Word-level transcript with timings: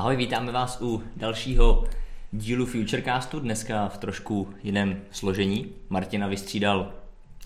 Ahoj, 0.00 0.16
vítáme 0.16 0.52
vás 0.52 0.78
u 0.80 1.02
dalšího 1.16 1.84
dílu 2.32 2.66
Futurecastu, 2.66 3.40
dneska 3.40 3.88
v 3.88 3.98
trošku 3.98 4.54
jiném 4.62 5.00
složení. 5.10 5.72
Martina 5.88 6.26
vystřídal. 6.26 6.92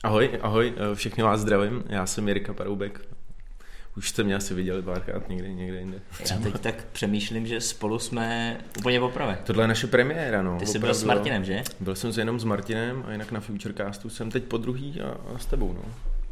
Ahoj, 0.02 0.38
ahoj, 0.42 0.72
všechny 0.94 1.22
vás 1.22 1.40
zdravím, 1.40 1.84
já 1.88 2.06
jsem 2.06 2.28
Jirka 2.28 2.52
Paroubek. 2.52 3.00
Už 3.96 4.08
jste 4.08 4.22
mě 4.22 4.34
asi 4.34 4.54
viděli 4.54 4.82
párkrát 4.82 5.28
někde, 5.28 5.48
někde 5.48 5.78
jinde. 5.78 6.00
Já 6.30 6.38
teď 6.38 6.58
tak 6.58 6.84
přemýšlím, 6.92 7.46
že 7.46 7.60
spolu 7.60 7.98
jsme 7.98 8.56
úplně 8.78 9.00
poprvé. 9.00 9.38
Tohle 9.44 9.64
je 9.64 9.68
naše 9.68 9.86
premiéra, 9.86 10.42
no. 10.42 10.58
Ty 10.58 10.66
jsi 10.66 10.78
byl 10.78 10.94
s 10.94 11.04
Martinem, 11.04 11.44
že? 11.44 11.62
Byl 11.80 11.94
jsem 11.94 12.12
se 12.12 12.20
jenom 12.20 12.40
s 12.40 12.44
Martinem 12.44 13.04
a 13.06 13.12
jinak 13.12 13.32
na 13.32 13.40
Futurecastu 13.40 14.10
jsem 14.10 14.30
teď 14.30 14.44
po 14.44 14.58
druhý 14.58 15.00
a, 15.00 15.34
a 15.34 15.38
s 15.38 15.46
tebou, 15.46 15.72
no. 15.72 15.82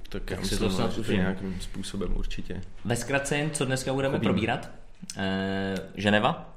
Tak, 0.09 0.23
tak 0.23 0.31
já 0.31 0.41
myslím, 0.41 0.59
to 0.59 0.71
snad 0.71 0.99
že 0.99 1.17
nějakým 1.17 1.57
způsobem 1.61 2.17
určitě. 2.17 2.61
Ve 2.85 2.97
zkratce 2.97 3.37
jen, 3.37 3.51
co 3.51 3.65
dneska 3.65 3.93
budeme 3.93 4.15
Chobím. 4.15 4.29
probírat. 4.29 4.82
Eh, 5.17 5.75
Ženeva, 5.95 6.57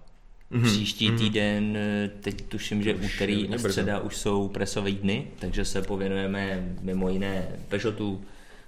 mm-hmm. 0.51 0.63
Příští 0.63 1.09
mm-hmm. 1.09 1.17
týden, 1.17 1.77
eh, 1.77 2.09
teď 2.21 2.41
tuším, 2.41 2.83
že 2.83 2.95
úterý 2.95 3.49
a 3.53 3.57
středa 3.57 3.99
už 3.99 4.17
jsou 4.17 4.47
presové 4.47 4.91
dny, 4.91 5.27
takže 5.39 5.65
se 5.65 5.81
pověnujeme 5.81 6.75
mimo 6.81 7.09
jiné 7.09 7.47
Peugeotu, 7.69 8.21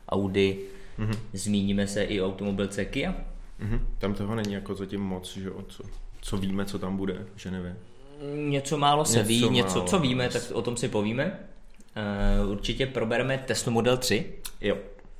Audi, 0.10 0.60
mm-hmm. 1.00 1.18
zmíníme 1.34 1.88
se 1.88 2.04
i 2.04 2.22
o 2.22 2.26
automobilce 2.26 2.86
Kia. 2.86 3.12
Mm-hmm. 3.12 3.80
Tam 3.98 4.14
toho 4.14 4.36
není 4.36 4.54
jako 4.54 4.76
zatím 4.76 5.02
moc, 5.02 5.38
že 5.38 5.50
co, 5.68 5.84
co 6.22 6.38
víme, 6.38 6.66
co 6.66 6.80
tam 6.80 6.98
bude 6.98 7.26
v 7.36 7.40
Ženevě. 7.40 7.76
Něco 8.36 8.78
málo 8.78 9.06
se 9.06 9.18
něco 9.18 9.28
ví, 9.28 9.42
málo. 9.42 9.54
něco, 9.54 9.82
co 9.82 10.00
víme, 10.00 10.30
tak 10.30 10.42
o 10.54 10.62
tom 10.62 10.78
si 10.78 10.88
povíme. 10.88 11.40
Uh, 12.44 12.52
určitě 12.52 12.86
probereme 12.86 13.38
Tesla 13.38 13.72
Model 13.72 13.98
3. 13.98 14.34
Jo. 14.62 14.78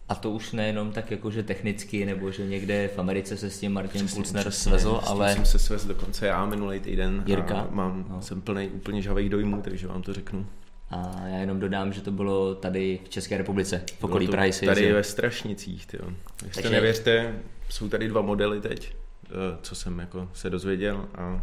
A 0.10 0.16
to 0.16 0.32
už 0.32 0.52
nejenom 0.52 0.92
tak 0.92 1.12
jakože 1.12 1.44
technicky, 1.44 2.06
nebo 2.06 2.32
že 2.32 2.46
někde 2.46 2.90
v 2.96 3.00
Americe 3.00 3.38
se 3.38 3.50
s 3.50 3.60
tím 3.60 3.74
Martin 3.74 4.06
přesně, 4.06 4.16
Pulsner 4.16 4.42
přesně, 4.42 4.70
svezl, 4.70 5.02
ale... 5.04 5.34
jsem 5.34 5.46
se 5.46 5.60
svez 5.60 5.86
dokonce 5.86 6.28
já 6.28 6.46
minulý 6.46 6.80
týden. 6.80 7.24
Jirka. 7.26 7.56
A 7.56 7.68
mám, 7.72 8.06
no. 8.10 8.22
jsem 8.22 8.42
plný 8.42 8.68
úplně 8.68 9.02
žavých 9.02 9.30
dojmů, 9.30 9.62
takže 9.62 9.88
vám 9.88 10.02
to 10.02 10.14
řeknu. 10.14 10.46
A 10.90 11.28
já 11.28 11.38
jenom 11.38 11.60
dodám, 11.60 11.94
že 11.94 12.02
to 12.02 12.12
bylo 12.12 12.56
tady 12.56 13.00
v 13.06 13.10
České 13.10 13.38
republice, 13.38 13.82
v 14.00 14.04
okolí 14.04 14.28
Prahy. 14.28 14.52
Tady 14.52 14.82
jezdil. 14.82 14.96
ve 14.96 15.04
Strašnicích. 15.04 15.88
Jestli 15.94 16.50
takže... 16.54 16.70
nevěřte, 16.70 17.40
jsou 17.70 17.90
tady 17.90 18.08
dva 18.08 18.22
modely 18.22 18.62
teď, 18.62 18.96
eh, 19.26 19.58
co 19.62 19.76
jsem 19.76 20.00
jako 20.00 20.30
se 20.34 20.50
dozvěděl 20.50 21.06
a 21.16 21.42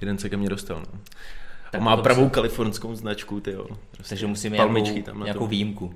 jeden 0.00 0.18
se 0.18 0.28
ke 0.28 0.36
mně 0.36 0.48
dostal. 0.48 0.82
No. 0.92 1.00
Tak 1.72 1.80
má 1.80 1.96
pravou 1.96 2.24
se... 2.24 2.30
kalifornskou 2.30 2.94
značku, 2.94 3.40
tyjo. 3.40 3.66
Prostě 3.90 4.08
takže 4.08 4.26
musíme 4.26 4.56
nějakou, 4.56 5.02
tam 5.02 5.24
nějakou 5.24 5.46
výjimku 5.46 5.94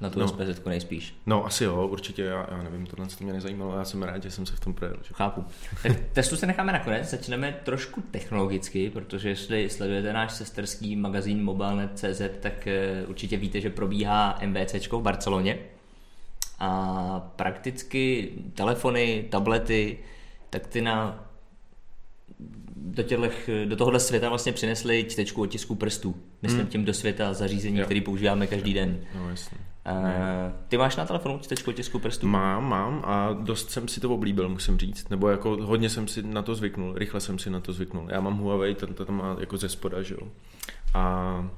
na 0.00 0.10
tu 0.10 0.20
no. 0.20 0.28
SPZ 0.28 0.64
nejspíš. 0.66 1.14
No 1.26 1.46
asi 1.46 1.64
jo, 1.64 1.86
určitě, 1.86 2.22
já, 2.22 2.46
já 2.50 2.62
nevím, 2.62 2.86
tohle 2.86 3.06
to 3.06 3.24
mě 3.24 3.32
nezajímalo, 3.32 3.78
já 3.78 3.84
jsem 3.84 4.02
rád, 4.02 4.22
že 4.22 4.30
jsem 4.30 4.46
se 4.46 4.56
v 4.56 4.60
tom 4.60 4.74
projel. 4.74 4.96
Že... 5.02 5.14
Chápu. 5.14 5.44
Tak 5.82 5.92
testu 6.12 6.36
se 6.36 6.46
necháme 6.46 6.72
nakonec, 6.72 7.10
začneme 7.10 7.60
trošku 7.64 8.00
technologicky, 8.10 8.90
protože 8.90 9.28
jestli 9.28 9.70
sledujete 9.70 10.12
náš 10.12 10.32
sesterský 10.32 10.96
magazín 10.96 11.44
mobilnet.cz, 11.44 12.22
tak 12.40 12.68
uh, 13.04 13.10
určitě 13.10 13.36
víte, 13.36 13.60
že 13.60 13.70
probíhá 13.70 14.38
MVC 14.46 14.86
v 14.92 15.00
Barceloně 15.00 15.58
a 16.58 17.32
prakticky 17.36 18.32
telefony, 18.54 19.26
tablety, 19.30 19.98
tak 20.50 20.66
ty 20.66 20.80
na 20.80 21.26
do, 22.76 23.02
tělech, 23.02 23.50
do 23.64 23.76
tohohle 23.76 24.00
světa 24.00 24.28
vlastně 24.28 24.52
přinesli 24.52 25.04
čtečku 25.08 25.42
otisku 25.42 25.74
prstů. 25.74 26.16
Myslím 26.42 26.60
hmm. 26.60 26.70
tím 26.70 26.84
do 26.84 26.94
světa 26.94 27.34
zařízení, 27.34 27.80
které 27.80 28.00
používáme 28.00 28.46
každý 28.46 28.74
den. 28.74 29.00
No, 29.14 29.30
jasně. 29.30 29.58
Ty 30.68 30.78
máš 30.78 30.96
na 30.96 31.06
telefonu 31.06 31.38
čtečku 31.38 31.70
otisku 31.70 31.98
prstů? 31.98 32.26
Mám, 32.26 32.68
mám 32.68 33.02
a 33.04 33.32
dost 33.32 33.70
jsem 33.70 33.88
si 33.88 34.00
to 34.00 34.14
oblíbil, 34.14 34.48
musím 34.48 34.78
říct. 34.78 35.08
Nebo 35.08 35.28
jako 35.28 35.56
hodně 35.56 35.90
jsem 35.90 36.08
si 36.08 36.22
na 36.22 36.42
to 36.42 36.54
zvyknul, 36.54 36.94
rychle 36.94 37.20
jsem 37.20 37.38
si 37.38 37.50
na 37.50 37.60
to 37.60 37.72
zvyknul. 37.72 38.06
Já 38.10 38.20
mám 38.20 38.38
Huawei, 38.38 38.74
ten 38.74 38.94
to 38.94 39.04
tam 39.04 39.16
má 39.16 39.36
jako 39.40 39.56
ze 39.56 39.68
spoda, 39.68 40.02
že 40.02 40.14
jo. 40.14 40.28
A 40.94 41.48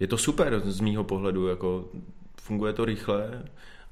je 0.00 0.06
to 0.06 0.18
super 0.18 0.60
z 0.64 0.80
mýho 0.80 1.04
pohledu, 1.04 1.48
jako 1.48 1.84
funguje 2.40 2.72
to 2.72 2.84
rychle 2.84 3.42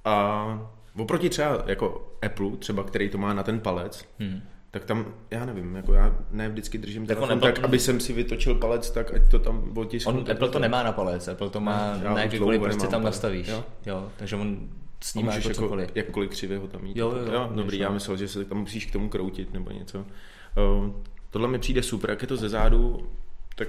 a 0.04 0.70
oproti 0.98 1.30
třeba 1.30 1.62
jako 1.66 2.12
Apple, 2.26 2.50
třeba 2.58 2.84
který 2.84 3.08
to 3.08 3.18
má 3.18 3.34
na 3.34 3.42
ten 3.42 3.60
palec, 3.60 4.08
hmm 4.18 4.42
tak 4.74 4.84
tam, 4.84 5.14
já 5.30 5.44
nevím, 5.44 5.74
jako 5.74 5.92
já 5.92 6.16
ne 6.30 6.48
vždycky 6.48 6.78
držím 6.78 7.06
tak 7.06 7.18
telefon 7.18 7.40
tak, 7.40 7.64
aby 7.64 7.78
jsem 7.78 8.00
si 8.00 8.12
vytočil 8.12 8.54
palec, 8.54 8.90
tak 8.90 9.14
ať 9.14 9.30
to 9.30 9.38
tam 9.38 9.72
otisknu. 9.78 10.12
On, 10.12 10.30
Apple 10.30 10.48
to 10.48 10.58
nemá 10.58 10.82
na 10.82 10.92
palec, 10.92 11.28
Apple 11.28 11.50
to 11.50 11.60
má 11.60 11.98
já 12.02 12.14
na 12.14 12.26
kdykoliv 12.26 12.60
prostě 12.60 12.86
tam 12.86 13.02
nastavíš. 13.02 13.48
Jo? 13.48 13.64
jo? 13.86 14.10
takže 14.16 14.36
on 14.36 14.68
s 15.00 15.14
ním 15.14 15.26
jako 15.26 15.50
cokoliv. 15.50 15.90
Jakkoliv 15.94 16.30
křivě 16.30 16.58
ho 16.58 16.68
tam 16.68 16.82
mít. 16.82 16.96
Jo, 16.96 17.10
jo, 17.10 17.32
jo, 17.32 17.50
dobrý, 17.54 17.78
já 17.78 17.90
myslel, 17.90 18.16
že 18.16 18.28
se 18.28 18.44
tam 18.44 18.58
musíš 18.58 18.86
k 18.86 18.92
tomu 18.92 19.08
kroutit 19.08 19.52
nebo 19.52 19.70
něco. 19.70 19.98
Uh, 19.98 20.90
tohle 21.30 21.48
mi 21.48 21.58
přijde 21.58 21.82
super, 21.82 22.10
jak 22.10 22.22
je 22.22 22.28
to 22.28 22.36
ze 22.36 22.48
zádu, 22.48 23.08
tak 23.56 23.68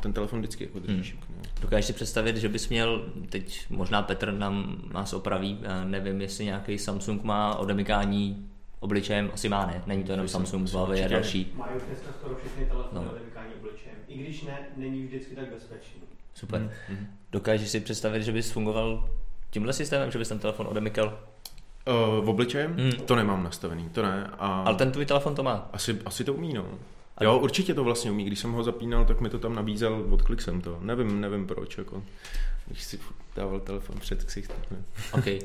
ten 0.00 0.12
telefon 0.12 0.38
vždycky 0.38 0.64
jako 0.64 0.78
držíš. 0.78 1.12
Hmm. 1.12 1.36
No. 1.36 1.42
Dokážeš 1.60 1.86
si 1.86 1.92
představit, 1.92 2.36
že 2.36 2.48
bys 2.48 2.68
měl, 2.68 3.04
teď 3.28 3.66
možná 3.70 4.02
Petr 4.02 4.32
nám 4.32 4.82
nás 4.92 5.12
opraví, 5.12 5.60
nevím, 5.84 6.20
jestli 6.20 6.44
nějaký 6.44 6.78
Samsung 6.78 7.22
má 7.24 7.54
odemykání 7.54 8.50
obličejem 8.80 9.30
asi 9.34 9.48
má, 9.48 9.66
ne? 9.66 9.82
Není 9.86 10.04
to 10.04 10.12
jenom 10.12 10.28
Samsung, 10.28 10.68
Huawei 10.68 11.04
a 11.04 11.08
další. 11.08 11.52
Mají 11.54 11.76
už 11.76 11.82
dneska 11.82 12.08
skoro 12.20 12.34
všechny 12.34 12.66
telefony 12.66 13.04
no. 13.04 13.10
odemykání 13.10 13.52
obličejem. 13.60 13.96
I 14.08 14.18
když 14.18 14.42
ne, 14.42 14.58
není 14.76 15.06
vždycky 15.06 15.36
tak 15.36 15.48
bezpečný. 15.54 16.00
Super. 16.34 16.60
Mm-hmm. 16.60 17.06
Dokážeš 17.32 17.68
si 17.68 17.80
představit, 17.80 18.22
že 18.22 18.32
bys 18.32 18.50
fungoval 18.50 19.08
tímhle 19.50 19.72
systémem, 19.72 20.10
že 20.10 20.18
bys 20.18 20.28
ten 20.28 20.38
telefon 20.38 20.66
odemykal? 20.66 21.18
Uh, 21.88 22.24
v 22.24 22.28
obličejem? 22.28 22.76
Mm. 22.76 22.92
To 22.92 23.16
nemám 23.16 23.44
nastavený, 23.44 23.88
to 23.88 24.02
ne. 24.02 24.30
A... 24.38 24.62
Ale 24.62 24.76
ten 24.76 24.92
tvůj 24.92 25.06
telefon 25.06 25.34
to 25.34 25.42
má? 25.42 25.68
Asi, 25.72 25.98
asi 26.04 26.24
to 26.24 26.34
umí, 26.34 26.52
no. 26.52 26.66
Jo, 27.20 27.38
určitě 27.38 27.74
to 27.74 27.84
vlastně 27.84 28.10
umí. 28.10 28.24
Když 28.24 28.38
jsem 28.38 28.52
ho 28.52 28.62
zapínal, 28.62 29.04
tak 29.04 29.20
mi 29.20 29.30
to 29.30 29.38
tam 29.38 29.54
nabízel, 29.54 30.06
odklik 30.10 30.42
jsem 30.42 30.60
to. 30.60 30.78
Nevím, 30.80 31.20
nevím 31.20 31.46
proč, 31.46 31.78
jako. 31.78 32.02
Když 32.66 32.82
si 32.82 32.98
dával 33.36 33.60
telefon 33.60 33.96
před 34.00 34.24
ksicht. 34.24 34.52
OK. 35.12 35.26
Eh, 35.26 35.42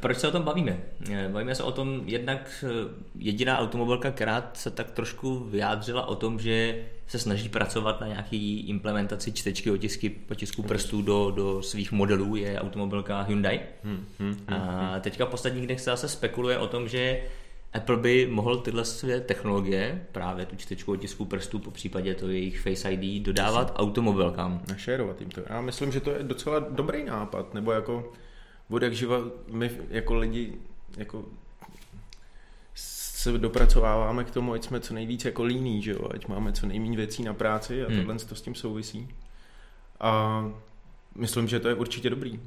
proč 0.00 0.18
se 0.18 0.28
o 0.28 0.30
tom 0.30 0.42
bavíme? 0.42 0.80
Eh, 1.12 1.28
bavíme 1.28 1.54
se 1.54 1.62
o 1.62 1.72
tom, 1.72 2.02
jednak 2.04 2.64
eh, 2.64 2.94
jediná 3.18 3.58
automobilka, 3.58 4.10
která 4.10 4.50
se 4.54 4.70
tak 4.70 4.90
trošku 4.90 5.38
vyjádřila 5.38 6.06
o 6.06 6.14
tom, 6.14 6.38
že 6.40 6.84
se 7.06 7.18
snaží 7.18 7.48
pracovat 7.48 8.00
na 8.00 8.06
nějaký 8.06 8.60
implementaci 8.60 9.32
čtečky 9.32 9.70
otisky, 9.70 10.14
otisků 10.30 10.62
prstů 10.62 11.02
do, 11.02 11.30
do 11.30 11.62
svých 11.62 11.92
modelů, 11.92 12.36
je 12.36 12.60
automobilka 12.60 13.22
Hyundai. 13.22 13.60
Hmm, 13.84 14.06
hmm, 14.18 14.32
hmm, 14.32 14.44
a 14.48 14.92
hmm. 14.92 15.00
teďka 15.00 15.26
v 15.26 15.28
posledních 15.28 15.66
dnech 15.66 15.80
se 15.80 15.90
zase 15.90 16.08
spekuluje 16.08 16.58
o 16.58 16.66
tom, 16.66 16.88
že 16.88 17.20
Apple 17.74 17.96
by 17.96 18.26
mohl 18.26 18.56
tyhle 18.56 18.84
své 18.84 19.20
technologie, 19.20 20.06
právě 20.12 20.46
tu 20.46 20.56
čtečku 20.56 20.92
otisku 20.92 21.24
prstů, 21.24 21.58
po 21.58 21.70
případě 21.70 22.14
to 22.14 22.28
jejich 22.28 22.60
Face 22.60 22.92
ID, 22.92 23.22
dodávat 23.22 23.70
Asi. 23.70 23.78
automobilkám. 23.78 24.62
Našerovat 24.68 25.20
jim 25.20 25.30
to. 25.30 25.42
Já 25.50 25.60
myslím, 25.60 25.92
že 25.92 26.00
to 26.00 26.10
je 26.10 26.22
docela 26.22 26.58
dobrý 26.58 27.04
nápad, 27.04 27.54
nebo 27.54 27.72
jako 27.72 28.12
od 28.70 28.82
jak 28.82 28.92
živa 28.92 29.18
my 29.48 29.70
jako 29.90 30.14
lidi 30.14 30.52
jako 30.96 31.24
se 32.74 33.38
dopracováváme 33.38 34.24
k 34.24 34.30
tomu, 34.30 34.52
ať 34.52 34.64
jsme 34.64 34.80
co 34.80 34.94
nejvíc 34.94 35.24
jako 35.24 35.44
líní, 35.44 35.82
že 35.82 35.90
jo? 35.90 36.08
ať 36.14 36.26
máme 36.26 36.52
co 36.52 36.66
nejméně 36.66 36.96
věcí 36.96 37.22
na 37.22 37.34
práci 37.34 37.84
a 37.84 37.88
hmm. 37.88 37.98
tohle 37.98 38.18
to 38.18 38.34
s 38.34 38.42
tím 38.42 38.54
souvisí. 38.54 39.08
A 40.00 40.44
myslím, 41.14 41.48
že 41.48 41.60
to 41.60 41.68
je 41.68 41.74
určitě 41.74 42.10
dobrý 42.10 42.40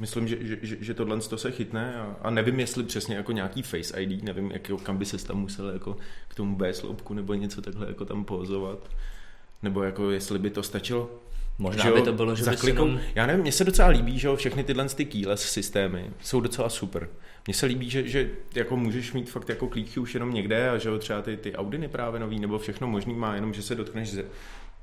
myslím, 0.00 0.28
že, 0.28 0.36
že, 0.40 0.76
že 0.80 0.94
tohle 0.94 1.20
to 1.20 1.38
se 1.38 1.50
chytne 1.50 1.94
a, 1.94 2.16
a, 2.22 2.30
nevím, 2.30 2.60
jestli 2.60 2.84
přesně 2.84 3.16
jako 3.16 3.32
nějaký 3.32 3.62
Face 3.62 4.02
ID, 4.02 4.22
nevím, 4.22 4.50
jak, 4.50 4.70
kam 4.82 4.98
by 4.98 5.04
se 5.04 5.26
tam 5.26 5.40
musel 5.40 5.68
jako 5.70 5.96
k 6.28 6.34
tomu 6.34 6.56
B 6.56 6.74
sloupku 6.74 7.14
nebo 7.14 7.34
něco 7.34 7.62
takhle 7.62 7.86
jako 7.86 8.04
tam 8.04 8.24
pozovat, 8.24 8.90
nebo 9.62 9.82
jako 9.82 10.10
jestli 10.10 10.38
by 10.38 10.50
to 10.50 10.62
stačilo. 10.62 11.10
Možná 11.58 11.84
že 11.84 11.92
by 11.92 12.02
to 12.02 12.12
bylo, 12.12 12.34
že 12.34 12.44
za 12.44 12.54
klikou, 12.54 12.86
jenom... 12.86 13.00
Já 13.14 13.26
nevím, 13.26 13.42
mně 13.42 13.52
se 13.52 13.64
docela 13.64 13.88
líbí, 13.88 14.18
že 14.18 14.36
všechny 14.36 14.64
tyhle 14.64 14.88
ty 14.88 15.04
keyless 15.04 15.42
systémy 15.42 16.10
jsou 16.22 16.40
docela 16.40 16.68
super. 16.68 17.08
Mně 17.46 17.54
se 17.54 17.66
líbí, 17.66 17.90
že, 17.90 18.08
že 18.08 18.30
jako 18.54 18.76
můžeš 18.76 19.12
mít 19.12 19.30
fakt 19.30 19.48
jako 19.48 19.68
klíčky 19.68 20.00
už 20.00 20.14
jenom 20.14 20.34
někde 20.34 20.70
a 20.70 20.78
že 20.78 20.98
třeba 20.98 21.22
ty, 21.22 21.36
ty 21.36 21.56
Audiny 21.56 21.88
právě 21.88 22.20
nový 22.20 22.40
nebo 22.40 22.58
všechno 22.58 22.86
možný 22.86 23.14
má, 23.14 23.34
jenom 23.34 23.54
že 23.54 23.62
se 23.62 23.74
dotkneš 23.74 24.16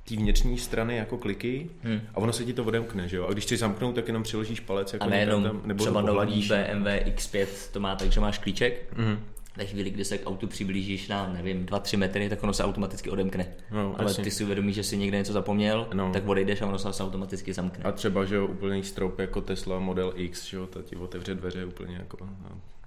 té 0.08 0.16
vnitřní 0.16 0.58
strany 0.58 0.98
jako 0.98 1.18
kliky 1.18 1.70
hmm. 1.84 2.02
a 2.14 2.18
ono 2.18 2.34
se 2.34 2.46
ti 2.46 2.54
to 2.54 2.64
odemkne, 2.64 3.08
že 3.08 3.18
jo? 3.18 3.28
A 3.28 3.34
když 3.34 3.44
chci 3.44 3.58
zamknout, 3.58 3.96
tak 3.96 4.08
jenom 4.08 4.24
přiložíš 4.24 4.60
palec 4.60 4.94
jako 4.94 5.06
a 5.06 5.10
nejenom 5.10 5.44
tam, 5.44 5.62
nebo 5.66 5.84
třeba 5.84 6.02
nový 6.02 6.48
BMW 6.48 6.88
X5 6.88 7.48
to 7.72 7.80
má 7.80 7.96
tak, 7.96 8.12
že 8.12 8.20
máš 8.20 8.38
klíček, 8.38 8.94
hmm. 8.98 9.20
ve 9.58 9.66
chvíli, 9.66 9.90
kdy 9.90 10.06
se 10.06 10.18
k 10.18 10.30
autu 10.30 10.48
přiblížíš 10.48 11.08
na, 11.08 11.34
nevím, 11.34 11.66
2-3 11.66 11.98
metry, 11.98 12.30
tak 12.30 12.44
ono 12.44 12.54
se 12.54 12.64
automaticky 12.64 13.10
odemkne. 13.10 13.48
No, 13.72 13.96
Ale 13.98 14.10
jasně. 14.10 14.24
ty 14.24 14.32
si 14.32 14.44
uvědomíš, 14.44 14.76
že 14.76 14.84
si 14.84 14.98
někde 14.98 15.18
něco 15.18 15.34
zapomněl, 15.34 15.88
no. 15.94 16.14
tak 16.14 16.28
odejdeš 16.28 16.62
a 16.62 16.66
ono 16.66 16.80
se 16.80 17.04
automaticky 17.04 17.54
zamkne. 17.54 17.84
A 17.84 17.92
třeba, 17.92 18.26
že 18.26 18.36
jo, 18.36 18.48
úplný 18.48 18.84
strop 18.84 19.20
jako 19.20 19.42
Tesla 19.42 19.80
Model 19.80 20.14
X, 20.16 20.46
že 20.46 20.58
jo, 20.58 20.68
ta 20.68 20.82
ti 20.82 20.96
otevře 20.96 21.36
dveře 21.36 21.66
úplně 21.66 21.96
jako 21.96 22.18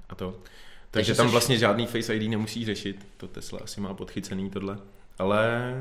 a 0.08 0.14
to. 0.14 0.30
Takže, 0.30 0.42
Takže 0.90 1.14
tam 1.14 1.28
vlastně 1.28 1.58
žádný 1.58 1.86
Face 1.86 2.16
ID 2.16 2.30
nemusí 2.30 2.64
řešit, 2.64 3.08
to 3.16 3.28
Tesla 3.28 3.58
asi 3.62 3.80
má 3.80 3.94
podchycený 3.94 4.50
tohle. 4.50 4.78
Ale 5.18 5.72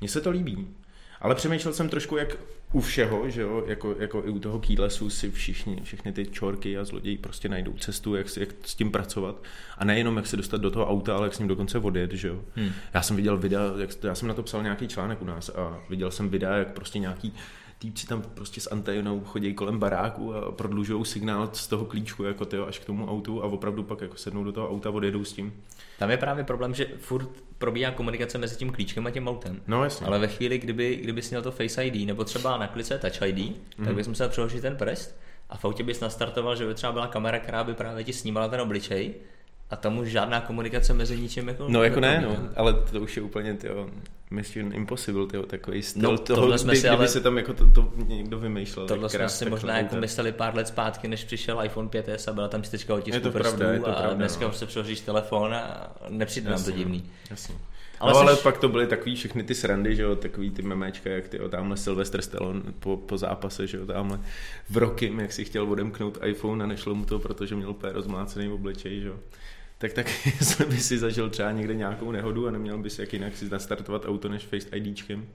mně 0.00 0.08
se 0.08 0.20
to 0.20 0.30
líbí. 0.30 0.68
Ale 1.20 1.34
přemýšlel 1.34 1.74
jsem 1.74 1.88
trošku, 1.88 2.16
jak 2.16 2.36
u 2.72 2.80
všeho, 2.80 3.30
že 3.30 3.42
jo, 3.42 3.64
jako, 3.66 3.96
jako 3.98 4.22
i 4.26 4.30
u 4.30 4.38
toho 4.38 4.58
keylessu 4.58 5.10
si 5.10 5.30
všichni, 5.30 5.80
všechny 5.82 6.12
ty 6.12 6.26
čorky 6.26 6.78
a 6.78 6.84
zloději 6.84 7.18
prostě 7.18 7.48
najdou 7.48 7.72
cestu, 7.72 8.14
jak, 8.14 8.36
jak 8.36 8.48
s 8.64 8.74
tím 8.74 8.90
pracovat. 8.90 9.42
A 9.78 9.84
nejenom 9.84 10.16
jak 10.16 10.26
se 10.26 10.36
dostat 10.36 10.60
do 10.60 10.70
toho 10.70 10.86
auta, 10.86 11.16
ale 11.16 11.26
jak 11.26 11.34
s 11.34 11.38
ním 11.38 11.48
dokonce 11.48 11.78
odjet, 11.78 12.12
že 12.12 12.28
jo. 12.28 12.42
Hmm. 12.54 12.70
Já 12.94 13.02
jsem 13.02 13.16
viděl 13.16 13.36
videa, 13.36 13.62
jak, 13.78 13.90
já 14.02 14.14
jsem 14.14 14.28
na 14.28 14.34
to 14.34 14.42
psal 14.42 14.62
nějaký 14.62 14.88
článek 14.88 15.22
u 15.22 15.24
nás 15.24 15.48
a 15.48 15.78
viděl 15.90 16.10
jsem 16.10 16.28
videa, 16.28 16.56
jak 16.56 16.72
prostě 16.72 16.98
nějaký 16.98 17.32
týpci 17.78 18.06
tam 18.06 18.22
prostě 18.22 18.60
s 18.60 18.72
anténou 18.72 19.20
chodí 19.20 19.54
kolem 19.54 19.78
baráku 19.78 20.34
a 20.34 20.52
prodlužují 20.52 21.04
signál 21.04 21.50
z 21.52 21.66
toho 21.66 21.84
klíčku 21.84 22.24
jako 22.24 22.44
tyjo, 22.44 22.66
až 22.66 22.78
k 22.78 22.84
tomu 22.84 23.10
autu 23.10 23.42
a 23.42 23.46
opravdu 23.46 23.82
pak 23.82 24.00
jako 24.00 24.16
sednou 24.16 24.44
do 24.44 24.52
toho 24.52 24.70
auta 24.70 24.88
a 24.88 24.92
odjedou 24.92 25.24
s 25.24 25.32
tím. 25.32 25.52
Tam 25.98 26.10
je 26.10 26.16
právě 26.16 26.44
problém, 26.44 26.74
že 26.74 26.86
furt 26.98 27.28
probíhá 27.58 27.90
komunikace 27.90 28.38
mezi 28.38 28.56
tím 28.56 28.70
klíčkem 28.72 29.06
a 29.06 29.10
tím 29.10 29.28
autem. 29.28 29.62
No 29.66 29.84
jasně. 29.84 30.06
Ale 30.06 30.18
ve 30.18 30.28
chvíli, 30.28 30.58
kdyby, 30.58 30.96
kdyby 30.96 31.22
si 31.22 31.30
měl 31.30 31.42
to 31.42 31.50
Face 31.52 31.84
ID 31.84 32.06
nebo 32.06 32.24
třeba 32.24 32.56
na 32.58 32.66
klice 32.66 32.98
Touch 32.98 33.22
ID, 33.22 33.38
mm. 33.38 33.54
tak 33.76 33.86
Mhm. 33.86 33.94
bys 33.96 34.08
musel 34.08 34.28
přeložit 34.28 34.60
ten 34.62 34.76
prst 34.76 35.20
a 35.50 35.56
v 35.56 35.64
autě 35.64 35.82
bys 35.82 36.00
nastartoval, 36.00 36.56
že 36.56 36.66
by 36.66 36.74
třeba 36.74 36.92
byla 36.92 37.06
kamera, 37.06 37.38
která 37.38 37.64
by 37.64 37.74
právě 37.74 38.04
ti 38.04 38.12
snímala 38.12 38.48
ten 38.48 38.60
obličej 38.60 39.14
a 39.70 39.76
tam 39.76 39.98
už 39.98 40.08
žádná 40.08 40.40
komunikace 40.40 40.94
mezi 40.94 41.18
ničím 41.20 41.48
jako 41.48 41.64
No 41.68 41.82
jako 41.82 42.00
ne, 42.00 42.20
no, 42.28 42.48
ale 42.56 42.74
to 42.92 43.00
už 43.00 43.16
je 43.16 43.22
úplně 43.22 43.54
tyjo, 43.54 43.90
Mission 44.30 44.72
Impossible, 44.74 45.26
tyjo, 45.26 45.42
takový 45.42 45.82
styl 45.82 46.02
No, 46.02 46.10
no, 46.10 46.18
toho, 46.18 46.40
tohle 46.40 46.58
jsme 46.58 46.72
kdy, 46.72 46.80
si 46.80 46.86
kdyby 46.86 46.96
ale- 46.98 47.08
se 47.08 47.20
tam 47.20 47.36
jako 47.36 47.54
to, 47.54 47.70
to 47.70 47.92
někdo 48.06 48.38
vymýšlel. 48.38 48.86
Tohle 48.86 49.08
tak 49.08 49.20
jsme 49.20 49.28
si 49.28 49.50
možná 49.50 49.76
jako 49.76 49.88
auta. 49.90 50.00
mysleli 50.00 50.32
pár 50.32 50.54
let 50.56 50.68
zpátky, 50.68 51.08
než 51.08 51.24
přišel 51.24 51.64
iPhone 51.64 51.88
5s 51.88 52.30
a 52.30 52.34
byla 52.34 52.48
tam 52.48 52.62
čtečka 52.62 52.94
otisků 52.94 53.16
Je 53.16 53.20
to 53.20 53.30
prstů 53.30 53.56
pravda, 53.56 53.72
je 53.74 53.80
to 53.80 53.86
a 53.86 53.92
pravda, 53.92 54.14
dneska 54.14 54.44
no. 54.44 54.50
už 54.50 54.56
se 54.56 54.66
přeložíš 54.66 55.00
telefon 55.00 55.54
a 55.54 55.92
nepřijde 56.08 56.50
nám 56.50 56.58
to 56.64 56.70
Jasně, 56.70 56.78
divný. 56.84 57.04
Jasně. 57.30 57.54
Ale 58.00 58.12
no, 58.12 58.18
ale 58.18 58.32
seš- 58.34 58.42
pak 58.42 58.58
to 58.58 58.68
byly 58.68 58.86
takový 58.86 59.16
všechny 59.16 59.42
ty 59.42 59.54
srandy, 59.54 59.96
že 59.96 60.02
jo, 60.02 60.16
takový 60.16 60.50
ty 60.50 60.62
memečka, 60.62 61.10
jak 61.10 61.28
ty 61.28 61.38
tamhle 61.50 61.76
Sylvester 61.76 62.22
Stallone 62.22 62.62
po, 62.80 62.96
po 62.96 63.18
zápase, 63.18 63.66
že 63.66 63.76
jo, 63.76 63.86
tamhle 63.86 64.20
v 64.70 64.76
Rokim, 64.76 65.20
jak 65.20 65.32
si 65.32 65.44
chtěl 65.44 65.72
odemknout 65.72 66.18
iPhone 66.24 66.64
a 66.64 66.66
nešlo 66.66 66.94
mu 66.94 67.04
to, 67.04 67.18
protože 67.18 67.54
měl 67.54 67.70
úplně 67.70 67.92
rozmácený 67.92 68.48
obličej, 68.48 69.00
že 69.00 69.08
jo. 69.08 69.14
Tak 69.78 69.92
tak, 69.92 70.26
jestli 70.26 70.64
by 70.64 70.76
si 70.78 70.98
zažil 70.98 71.30
třeba 71.30 71.52
někde 71.52 71.74
nějakou 71.74 72.10
nehodu 72.12 72.48
a 72.48 72.50
neměl 72.50 72.78
bys 72.78 72.98
jak 72.98 73.12
jinak 73.12 73.36
si 73.36 73.48
nastartovat 73.48 74.04
auto 74.04 74.28
než 74.28 74.46
Face 74.46 74.68
IDčkem 74.76 75.26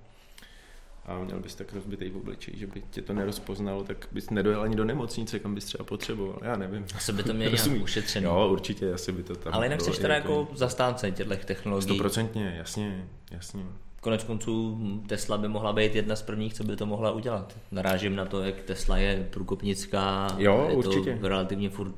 a 1.06 1.20
měl 1.20 1.40
bys 1.40 1.56
tak 1.56 1.74
rozbitý 1.74 2.10
v 2.10 2.18
obličej, 2.18 2.54
že 2.58 2.68
by 2.68 2.84
tě 2.90 3.02
to 3.02 3.14
nerozpoznalo, 3.14 3.84
tak 3.84 4.08
bys 4.12 4.30
nedojel 4.30 4.62
ani 4.62 4.76
do 4.76 4.86
nemocnice, 4.86 5.40
kam 5.40 5.56
bys 5.56 5.66
třeba 5.66 5.84
potřeboval, 5.84 6.40
já 6.42 6.56
nevím. 6.56 6.86
Asi 6.96 7.14
by 7.14 7.24
to 7.24 7.34
mělo 7.34 7.56
nějak 7.56 7.84
ušetřený. 7.84 8.26
Jo, 8.26 8.48
určitě, 8.52 8.94
asi 8.94 9.12
by 9.12 9.24
to 9.24 9.36
tam 9.36 9.54
Ale 9.54 9.66
jinak 9.66 9.82
jsi 9.82 10.02
teda 10.02 10.16
jako 10.16 10.48
zastánce 10.56 11.12
těchto 11.12 11.36
technologií. 11.46 11.88
Stoprocentně, 11.88 12.54
jasně, 12.58 13.08
jasně. 13.32 13.64
Konec 14.02 14.24
konců 14.24 14.80
Tesla 15.08 15.38
by 15.38 15.48
mohla 15.48 15.74
být 15.74 15.96
jedna 15.96 16.16
z 16.16 16.22
prvních, 16.22 16.54
co 16.54 16.64
by 16.64 16.76
to 16.76 16.86
mohla 16.86 17.12
udělat. 17.12 17.58
Narážím 17.72 18.16
na 18.16 18.26
to, 18.26 18.42
jak 18.42 18.62
Tesla 18.62 18.98
je 18.98 19.28
průkopnická, 19.30 20.28
Jo, 20.38 20.66
je 20.70 20.76
určitě. 20.76 21.18
to 21.22 21.28
relativně 21.28 21.70
furt, 21.70 21.96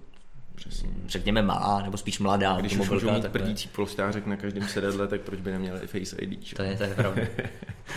řekněme 1.07 1.41
malá, 1.41 1.81
nebo 1.81 1.97
spíš 1.97 2.19
mladá 2.19 2.57
Když 2.59 2.77
už 2.77 2.89
můžou 2.89 3.11
mít 3.11 3.27
prdící 3.27 3.67
polštářek 3.75 4.25
na 4.25 4.35
každém 4.37 4.67
sedadle, 4.67 5.07
tak 5.07 5.21
proč 5.21 5.39
by 5.41 5.51
neměli 5.51 5.79
i 5.83 5.87
Face 5.87 6.15
ID? 6.15 6.43
že? 6.45 6.55
To 6.55 6.63
je, 6.63 6.77
to 6.77 6.83
je 6.83 6.95
pravda. 6.95 7.21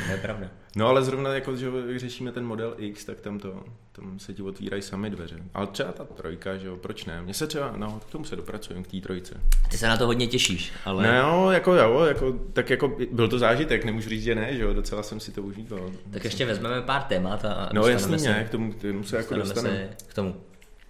To 0.06 0.12
je 0.12 0.18
pravda. 0.18 0.48
No 0.76 0.86
ale 0.88 1.02
zrovna 1.04 1.34
jako, 1.34 1.56
že 1.56 1.70
řešíme 1.96 2.32
ten 2.32 2.44
model 2.44 2.74
X, 2.78 3.04
tak 3.04 3.20
tam 3.20 3.38
to, 3.38 3.64
tam 3.92 4.18
se 4.18 4.34
ti 4.34 4.42
otvírají 4.42 4.82
sami 4.82 5.10
dveře. 5.10 5.36
Ale 5.54 5.66
třeba 5.66 5.92
ta 5.92 6.04
trojka, 6.04 6.56
že 6.56 6.66
jo, 6.66 6.76
proč 6.76 7.04
ne? 7.04 7.22
Mně 7.22 7.34
se 7.34 7.46
třeba, 7.46 7.72
no, 7.76 8.00
k 8.08 8.12
tomu 8.12 8.24
se 8.24 8.36
dopracujeme, 8.36 8.84
k 8.84 8.90
té 8.90 9.00
trojce. 9.00 9.34
Ty 9.70 9.78
se 9.78 9.88
na 9.88 9.96
to 9.96 10.06
hodně 10.06 10.26
těšíš, 10.26 10.72
ale. 10.84 11.12
No, 11.22 11.52
jako 11.52 11.74
jo, 11.74 12.04
jako, 12.04 12.32
tak 12.52 12.70
jako 12.70 12.96
byl 13.12 13.28
to 13.28 13.38
zážitek, 13.38 13.84
nemůžu 13.84 14.08
říct, 14.08 14.22
že 14.22 14.34
ne, 14.34 14.54
že 14.56 14.62
jo, 14.62 14.72
docela 14.72 15.02
jsem 15.02 15.20
si 15.20 15.32
to 15.32 15.42
užíval. 15.42 15.90
tak 16.10 16.24
ještě 16.24 16.46
vezmeme 16.46 16.82
pár 16.82 17.02
témat 17.02 17.44
a 17.44 17.68
No 17.72 17.86
jasný, 17.88 18.18
se, 18.18 18.44
k 18.44 18.50
tomu, 18.50 18.72
k 18.72 18.80
tomu 18.82 19.04
se 19.04 19.16
jako 19.16 19.34
dostaneme 19.34 19.68
dostaneme. 19.68 19.96
se 19.98 20.06
k 20.10 20.14
tomu. 20.14 20.36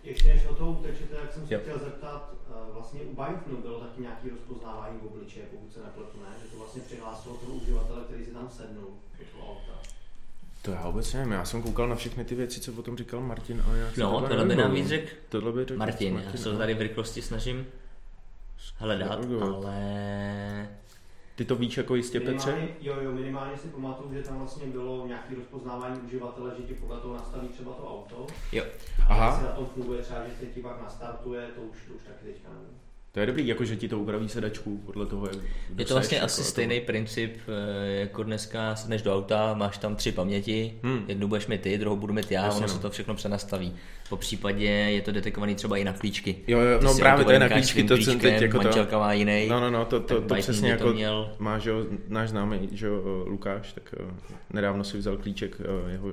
Ještě 0.09 0.29
než 0.29 0.47
o 0.47 0.55
toho 0.55 0.71
utečete, 0.73 1.15
tak 1.17 1.33
jsem 1.33 1.47
se 1.49 1.55
Jo. 1.55 1.61
chtěl 1.63 1.79
zeptat, 1.79 2.35
eh, 2.51 2.53
vlastně 2.75 3.01
u 3.01 3.09
Bytenu 3.23 3.57
bylo 3.63 3.81
taky 3.81 4.01
nějaký 4.01 4.31
rozpoznávání 4.31 4.99
v 5.03 5.07
obličeje, 5.07 5.47
pokud 5.51 5.73
se 5.73 5.81
nepletu, 5.81 6.19
ne? 6.21 6.29
Že 6.43 6.51
to 6.51 6.57
vlastně 6.59 6.83
přihlásilo 6.83 7.35
toho 7.37 7.53
uživatele, 7.55 8.01
který 8.05 8.25
si 8.25 8.31
tam 8.31 8.49
sednul 8.57 8.89
do 9.19 9.25
toho 9.33 9.53
auta. 9.53 9.73
To 10.63 10.71
já 10.71 10.87
vůbec 10.87 11.13
nevím, 11.15 11.33
já 11.33 11.45
jsem 11.45 11.63
koukal 11.63 11.89
na 11.89 11.97
všechny 11.97 12.25
ty 12.25 12.35
věci, 12.35 12.61
co 12.61 12.73
o 12.73 12.83
tom 12.83 12.97
říkal 12.97 13.21
Martin, 13.21 13.63
ale 13.69 13.79
já 13.79 13.87
No, 13.87 14.11
tohle 14.11 14.29
tohle 14.29 14.29
by 14.29 14.37
nám 14.39 14.49
nevybavuju. 14.49 14.83
víc 14.83 14.89
řekl 14.89 15.09
Tohle 15.29 15.53
by 15.53 15.65
řekl 15.65 15.79
Martin. 15.79 16.23
Já 16.33 16.39
se 16.43 16.53
no. 16.53 16.59
tady 16.59 16.75
v 16.75 16.81
rychlosti 16.81 17.23
snažím 17.23 17.67
hledat, 18.77 19.19
ale 19.43 20.69
Ty 21.39 21.45
to 21.45 21.57
víš 21.57 21.77
jako 21.77 21.95
jistě, 21.95 22.21
Petře? 22.21 22.69
Jo, 22.81 22.95
jo, 23.01 23.13
minimálně 23.13 23.57
si 23.57 23.69
pamatuju, 23.69 24.15
že 24.15 24.23
tam 24.23 24.39
vlastně 24.39 24.67
bylo 24.67 25.07
nějaký 25.07 25.35
rozpoznávání 25.35 26.01
uživatele, 26.01 26.55
že 26.57 26.63
ti 26.63 26.75
podle 26.75 26.97
toho 27.01 27.15
nastaví 27.15 27.49
třeba 27.49 27.73
to 27.73 27.91
auto. 27.95 28.27
jo. 28.53 28.65
Aha. 29.09 29.27
Jestli 29.27 29.45
na 29.45 29.53
tom 29.53 29.67
funguje 29.67 30.03
třeba, 30.03 30.25
že 30.29 30.35
se 30.41 30.47
ti 30.47 30.63
pak 30.63 30.83
nastartuje, 30.83 31.49
to 31.55 31.61
už, 31.61 31.77
to 31.89 31.95
už 31.95 32.03
taky 32.03 32.25
teďka 32.25 32.49
nevím. 32.49 32.88
To 33.19 33.23
je 33.23 33.27
dobrý, 33.27 33.47
jako 33.47 33.65
že 33.65 33.77
ti 33.77 33.89
to 33.89 33.99
upraví 33.99 34.29
sedačku 34.29 34.79
podle 34.87 35.07
toho, 35.07 35.27
jak 35.27 35.37
Je 35.79 35.85
to 35.85 35.95
vlastně 35.95 36.17
jako 36.17 36.25
asi 36.25 36.41
a 36.41 36.45
to- 36.45 36.51
stejný 36.51 36.81
princip, 36.81 37.37
eh, 37.49 37.91
jako 38.01 38.23
dneska 38.23 38.77
sedneš 38.77 39.03
do 39.03 39.15
auta, 39.17 39.55
máš 39.55 39.79
tam 39.79 39.97
tři 39.97 40.13
paměti, 40.13 40.75
Hmm. 40.83 41.05
jednu 41.09 41.29
budeš 41.29 41.47
mít 41.47 41.61
ty, 41.61 41.79
druhou 41.79 41.97
budu 41.97 42.13
mít 42.15 42.31
já, 42.31 42.45
Jasně, 42.45 42.59
ono 42.59 42.67
no. 42.67 42.75
se 42.75 42.81
to 42.81 42.91
všechno 42.91 43.15
přenastaví. 43.15 43.73
Po 44.09 44.17
případě 44.17 44.65
je 44.69 45.03
to 45.03 45.13
detekovaný 45.13 45.55
třeba 45.55 45.77
i 45.77 45.85
na 45.85 45.93
klíčky. 45.93 46.37
Jo, 46.47 46.59
jo, 46.61 46.79
Ty 46.79 46.85
no 46.85 46.95
právě 46.99 47.25
to 47.25 47.31
je 47.33 47.39
na 47.39 47.49
klíčky, 47.49 47.85
to 47.85 47.97
jsem 47.97 48.21
teď 48.21 48.43
jako 48.43 48.59
to... 48.59 48.65
Manželka 48.65 48.99
má 48.99 49.13
jiný. 49.13 49.47
No, 49.49 49.61
no, 49.61 49.71
no, 49.71 49.85
to, 49.85 50.01
to, 50.01 50.21
to 50.21 50.35
přesně 50.35 50.71
jako 50.71 50.85
to 50.85 50.93
měl. 50.95 51.33
má, 51.39 51.59
že 51.59 51.71
jo, 51.71 51.85
náš 52.09 52.29
známý, 52.29 52.69
že 52.73 52.87
jo, 52.87 53.25
Lukáš, 53.27 53.73
tak 53.73 53.95
eh, 54.01 54.05
nedávno 54.51 54.85
si 54.85 54.99
vzal 54.99 55.17
klíček 55.17 55.57
eh, 55.61 55.93
jeho 55.93 56.13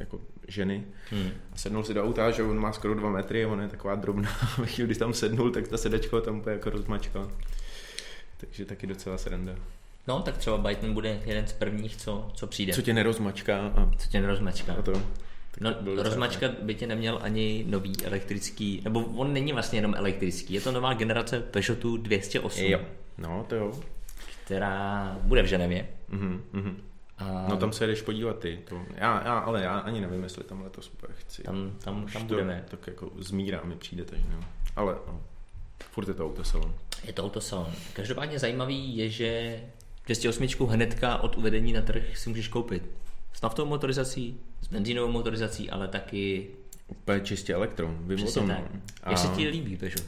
jako 0.00 0.20
ženy 0.48 0.84
Hmm. 1.10 1.30
a 1.52 1.56
sednul 1.56 1.84
si 1.84 1.94
do 1.94 2.04
auta, 2.04 2.30
že 2.30 2.42
on 2.42 2.58
má 2.58 2.72
skoro 2.72 2.94
dva 2.94 3.10
metry, 3.10 3.46
on 3.46 3.60
je 3.60 3.68
taková 3.68 3.94
drobná, 3.94 4.30
ve 4.58 4.66
chvíli, 4.66 4.86
když 4.86 4.98
tam 4.98 5.14
sednul, 5.14 5.50
tak 5.50 5.68
ta 5.68 5.76
sedačka 5.76 6.20
tam 6.20 6.38
úplně 6.38 6.54
jako 6.56 6.70
rozmačkala. 6.70 7.30
Takže 8.36 8.64
taky 8.64 8.86
docela 8.86 9.18
sranda. 9.18 9.52
No, 10.08 10.20
tak 10.22 10.36
třeba 10.36 10.58
Biden 10.58 10.94
bude 10.94 11.20
jeden 11.26 11.46
z 11.46 11.52
prvních, 11.52 11.96
co, 11.96 12.30
co 12.34 12.46
přijde. 12.46 12.72
Co 12.72 12.82
tě 12.82 12.94
nerozmačká 12.94 13.58
a, 13.58 13.90
co 13.98 14.08
tě 14.08 14.20
nerozmačka. 14.20 14.72
a 14.74 14.82
to. 14.82 14.92
No, 15.60 15.74
rozmačka 16.02 16.48
by 16.62 16.74
tě 16.74 16.86
neměl 16.86 17.18
ani 17.22 17.64
nový 17.68 17.92
elektrický, 18.04 18.80
nebo 18.84 19.00
on 19.04 19.32
není 19.32 19.52
vlastně 19.52 19.78
jenom 19.78 19.94
elektrický, 19.94 20.54
je 20.54 20.60
to 20.60 20.72
nová 20.72 20.94
generace 20.94 21.40
Peugeotu 21.40 21.96
208, 21.96 22.64
Jo. 22.64 22.80
No, 23.18 23.46
to 23.48 23.54
jo. 23.54 23.72
která 24.44 25.18
bude 25.22 25.42
v 25.42 25.46
Ženevě. 25.46 25.88
Mhm, 26.08 26.42
mhm. 26.52 26.76
A 27.18 27.46
No 27.48 27.56
tam 27.56 27.72
se 27.72 27.86
jdeš 27.86 28.02
podívat 28.02 28.38
ty. 28.38 28.60
To, 28.68 28.82
já, 28.94 29.22
já, 29.24 29.38
ale 29.38 29.62
já 29.62 29.78
ani 29.78 30.00
nevím, 30.00 30.22
jestli 30.22 30.44
tam 30.44 30.62
letos 30.62 30.92
chci. 31.12 31.42
Tam- 31.42 31.72
tam- 31.84 32.04
Už 32.04 32.12
tam 32.12 32.22
to, 32.22 32.34
budeme. 32.34 32.64
Tak 32.68 32.86
jako 32.86 33.10
zmírá 33.18 33.60
mi 33.64 33.74
přijde, 33.76 34.04
takže 34.04 34.26
no. 34.32 34.40
Ale 34.76 34.96
no, 35.06 35.20
furt 35.90 36.08
je 36.08 36.14
to 36.14 36.24
autosalon. 36.24 36.74
Je 37.04 37.12
to 37.12 37.24
autosalon. 37.24 37.72
Každopádně 37.92 38.38
zajímavý 38.38 38.96
je, 38.96 39.10
že 39.10 39.60
208 40.06 40.66
hnedka 40.66 41.16
od 41.18 41.36
uvedení 41.36 41.72
na 41.72 41.82
trh 41.82 42.16
si 42.18 42.28
můžeš 42.28 42.48
koupit. 42.48 42.82
S 43.32 43.42
naftovou 43.42 43.68
motorizací, 43.68 44.40
s 44.60 44.68
benzínovou 44.68 45.12
motorizací, 45.12 45.70
ale 45.70 45.88
taky 45.88 46.46
Úplně 46.88 47.20
čistě 47.20 47.54
elektron, 47.54 47.98
vím 48.00 48.16
přesně 48.16 48.42
o 48.42 48.46
tom. 48.46 48.56
tak. 48.56 48.74
no. 48.74 48.80
Jak 49.10 49.18
se 49.18 49.28
ti 49.28 49.48
líbí 49.48 49.76
Peugeot? 49.76 50.04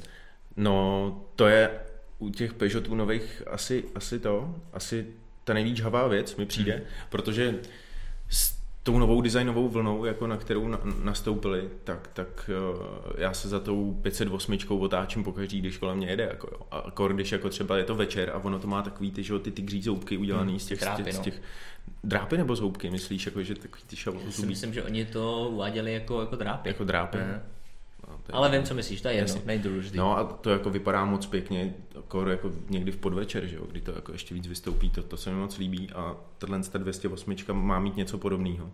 No, 0.56 1.20
to 1.36 1.46
je 1.46 1.70
u 2.18 2.30
těch 2.30 2.54
Peugeotů 2.54 2.94
nových 2.94 3.42
asi, 3.50 3.84
asi 3.94 4.20
to, 4.20 4.54
asi 4.72 5.06
ta 5.46 5.54
nejvíc 5.54 5.76
žhavá 5.76 6.08
věc 6.08 6.36
mi 6.36 6.46
přijde, 6.46 6.72
Hmm. 6.72 6.84
protože 7.08 7.54
s 8.28 8.56
tou 8.82 8.98
novou 8.98 9.20
designovou 9.20 9.68
vlnou, 9.68 10.04
jako 10.04 10.26
na 10.26 10.36
kterou 10.36 10.68
na, 10.68 10.80
nastoupili, 11.04 11.68
tak, 11.84 12.10
tak 12.12 12.50
eh, 12.52 13.22
já 13.22 13.32
se 13.34 13.48
za 13.48 13.60
tou 13.60 13.94
508 14.02 14.58
otáčím 14.68 15.24
pokaždý, 15.24 15.60
když 15.60 15.76
kolem 15.78 15.96
mě 15.96 16.06
jede. 16.06 16.24
Jako, 16.24 16.48
jo. 16.52 16.60
A 16.70 16.78
akor, 16.78 17.14
když 17.14 17.32
jako 17.32 17.48
třeba 17.48 17.76
je 17.76 17.84
to 17.84 17.94
večer 17.94 18.30
a 18.34 18.38
ono 18.38 18.58
to 18.58 18.66
má 18.66 18.82
takový 18.82 19.10
ty, 19.10 19.22
že 19.22 19.32
jo, 19.32 19.38
ty 19.38 19.50
tygří 19.50 19.82
zoubky 19.82 20.16
udělaný 20.16 20.50
Hmm, 20.52 20.60
z 20.60 20.66
těch, 20.66 20.80
drápy, 20.80 21.02
z 21.02 21.04
těch, 21.06 21.14
no. 21.14 21.20
z 21.20 21.24
těch 21.24 21.42
drápy 22.04 22.36
nebo 22.36 22.56
zoubky, 22.56 22.90
myslíš, 22.90 23.26
jako, 23.26 23.42
že 23.42 23.54
takový 23.54 23.82
ty 23.82 23.86
Já 23.86 23.90
si 23.90 23.96
šavlozubí, 23.96 24.48
myslím, 24.48 24.74
že 24.74 24.82
oni 24.82 25.04
to 25.04 25.48
uváděli 25.52 25.92
jako, 25.94 26.20
jako 26.20 26.36
drápy. 26.36 26.68
jako 26.68 26.84
drápy. 26.84 27.18
Ne. 27.18 27.42
No, 28.28 28.32
je- 28.34 28.38
Ale 28.38 28.50
vím, 28.50 28.62
co 28.62 28.74
myslíš, 28.74 29.00
to 29.00 29.08
je 29.08 29.14
jedno, 29.14 29.42
nejdůležitější. 29.46 29.96
No 29.98 30.16
a 30.18 30.24
to 30.24 30.50
jako 30.50 30.70
vypadá 30.70 31.04
moc 31.04 31.26
pěkně, 31.26 31.74
jako, 31.94 32.28
jako 32.28 32.52
někdy 32.70 32.92
v 32.92 32.96
podvečer, 32.96 33.46
že 33.46 33.56
jo, 33.56 33.66
kdy 33.70 33.80
to 33.80 33.92
jako 33.92 34.12
ještě 34.12 34.34
víc 34.34 34.46
vystoupí, 34.46 34.90
to, 34.90 35.02
to 35.02 35.16
se 35.16 35.30
mi 35.30 35.36
moc 35.36 35.58
líbí 35.58 35.90
a 35.90 36.16
ta 36.38 36.46
208 36.78 37.36
má 37.52 37.78
mít 37.80 37.96
něco 37.96 38.18
podobného. 38.18 38.72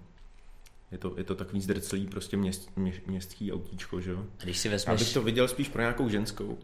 Je 0.92 0.98
to, 0.98 1.14
je 1.16 1.24
to 1.24 1.34
takový 1.34 1.60
zdrclý 1.60 2.06
prostě 2.06 2.36
měst, 2.36 2.76
mě, 2.76 2.92
městský 3.06 3.52
autíčko, 3.52 4.00
že 4.00 4.10
jo. 4.10 4.24
A 4.40 4.44
když 4.44 4.58
si 4.58 4.68
vezmeš, 4.68 5.12
to 5.12 5.22
viděl 5.22 5.48
spíš 5.48 5.68
pro 5.68 5.82
nějakou 5.82 6.08
ženskou, 6.08 6.58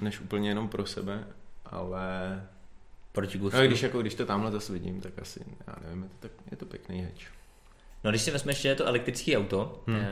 než 0.00 0.20
úplně 0.20 0.48
jenom 0.48 0.68
pro 0.68 0.86
sebe, 0.86 1.24
ale 1.66 2.42
proti 3.12 3.38
gustu, 3.38 3.58
no, 3.60 3.66
když, 3.66 3.82
jako, 3.82 4.00
když 4.00 4.14
to 4.14 4.26
tamhle 4.26 4.50
zase 4.52 4.72
vidím, 4.72 5.00
tak 5.00 5.18
asi, 5.18 5.40
já 5.66 5.74
nevím, 5.84 6.02
je 6.02 6.08
to, 6.08 6.16
tak, 6.20 6.30
je 6.50 6.56
to 6.56 6.66
pěkný 6.66 7.00
heč. 7.02 7.26
No 8.04 8.10
když 8.10 8.22
si 8.22 8.30
vezmeš, 8.30 8.60
že 8.62 8.68
je 8.68 8.74
to 8.74 8.86
elektrický 8.86 9.36
auto, 9.36 9.82
Hmm. 9.86 9.96
hmm. 9.96 10.06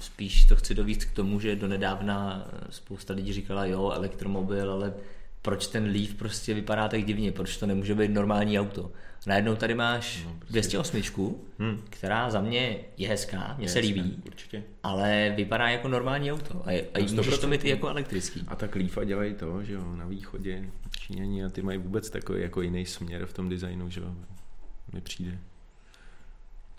spíš 0.00 0.44
to 0.46 0.56
chci 0.56 0.74
dovíct 0.74 1.04
k 1.04 1.12
tomu, 1.14 1.40
že 1.40 1.56
donedávna 1.56 2.48
spousta 2.70 3.14
lidí 3.14 3.32
říkala, 3.32 3.64
jo, 3.64 3.90
elektromobil, 3.94 4.70
ale 4.72 4.94
proč 5.42 5.66
ten 5.66 5.84
Leaf 5.84 6.14
prostě 6.14 6.54
vypadá 6.54 6.88
tak 6.88 7.04
divně, 7.04 7.32
proč 7.32 7.56
to 7.56 7.66
nemůže 7.66 7.94
být 7.94 8.10
normální 8.10 8.60
auto. 8.60 8.90
Najednou 9.26 9.56
tady 9.56 9.74
máš 9.74 10.24
No, 10.24 10.30
prostě- 10.38 10.52
208, 10.52 11.34
Hmm. 11.58 11.82
která 11.90 12.30
za 12.30 12.40
mě 12.40 12.76
je 12.96 13.08
hezká, 13.08 13.54
mně 13.58 13.68
se 13.68 13.78
líbí, 13.78 14.00
hezká, 14.00 14.22
Určitě. 14.26 14.62
ale 14.82 15.32
vypadá 15.36 15.68
jako 15.68 15.88
normální 15.88 16.32
auto. 16.32 16.62
A, 16.64 16.70
je, 16.72 16.80
a 16.94 16.98
No, 16.98 17.00
můžeš 17.00 17.16
to 17.16 17.20
100%. 17.46 17.50
mít 17.50 17.64
i 17.64 17.68
jako 17.68 17.88
elektrický. 17.88 18.44
A 18.48 18.56
tak 18.56 18.76
Leafa 18.76 19.04
dělají 19.04 19.34
to, 19.34 19.62
že 19.62 19.72
jo, 19.72 19.96
na 19.96 20.06
východě 20.06 20.70
Číňani 21.00 21.44
a 21.44 21.48
ty 21.48 21.62
mají 21.62 21.78
vůbec 21.78 22.10
takový 22.10 22.42
jako 22.42 22.62
jiný 22.62 22.86
směr 22.86 23.26
v 23.26 23.32
tom 23.32 23.48
designu, 23.48 23.90
že 23.90 24.00
jo, 24.00 24.14
mi 24.92 25.00
přijde. 25.00 25.38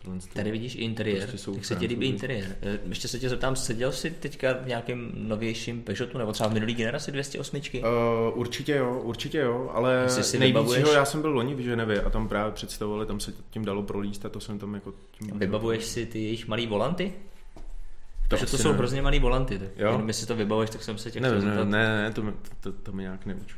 Tohle 0.07 0.19
to- 0.21 0.27
Tady 0.33 0.51
vidíš 0.51 0.75
i 0.75 0.77
interiér, 0.77 1.17
Prostě 1.19 1.37
jsou 1.37 1.53
jak 1.55 1.65
se 1.65 1.75
ti 1.75 1.85
líbí 1.85 2.07
interiér. 2.07 2.55
Eh, 2.61 2.79
Ještě 2.89 3.07
se 3.07 3.19
tě 3.19 3.29
zeptám, 3.29 3.55
seděl 3.55 3.91
jsi 3.91 4.11
teďka 4.11 4.53
v 4.53 4.67
nějakém 4.67 5.11
novějším 5.15 5.81
Peugeotu, 5.81 6.17
nebo 6.17 6.31
třeba 6.33 6.49
v 6.49 6.53
minulý 6.53 6.73
generaci 6.73 7.11
208? 7.11 7.61
Uh, 7.79 8.39
určitě 8.39 8.75
jo, 8.75 8.99
určitě 9.03 9.37
jo, 9.37 9.69
ale 9.73 10.01
Jestli 10.03 10.23
si 10.23 10.39
nejvíc, 10.39 10.55
vybavuješ- 10.57 10.75
že 10.75 10.81
jo, 10.81 10.93
já 10.93 11.05
jsem 11.05 11.21
byl 11.21 11.31
loni 11.31 11.55
v 11.55 11.59
Ženevě 11.59 12.01
a 12.01 12.09
tam 12.09 12.27
právě 12.27 12.51
představovali, 12.51 13.05
tam 13.05 13.19
se 13.19 13.33
tím 13.49 13.65
dalo 13.65 13.83
prolíst 13.83 14.25
a 14.25 14.29
to 14.29 14.39
jsem 14.39 14.59
tam 14.59 14.73
jako 14.73 14.93
tím... 15.11 15.39
Vybavuješ 15.39 15.83
si 15.85 16.05
ty 16.05 16.23
jejich 16.23 16.47
malý 16.47 16.67
volanty? 16.67 17.13
To 17.55 17.61
Takže 18.29 18.45
to 18.45 18.57
jsou 18.57 18.71
ne. 18.71 18.77
hrozně 18.77 19.01
malý 19.01 19.19
volanty. 19.19 19.59
Tak 19.59 19.69
Jo? 19.77 19.91
jenom 19.91 20.07
jestli 20.07 20.27
to 20.27 20.35
vybavuješ, 20.35 20.69
tak 20.69 20.83
jsem 20.83 20.97
se 20.97 21.11
tě 21.11 21.19
Ne, 21.21 21.27
chtěl 21.29 21.39
ne, 21.41 21.45
zeptat. 21.47 21.67
ne, 21.69 21.87
ne, 22.03 22.11
to, 22.11 22.23
mi- 22.23 22.31
to, 22.31 22.71
to, 22.71 22.79
to 22.83 22.91
mi 22.91 23.03
nějak 23.03 23.25
neuč... 23.25 23.55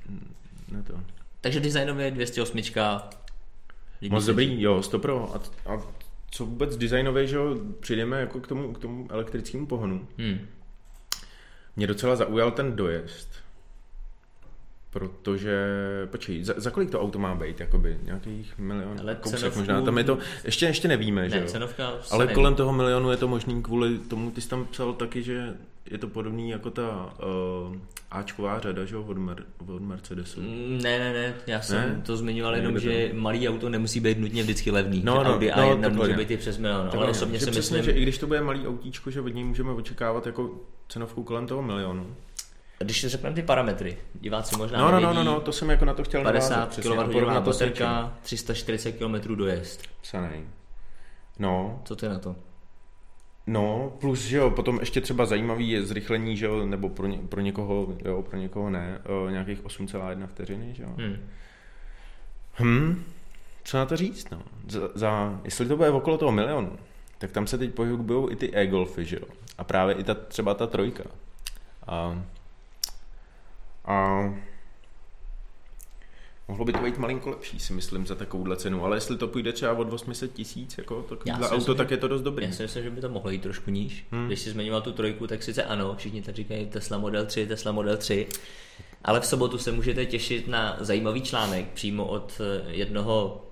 Ne 0.72 0.84
to. 0.84 0.94
Takže 1.42 1.60
designově 1.60 2.12
208. 2.12 2.58
líbí 4.02 4.14
Moc 4.14 4.26
dobrý, 4.26 4.62
jo, 4.62 4.82
stopro. 4.84 5.36
A, 5.36 5.72
a 5.74 5.82
co 6.32 6.46
vůbec 6.46 6.78
designově, 6.78 7.28
že 7.28 7.36
jo, 7.36 7.58
přijdeme 7.80 8.20
jako 8.20 8.40
k 8.40 8.48
tomu, 8.48 8.74
k 8.74 8.80
tomu 8.80 9.08
elektrickému 9.12 9.66
pohonu. 9.66 10.08
Hmm. 10.18 10.40
Mě 11.76 11.88
docela 11.88 12.16
zaujal 12.16 12.52
ten 12.52 12.76
dojezd. 12.76 13.30
Protože, 14.92 15.58
počkej, 16.12 16.44
za, 16.44 16.54
za 16.58 16.70
kolik 16.72 16.90
to 16.92 17.02
auto 17.02 17.20
má 17.20 17.36
být, 17.36 17.60
jakoby, 17.60 17.98
nějakých 18.04 18.54
milion, 18.58 18.98
Ale 19.00 19.16
kousek 19.16 19.40
cenovku- 19.40 19.58
možná, 19.58 19.82
tam 19.82 19.98
je 19.98 20.04
to, 20.04 20.18
ještě, 20.44 20.66
ještě 20.66 20.88
nevíme, 20.88 21.30
že 21.30 21.36
Ne, 21.36 21.42
jo. 21.42 21.48
cenovka 21.48 21.92
Ale 22.12 22.26
neví. 22.26 22.36
kolem 22.36 22.56
toho 22.56 22.74
milionu 22.74 23.12
je 23.12 23.18
to 23.18 23.28
možný 23.28 23.64
kvůli 23.64 23.98
tomu, 23.98 24.32
ty 24.32 24.42
jsi 24.42 24.50
tam 24.50 24.66
psal 24.66 24.94
taky, 24.94 25.24
že 25.24 25.54
je 25.92 25.98
to 25.98 26.08
podobný 26.08 26.50
jako 26.50 26.70
ta 26.72 27.14
uh, 27.70 27.76
Ačková 28.12 28.60
řada, 28.60 28.86
že 28.86 28.96
jo, 28.96 29.04
od, 29.08 29.18
Mer- 29.18 29.44
od 29.68 29.82
Mercedesu. 29.82 30.42
Mm, 30.42 30.80
Ne, 30.84 31.00
ne, 31.00 31.14
ne, 31.14 31.34
já 31.48 31.62
jsem 31.62 31.78
Ne? 31.78 32.02
to 32.06 32.18
zmiňoval 32.18 32.56
jenom, 32.56 32.74
to. 32.74 32.80
že 32.80 33.10
malý 33.14 33.50
auto 33.50 33.70
nemusí 33.70 34.00
být 34.00 34.20
nutně 34.20 34.44
vždycky 34.44 34.72
levný. 34.72 35.02
No, 35.06 35.14
že 35.18 35.24
no, 35.24 35.34
Audi 35.36 35.52
no, 35.58 35.64
A1 35.64 35.82
takhle 35.82 35.90
může 36.06 36.12
ne. 36.12 36.18
být 36.18 36.32
i 36.32 36.38
přes 36.38 36.58
milion, 36.58 36.82
ale 36.82 36.90
Takhle, 36.90 37.10
osobně 37.10 37.40
že 37.40 37.46
si 37.46 37.52
přesně, 37.52 37.78
myslím, 37.78 37.94
že 37.94 38.00
i 38.00 38.04
když 38.04 38.18
to 38.18 38.28
bude 38.28 38.42
malý 38.42 38.68
autíčko, 38.68 39.12
že 39.12 39.22
od 39.22 39.28
něj 39.34 39.44
můžeme 39.44 39.72
očekávat 39.72 40.26
jako 40.26 40.52
cenovku 40.90 41.24
kolem 41.24 41.48
toho 41.48 41.62
milionu. 41.62 42.16
Když 42.84 43.02
si 43.02 43.10
řekneme 43.10 43.36
ty 43.36 43.42
parametry, 43.42 43.98
diváci 44.14 44.58
možná 44.58 44.78
No, 44.78 44.86
no, 44.86 44.92
no, 44.92 45.00
nevědí, 45.00 45.26
no, 45.26 45.34
no, 45.34 45.42
to 45.42 45.52
jsem 45.52 45.70
jako 45.70 45.86
na 45.86 45.94
to 45.94 46.04
chtěl 46.04 46.24
50 46.24 46.50
navázat, 46.50 46.70
přesně, 46.70 46.98
a 46.98 47.04
kWh 47.04 47.46
baterka, 47.46 48.18
340 48.22 48.92
km 48.92 49.36
dojezd. 49.36 49.82
Psanej. 50.02 50.44
No, 51.40 51.82
Co 51.86 51.96
ty 51.96 52.10
na 52.10 52.20
to? 52.20 52.36
no, 53.48 53.94
plus, 54.00 54.20
že 54.20 54.38
jo, 54.38 54.50
potom 54.52 54.80
ještě 54.80 55.02
třeba 55.02 55.26
zajímavý 55.26 55.70
je 55.70 55.86
zrychlení, 55.86 56.38
že 56.38 56.46
jo, 56.46 56.66
nebo 56.66 56.90
pro, 56.90 57.08
ně, 57.08 57.18
pro 57.30 57.42
někoho, 57.42 57.96
jo, 58.06 58.22
pro 58.22 58.38
někoho 58.38 58.70
ne, 58.70 59.00
o, 59.06 59.30
nějakých 59.30 59.64
8,1 59.64 60.28
vteřiny, 60.28 60.74
že 60.74 60.84
jo. 60.84 60.90
Hmm. 60.98 61.30
Hm, 62.60 63.04
co 63.64 63.78
na 63.78 63.86
to 63.86 63.98
říct, 63.98 64.30
no. 64.30 64.42
Za, 64.68 64.80
za, 64.96 65.42
jestli 65.44 65.66
to 65.66 65.78
bude 65.78 65.90
okolo 65.90 66.18
toho 66.18 66.32
milionu, 66.32 66.78
tak 67.18 67.32
tam 67.32 67.48
se 67.48 67.58
teď 67.58 67.74
pohybují 67.74 68.32
i 68.32 68.36
ty 68.36 68.56
e-golfy, 68.56 69.06
že 69.06 69.16
jo. 69.16 69.28
A 69.58 69.64
právě 69.64 69.96
i 69.96 70.04
ta, 70.04 70.14
třeba 70.14 70.54
ta 70.54 70.68
trojka. 70.68 71.04
A, 71.88 72.24
a 73.90 74.30
mohlo 76.48 76.66
by 76.66 76.74
to 76.74 76.80
být 76.80 76.98
malinko 76.98 77.30
lepší, 77.30 77.60
si 77.60 77.74
myslím, 77.74 78.08
za 78.08 78.16
takovouhle 78.16 78.58
cenu, 78.58 78.86
ale 78.86 78.98
jestli 78.98 79.18
to 79.18 79.28
půjde 79.28 79.54
třeba 79.54 79.74
od 79.74 79.94
800 79.94 80.34
tisíc, 80.34 80.78
jako 80.78 81.02
takovýhle 81.02 81.48
auto, 81.48 81.56
myslím, 81.56 81.76
tak 81.76 81.92
je 81.92 81.98
to 81.98 82.08
dost 82.08 82.22
dobrý. 82.22 82.46
Já 82.46 82.52
si 82.52 82.64
myslím, 82.64 82.84
že 82.84 82.90
by 82.90 83.02
to 83.02 83.10
mohlo 83.10 83.30
jít 83.30 83.42
trošku 83.42 83.72
níž. 83.72 84.06
Hmm. 84.12 84.28
Když 84.28 84.40
si 84.40 84.52
zmiňoval 84.52 84.82
tu 84.82 84.92
trojku, 84.92 85.28
tak 85.28 85.44
sice 85.44 85.64
ano, 85.64 85.96
všichni 85.98 86.22
tady 86.22 86.36
říkají 86.36 86.66
Tesla 86.66 86.98
Model 86.98 87.26
3, 87.26 87.48
Tesla 87.48 87.72
Model 87.72 87.98
3, 87.98 88.28
ale 89.04 89.20
v 89.20 89.26
sobotu 89.26 89.58
se 89.58 89.72
můžete 89.72 90.06
těšit 90.06 90.48
na 90.48 90.78
zajímavý 90.80 91.22
článek 91.22 91.68
přímo 91.74 92.06
od 92.06 92.42
eh, 92.42 92.72
jednoho, 92.72 93.46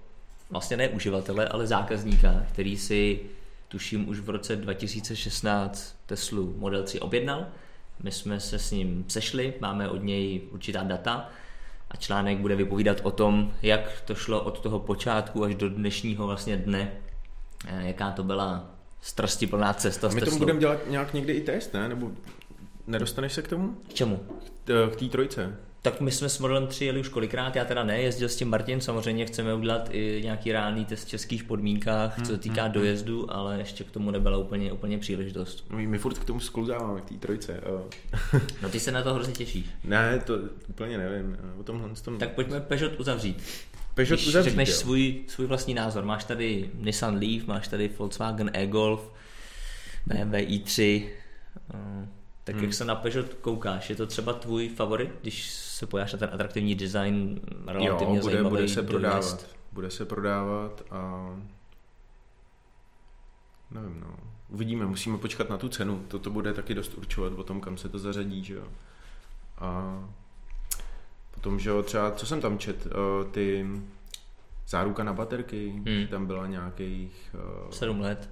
vlastně 0.49 0.77
ne 0.77 0.89
uživatele, 0.89 1.47
ale 1.47 1.67
zákazníka, 1.67 2.45
který 2.51 2.77
si 2.77 3.19
tuším 3.67 4.09
už 4.09 4.19
v 4.19 4.29
roce 4.29 4.55
2016 4.55 5.95
Teslu 6.05 6.53
Model 6.57 6.83
3 6.83 6.99
objednal. 6.99 7.47
My 8.03 8.11
jsme 8.11 8.39
se 8.39 8.59
s 8.59 8.71
ním 8.71 9.05
sešli, 9.07 9.53
máme 9.59 9.89
od 9.89 10.03
něj 10.03 10.41
určitá 10.51 10.83
data 10.83 11.29
a 11.91 11.97
článek 11.97 12.37
bude 12.37 12.55
vypovídat 12.55 12.97
o 13.03 13.11
tom, 13.11 13.53
jak 13.61 14.01
to 14.05 14.15
šlo 14.15 14.43
od 14.43 14.59
toho 14.59 14.79
počátku 14.79 15.43
až 15.43 15.55
do 15.55 15.69
dnešního 15.69 16.27
vlastně 16.27 16.57
dne, 16.57 16.91
eh, 17.67 17.87
jaká 17.87 18.11
to 18.11 18.23
byla 18.23 18.65
strastiplná 19.01 19.73
cesta 19.73 20.07
A 20.07 20.09
my 20.09 20.15
tomu 20.15 20.25
Teslou. 20.25 20.39
budeme 20.39 20.59
dělat 20.59 20.79
nějak 20.89 21.13
někdy 21.13 21.33
i 21.33 21.41
test, 21.41 21.73
ne? 21.73 21.89
Nebo 21.89 22.11
nedostaneš 22.87 23.33
se 23.33 23.41
k 23.41 23.47
tomu? 23.47 23.77
K 23.89 23.93
čemu? 23.93 24.19
K- 24.65 24.89
K 24.93 24.99
té 24.99 25.05
trojce. 25.05 25.55
Tak 25.81 26.01
my 26.01 26.11
jsme 26.11 26.29
s 26.29 26.39
Modelem 26.39 26.67
3 26.67 26.85
jeli 26.85 26.99
už 26.99 27.09
kolikrát, 27.09 27.55
já 27.55 27.65
teda 27.65 27.83
ne, 27.83 28.01
jezdil 28.01 28.29
s 28.29 28.35
tím 28.35 28.49
Martin, 28.49 28.81
samozřejmě 28.81 29.25
chceme 29.25 29.53
udělat 29.53 29.89
i 29.91 30.19
nějaký 30.23 30.51
reálný 30.51 30.85
test 30.85 31.05
v 31.05 31.09
českých 31.09 31.43
podmínkách, 31.43 32.17
co 32.21 32.25
se 32.25 32.37
týká 32.37 32.67
dojezdu, 32.67 33.33
ale 33.33 33.57
ještě 33.57 33.83
k 33.83 33.91
tomu 33.91 34.11
nebyla 34.11 34.37
úplně, 34.37 34.71
úplně 34.71 34.97
příležitost. 34.97 35.65
No, 35.69 35.77
My, 35.77 35.87
my 35.87 35.97
furt 35.97 36.17
k 36.17 36.25
tomu 36.25 36.39
sklouzáváme, 36.39 37.01
k 37.01 37.05
té 37.05 37.15
trojce. 37.15 37.61
No 38.61 38.69
ty 38.69 38.79
se 38.79 38.91
na 38.91 39.03
to 39.03 39.13
hrozně 39.13 39.33
těšíš. 39.33 39.65
Ne, 39.83 40.19
to 40.25 40.33
úplně 40.69 40.97
nevím. 40.97 41.37
O 41.59 41.63
tomhle 41.63 41.89
tom... 42.03 42.17
Tak 42.17 42.29
pojďme 42.29 42.59
Peugeot 42.59 42.99
uzavřít. 42.99 43.43
Peugeot 43.93 44.19
Když 44.19 44.27
uzavřít, 44.27 44.49
řekneš 44.49 44.69
jo. 44.69 44.75
svůj, 44.75 45.23
svůj 45.27 45.47
vlastní 45.47 45.73
názor, 45.73 46.05
máš 46.05 46.23
tady 46.23 46.69
Nissan 46.73 47.15
Leaf, 47.15 47.47
máš 47.47 47.67
tady 47.67 47.91
Volkswagen 47.97 48.51
e-Golf, 48.53 49.11
BMW 50.05 50.33
i3, 50.33 51.03
eh, 51.73 52.07
tak 52.47 52.55
Hmm. 52.55 52.63
jak 52.63 52.73
se 52.73 52.85
na 52.85 52.95
Peugeot 52.95 53.33
koukáš, 53.33 53.89
je 53.89 53.95
to 53.95 54.07
třeba 54.07 54.33
tvůj 54.33 54.69
favorit, 54.69 55.11
když 55.21 55.47
se 55.51 55.85
pojáš 55.85 56.13
na 56.13 56.19
ten 56.19 56.29
atraktivní 56.33 56.75
design, 56.75 57.39
relativně 57.67 57.87
jo, 58.17 58.21
bude, 58.21 58.21
zajímavý 58.21 58.49
bude 58.49 58.67
se 58.67 58.83
prodávat. 58.83 59.45
Bude 59.71 59.91
se 59.91 60.05
prodávat 60.05 60.83
a 60.91 61.29
nevím, 63.71 63.99
no. 63.99 64.15
Uvidíme, 64.49 64.85
musíme 64.85 65.17
počkat 65.17 65.49
na 65.49 65.57
tu 65.57 65.69
cenu. 65.69 66.05
Toto 66.07 66.29
bude 66.29 66.53
taky 66.53 66.73
dost 66.73 66.93
určovat 66.97 67.33
o 67.33 67.43
tom, 67.43 67.61
kam 67.61 67.77
se 67.77 67.89
to 67.89 67.99
zařadí, 67.99 68.43
že 68.43 68.53
jo. 68.53 68.63
A 69.57 69.99
potom, 71.31 71.59
že 71.59 71.69
jo, 71.69 71.83
třeba, 71.83 72.11
co 72.11 72.25
jsem 72.25 72.41
tam 72.41 72.57
čet, 72.59 72.87
eh, 72.87 73.31
ty 73.31 73.67
záruka 74.67 75.03
na 75.03 75.13
baterky, 75.13 75.69
Hmm. 75.69 75.85
že 76.01 76.07
tam 76.07 76.25
byla 76.25 76.47
nějakých 76.47 77.35
7 77.71 77.99
let. 77.99 78.29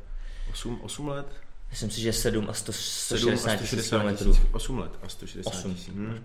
8, 0.52 0.80
8 0.82 1.08
let? 1.08 1.28
Myslím 1.76 1.90
si, 1.90 2.02
že 2.02 2.14
7 2.14 2.50
a 2.50 2.54
100, 2.54 2.74
7 2.74 3.34
a 3.34 3.38
160 3.38 3.56
tisíc 3.56 3.68
160 3.68 3.98
kilometrů. 3.98 4.32
tisíc, 4.32 4.48
8 4.52 4.80
let 4.80 4.92
a 5.04 5.10
160 5.10 5.50
8, 5.50 5.74
tisíc. 5.74 5.94
Hmm. 5.94 6.18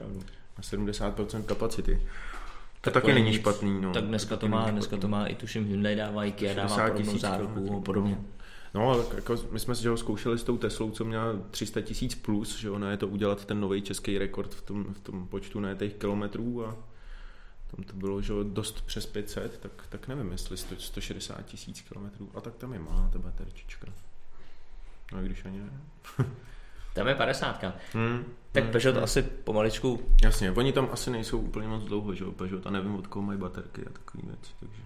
A 0.57 0.61
70% 0.61 1.43
kapacity. 1.43 1.95
To 1.95 2.81
Tak 2.81 2.95
taky 2.95 3.07
to 3.07 3.13
není 3.13 3.33
špatný, 3.33 3.81
no. 3.81 3.93
Tak 3.93 4.05
dneska 4.05 4.37
to 4.37 4.41
taky 4.41 4.51
má, 4.51 4.71
dneska 4.71 4.97
to 4.97 5.09
má 5.09 5.27
i 5.27 5.35
tuším 5.35 5.67
Hyundai 5.67 5.97
dává, 5.97 6.25
IKEA 6.25 6.55
dává 6.55 6.69
60 6.69 6.89
podobnou 6.93 7.19
záruku 7.19 7.77
a 7.77 7.81
podobně. 7.81 8.19
No, 8.75 8.91
ale 8.91 9.05
jako 9.15 9.37
my 9.51 9.61
jsme 9.61 9.75
si 9.75 9.89
ho 9.89 9.97
zkoušeli 9.97 10.39
s 10.39 10.43
tou 10.43 10.59
Teslou, 10.59 10.91
co 10.91 11.05
měla 11.05 11.25
300 11.51 11.81
tisíc 11.81 12.15
plus, 12.15 12.59
že 12.59 12.71
ona 12.71 12.91
je 12.91 12.97
to 12.97 13.09
udělat 13.09 13.45
ten 13.45 13.61
nový 13.61 13.83
český 13.83 14.19
rekord 14.19 14.55
v 14.55 14.63
tom, 14.63 14.95
v 14.95 15.01
tom 15.01 15.27
počtu 15.29 15.61
najetých 15.61 15.95
kilometrů 15.95 16.67
a 16.67 16.77
tam 17.77 17.85
to 17.85 17.93
bylo, 17.93 18.23
že 18.23 18.33
dost 18.45 18.81
přes 18.87 19.07
500, 19.07 19.59
tak, 19.59 19.73
tak 19.89 20.09
nevím, 20.09 20.33
jestli 20.33 20.57
100, 20.57 20.75
160 20.79 21.47
tisíc 21.47 21.81
kilometrů. 21.81 22.31
A 22.35 22.41
tak 22.41 22.55
tam 22.55 22.73
je 22.73 22.79
má 22.79 23.11
ta 23.13 23.19
baterčička. 23.19 23.87
No 25.13 25.23
když 25.23 25.45
ani 25.45 25.59
ne. 25.59 25.71
Tam 26.95 27.09
je 27.09 27.15
50. 27.15 27.65
Hmm. 27.93 28.25
Tak 28.53 28.65
hmm. 28.65 28.73
Peugeot 28.73 28.95
hmm. 28.95 29.05
asi 29.05 29.23
pomaličku 29.23 30.01
Jasně, 30.25 30.51
oni 30.53 30.73
tam 30.73 30.89
asi 30.93 31.11
nejsou 31.11 31.39
úplně 31.39 31.69
moc 31.69 31.85
dlouho, 31.85 32.15
že 32.15 32.25
jo, 32.25 32.33
Peugeot, 32.33 32.67
a 32.67 32.71
nevím, 32.71 32.95
od 32.95 33.07
koho 33.07 33.23
mají 33.23 33.39
baterky 33.39 33.83
a 33.87 33.91
takový 33.93 34.23
věci, 34.27 34.53
takže... 34.61 34.83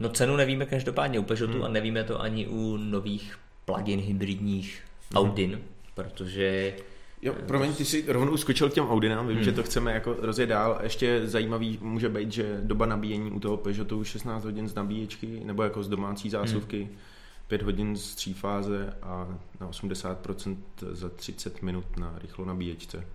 No 0.00 0.08
cenu 0.08 0.36
nevíme 0.36 0.66
každopádně 0.66 1.18
u 1.18 1.22
Peugeotu 1.22 1.52
Hmm. 1.54 1.64
a 1.64 1.68
nevíme 1.68 2.04
to 2.04 2.20
ani 2.20 2.46
u 2.46 2.76
nových 2.76 3.38
plug-in 3.64 4.00
hybridních 4.00 4.82
Hmm. 5.14 5.24
Audin, 5.24 5.60
protože 5.94 6.74
Jo, 7.22 7.34
promiň, 7.46 7.74
ty 7.74 7.84
jsi 7.84 8.04
rovnou 8.08 8.36
skočil 8.36 8.70
k 8.70 8.72
těm 8.74 8.88
Audinám, 8.88 9.26
vím, 9.26 9.36
Hmm. 9.36 9.44
že 9.44 9.52
to 9.52 9.62
chceme 9.62 9.92
jako 9.92 10.16
rozjet 10.18 10.48
dál. 10.48 10.78
Ještě 10.82 11.26
zajímavý 11.26 11.78
může 11.82 12.08
být, 12.08 12.32
že 12.32 12.60
doba 12.62 12.86
nabíjení 12.86 13.30
u 13.30 13.40
toho 13.40 13.56
Peugeotu 13.56 14.04
16 14.04 14.44
hodin 14.44 14.68
z 14.68 14.74
nabíječky, 14.74 15.40
nebo 15.44 15.62
jako 15.62 15.82
z 15.82 15.88
domácí 15.88 16.30
zásuvky, 16.30 16.82
Hmm. 16.82 16.96
5 17.46 17.62
hodin 17.62 17.96
z 17.96 18.14
třífáze 18.14 18.96
a 19.02 19.38
na 19.60 19.68
80% 19.68 20.56
za 20.90 21.08
30 21.08 21.62
minut 21.62 21.96
na 21.96 22.14
rychlo 22.22 22.44
nabíječce. 22.44 23.06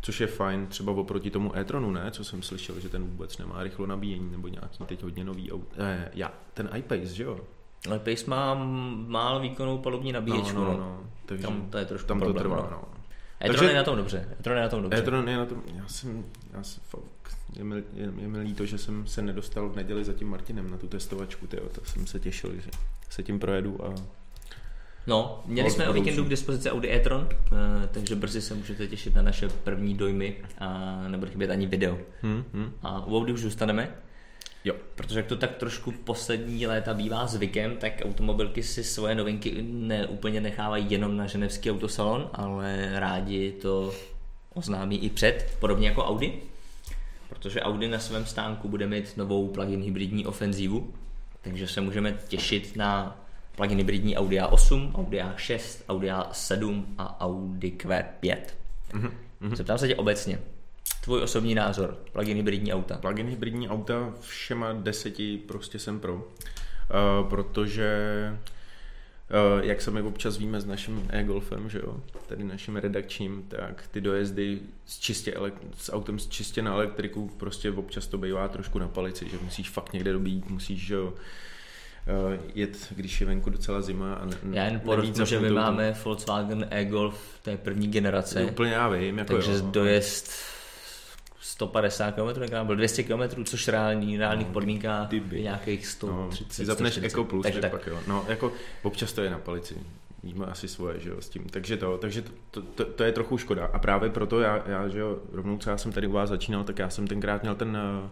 Což 0.00 0.20
je 0.20 0.26
fajn, 0.26 0.66
třeba 0.66 0.92
oproti 0.92 1.30
tomu 1.30 1.56
e-tronu, 1.56 1.90
ne? 1.90 2.10
Co 2.10 2.24
jsem 2.24 2.42
slyšel, 2.42 2.80
že 2.80 2.88
ten 2.88 3.02
vůbec 3.02 3.38
nemá 3.38 3.62
rychlo 3.62 3.86
nabíjení, 3.86 4.30
nebo 4.30 4.48
nějaký 4.48 4.84
teď 4.84 5.02
hodně 5.02 5.24
nový 5.24 5.52
aut. 5.52 5.68
Eh, 5.78 6.10
já, 6.14 6.32
ten 6.54 6.70
iPace, 6.74 7.06
že 7.06 7.22
jo? 7.22 7.40
ale 7.88 7.98
Pace 7.98 8.30
má 8.30 8.54
málo 9.06 9.40
výkonnou 9.40 9.78
palubní 9.78 10.12
nabíječku. 10.12 10.58
no, 10.58 10.64
no, 10.64 10.72
no. 10.72 10.78
no. 10.78 11.00
Takže 11.26 11.46
Tam 11.46 11.70
to 11.70 11.78
je 11.78 11.84
trošku 11.84 12.08
tam 12.08 12.18
to 12.18 12.24
problém, 12.24 12.42
trvá, 12.42 12.70
no. 12.70 12.70
no. 12.70 12.93
E-tron 13.44 13.56
Takže- 13.56 13.70
je 13.72 13.76
na 13.76 13.84
tom 13.84 13.96
dobře. 13.96 14.28
E-tron 14.40 14.56
je 14.56 14.62
na 14.62 14.68
tom 14.68 14.82
dobře. 14.82 14.98
E-tron 14.98 15.28
je 15.28 15.36
na 15.36 15.46
tom, 15.46 15.62
já 15.74 15.88
jsem, 15.88 16.24
já 16.52 16.62
jsem 16.62 16.82
fakt, 16.88 17.36
je 17.56 17.64
mi, 17.64 17.76
je, 17.76 18.12
je 18.16 18.28
mi 18.28 18.38
líto, 18.38 18.66
že 18.66 18.78
jsem 18.78 19.06
se 19.06 19.22
nedostal 19.22 19.68
v 19.68 19.76
neděli 19.76 20.04
za 20.04 20.12
tím 20.12 20.28
Martinem 20.28 20.70
na 20.70 20.76
tu 20.76 20.86
testovačku, 20.86 21.46
tyjo, 21.46 21.68
to 21.68 21.80
jsem 21.84 22.06
se 22.06 22.20
těšil, 22.20 22.54
že 22.54 22.70
se 23.10 23.22
tím 23.22 23.38
projedu 23.38 23.84
a 23.86 23.94
No, 25.06 25.42
měli 25.46 25.70
jsme 25.70 25.88
o 25.88 25.92
víkendu 25.92 26.24
k 26.24 26.28
dispozici 26.28 26.70
Audi 26.70 26.90
e-tron, 26.90 27.28
eh, 27.32 27.88
takže 27.92 28.16
brzy 28.16 28.42
se 28.42 28.54
můžete 28.54 28.86
těšit 28.86 29.14
na 29.14 29.22
naše 29.22 29.48
první 29.48 29.94
dojmy 29.94 30.36
a 30.58 30.98
nebude 31.08 31.30
chybět 31.30 31.50
ani 31.50 31.66
video. 31.66 31.98
hm, 32.22 32.44
hm. 32.52 32.72
A 32.82 33.06
u 33.06 33.16
Audi 33.18 33.32
už 33.32 33.40
zůstaneme, 33.40 33.94
jo. 34.64 34.74
protože 34.94 35.18
jak 35.18 35.26
to 35.26 35.36
tak 35.36 35.56
trošku 35.56 35.92
poslední 35.92 36.66
léta 36.66 36.94
bývá 36.94 37.26
zvykem, 37.26 37.76
tak 37.76 37.92
automobilky 38.04 38.62
si 38.62 38.84
svoje 38.84 39.14
novinky 39.14 39.62
ne, 39.62 40.06
úplně 40.06 40.40
nechávají 40.40 40.86
jenom 40.88 41.16
na 41.16 41.26
ženevský 41.26 41.70
autosalon, 41.70 42.30
ale 42.32 42.88
rádi 43.00 43.52
to 43.52 43.94
oznámí 44.54 45.04
i 45.04 45.10
před, 45.10 45.56
podobně 45.60 45.88
jako 45.88 46.04
Audi. 46.04 46.32
Protože 47.28 47.60
Audi 47.60 47.88
na 47.88 47.98
svém 47.98 48.26
stánku 48.26 48.68
bude 48.68 48.86
mít 48.86 49.16
novou 49.16 49.48
plug-in 49.48 49.82
hybridní 49.82 50.26
ofenzívu, 50.26 50.94
takže 51.42 51.68
se 51.68 51.80
můžeme 51.80 52.18
těšit 52.28 52.76
na 52.76 53.20
plug-in 53.56 53.78
hybridní 53.78 54.16
Audi 54.16 54.40
A8, 54.40 54.94
Audi 54.94 55.18
A6, 55.18 55.82
Audi 55.88 56.08
A7 56.08 56.84
a 56.98 57.20
Audi 57.20 57.70
Q5. 57.70 58.38
Mm-hmm. 58.92 59.54
Zeptám 59.54 59.78
se 59.78 59.88
tě 59.88 59.96
obecně, 59.96 60.38
tvůj 61.04 61.22
osobní 61.22 61.54
názor, 61.54 61.98
plug-in 62.12 62.36
hybridní 62.36 62.72
auta. 62.72 62.96
Plug-in 62.96 63.26
hybridní 63.26 63.68
auta 63.68 64.12
všema 64.20 64.72
deseti 64.72 65.38
prostě 65.46 65.78
jsem 65.78 66.00
pro, 66.00 66.14
uh, 66.14 67.28
protože 67.28 67.92
uh, 69.56 69.64
jak 69.64 69.82
se 69.82 69.90
my 69.90 70.02
občas 70.02 70.38
víme 70.38 70.60
s 70.60 70.66
naším 70.66 71.06
e-golfem, 71.08 71.70
že 71.70 71.78
jo, 71.78 72.00
tedy 72.26 72.44
naším 72.44 72.76
redakčním, 72.76 73.42
tak 73.48 73.84
ty 73.90 74.00
dojezdy 74.00 74.60
s, 74.86 74.98
čistě 74.98 75.32
elek- 75.32 75.52
s 75.76 75.92
autem 75.92 76.18
s 76.18 76.28
čistě 76.28 76.62
na 76.62 76.72
elektriku 76.72 77.30
prostě 77.36 77.70
občas 77.70 78.06
to 78.06 78.18
bývá 78.18 78.48
trošku 78.48 78.78
na 78.78 78.88
palici, 78.88 79.28
že 79.30 79.36
musíš 79.42 79.70
fakt 79.70 79.92
někde 79.92 80.12
dobít, 80.12 80.50
musíš 80.50 80.86
že 80.86 80.94
jo, 80.94 81.06
uh, 81.06 82.40
jet, 82.54 82.78
když 82.90 83.20
je 83.20 83.26
venku 83.26 83.50
docela 83.50 83.80
zima 83.80 84.14
a 84.14 84.26
ne, 84.26 84.36
Já 84.52 84.64
jen 84.64 84.80
podotknu, 84.80 85.24
že 85.24 85.40
my 85.40 85.50
máme 85.50 85.96
Volkswagen 86.04 86.66
e-Golf 86.70 87.38
té 87.42 87.56
první 87.56 87.88
generace, 87.88 88.44
Úplně 88.44 88.72
já 88.72 88.88
vím, 88.88 89.18
jako 89.18 89.32
takže 89.32 89.52
jo. 89.52 89.68
dojezd 89.70 90.53
150 91.44 92.12
km, 92.14 92.40
nekam 92.40 92.66
byl 92.66 92.76
200 92.76 93.02
km, 93.02 93.44
což 93.44 93.68
reální, 93.68 94.16
reálných 94.18 94.46
podmínkách 94.46 95.08
kdyby. 95.08 95.36
je 95.36 95.42
nějakých 95.42 95.86
130, 95.86 96.62
No, 96.62 96.66
zapneš 96.66 96.92
140. 96.92 97.06
Eco 97.06 97.24
Plus, 97.24 97.42
takže 97.42 97.60
tak, 97.60 97.70
tak. 97.70 97.80
pak 97.80 97.90
jo. 97.92 97.98
No, 98.06 98.24
jako 98.28 98.52
občas 98.82 99.12
to 99.12 99.22
je 99.22 99.30
na 99.30 99.38
palici. 99.38 99.74
Víme 100.22 100.46
asi 100.46 100.68
svoje, 100.68 101.00
že 101.00 101.10
jo, 101.10 101.20
s 101.20 101.28
tím. 101.28 101.44
Takže 101.50 101.76
to, 101.76 101.98
takže 101.98 102.22
to, 102.22 102.30
to, 102.50 102.62
to, 102.62 102.84
to 102.84 103.04
je 103.04 103.12
trochu 103.12 103.38
škoda. 103.38 103.70
A 103.72 103.78
právě 103.78 104.10
proto 104.10 104.40
já, 104.40 104.62
já, 104.66 104.88
že 104.88 104.98
jo, 104.98 105.18
rovnou 105.32 105.58
co 105.58 105.70
já 105.70 105.78
jsem 105.78 105.92
tady 105.92 106.06
u 106.06 106.12
vás 106.12 106.28
začínal, 106.28 106.64
tak 106.64 106.78
já 106.78 106.90
jsem 106.90 107.06
tenkrát 107.06 107.42
měl 107.42 107.54
ten 107.54 107.68
uh, 108.02 108.10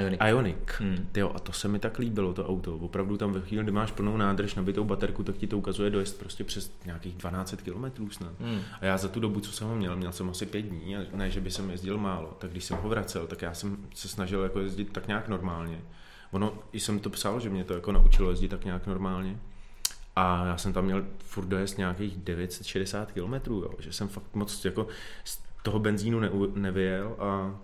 Ioniq. 0.00 0.20
Ionic. 0.28 0.56
Hmm. 0.78 1.08
Tyjo, 1.12 1.32
a 1.34 1.38
to 1.38 1.52
se 1.52 1.68
mi 1.68 1.78
tak 1.78 1.98
líbilo, 1.98 2.32
to 2.32 2.48
auto. 2.48 2.76
Opravdu 2.76 3.16
tam 3.16 3.32
ve 3.32 3.40
chvíli, 3.40 3.62
kdy 3.62 3.72
máš 3.72 3.92
plnou 3.92 4.16
nádrž, 4.16 4.54
nabitou 4.54 4.84
baterku, 4.84 5.22
tak 5.22 5.36
ti 5.36 5.46
to 5.46 5.58
ukazuje 5.58 5.90
dojezd 5.90 6.18
prostě 6.18 6.44
přes 6.44 6.72
nějakých 6.84 7.14
12 7.14 7.54
km 7.64 8.10
snad. 8.10 8.32
Hmm. 8.40 8.60
A 8.80 8.84
já 8.84 8.96
za 8.96 9.08
tu 9.08 9.20
dobu, 9.20 9.40
co 9.40 9.52
jsem 9.52 9.68
ho 9.68 9.76
měl, 9.76 9.96
měl 9.96 10.12
jsem 10.12 10.30
asi 10.30 10.46
pět 10.46 10.62
dní, 10.62 10.96
a 10.96 11.00
ne, 11.14 11.30
že 11.30 11.40
by 11.40 11.50
jsem 11.50 11.70
jezdil 11.70 11.98
málo, 11.98 12.36
tak 12.38 12.50
když 12.50 12.64
jsem 12.64 12.76
ho 12.76 12.88
vracel, 12.88 13.26
tak 13.26 13.42
já 13.42 13.54
jsem 13.54 13.76
se 13.94 14.08
snažil 14.08 14.42
jako 14.42 14.60
jezdit 14.60 14.92
tak 14.92 15.08
nějak 15.08 15.28
normálně. 15.28 15.80
Ono, 16.30 16.58
i 16.72 16.80
jsem 16.80 16.98
to 16.98 17.10
psal, 17.10 17.40
že 17.40 17.50
mě 17.50 17.64
to 17.64 17.74
jako 17.74 17.92
naučilo 17.92 18.30
jezdit 18.30 18.48
tak 18.48 18.64
nějak 18.64 18.86
normálně. 18.86 19.38
A 20.16 20.46
já 20.46 20.56
jsem 20.56 20.72
tam 20.72 20.84
měl 20.84 21.04
furt 21.18 21.46
dojezd 21.46 21.78
nějakých 21.78 22.16
960 22.16 23.12
km, 23.12 23.34
jo, 23.50 23.70
že 23.78 23.92
jsem 23.92 24.08
fakt 24.08 24.34
moc 24.34 24.64
jako 24.64 24.86
z 25.24 25.40
toho 25.62 25.78
benzínu 25.78 26.20
ne, 26.20 26.30
nevyjel 26.54 27.16
a, 27.18 27.58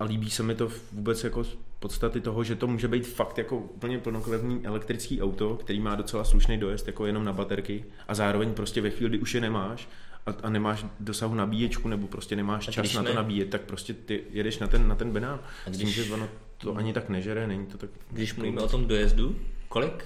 a 0.00 0.04
líbí 0.04 0.30
se 0.30 0.42
mi 0.42 0.54
to 0.54 0.68
vůbec 0.92 1.24
jako 1.24 1.44
z 1.44 1.56
podstaty 1.80 2.20
toho, 2.20 2.44
že 2.44 2.56
to 2.56 2.66
může 2.66 2.88
být 2.88 3.06
fakt 3.06 3.38
jako 3.38 3.56
úplně 3.56 3.98
plnokrevný 3.98 4.66
elektrický 4.66 5.22
auto, 5.22 5.54
který 5.56 5.80
má 5.80 5.94
docela 5.94 6.24
slušný 6.24 6.58
dojezd 6.58 6.86
jako 6.86 7.06
jenom 7.06 7.24
na 7.24 7.32
baterky 7.32 7.84
a 8.08 8.14
zároveň 8.14 8.54
prostě 8.54 8.80
ve 8.80 8.90
chvíli, 8.90 9.08
kdy 9.10 9.18
už 9.18 9.34
je 9.34 9.40
nemáš 9.40 9.88
a, 10.26 10.30
a 10.42 10.50
nemáš 10.50 10.86
dosahu 11.00 11.34
nabíječku 11.34 11.88
nebo 11.88 12.06
prostě 12.06 12.36
nemáš 12.36 12.66
Tak 12.66 12.74
čas 12.74 12.82
když 12.82 12.94
na 12.94 13.02
to 13.02 13.08
jsme- 13.08 13.16
nabíjet, 13.16 13.50
tak 13.50 13.60
prostě 13.60 13.94
ty 13.94 14.22
jedeš 14.30 14.58
na 14.58 14.66
ten, 14.66 14.88
na 14.88 14.94
ten 14.94 15.10
benál. 15.12 15.40
A 15.66 15.70
S 15.72 15.76
tím, 15.76 15.86
když- 15.86 16.04
že 16.06 16.12
ono 16.14 16.28
to 16.58 16.76
ani 16.76 16.92
tak 16.92 17.08
nežere, 17.08 17.46
není 17.46 17.66
to 17.66 17.78
tak... 17.78 17.90
Když 18.10 18.34
mluvíme 18.34 18.60
o 18.60 18.68
tom 18.68 18.86
dojezdu, 18.86 19.36
kolik 19.68 20.04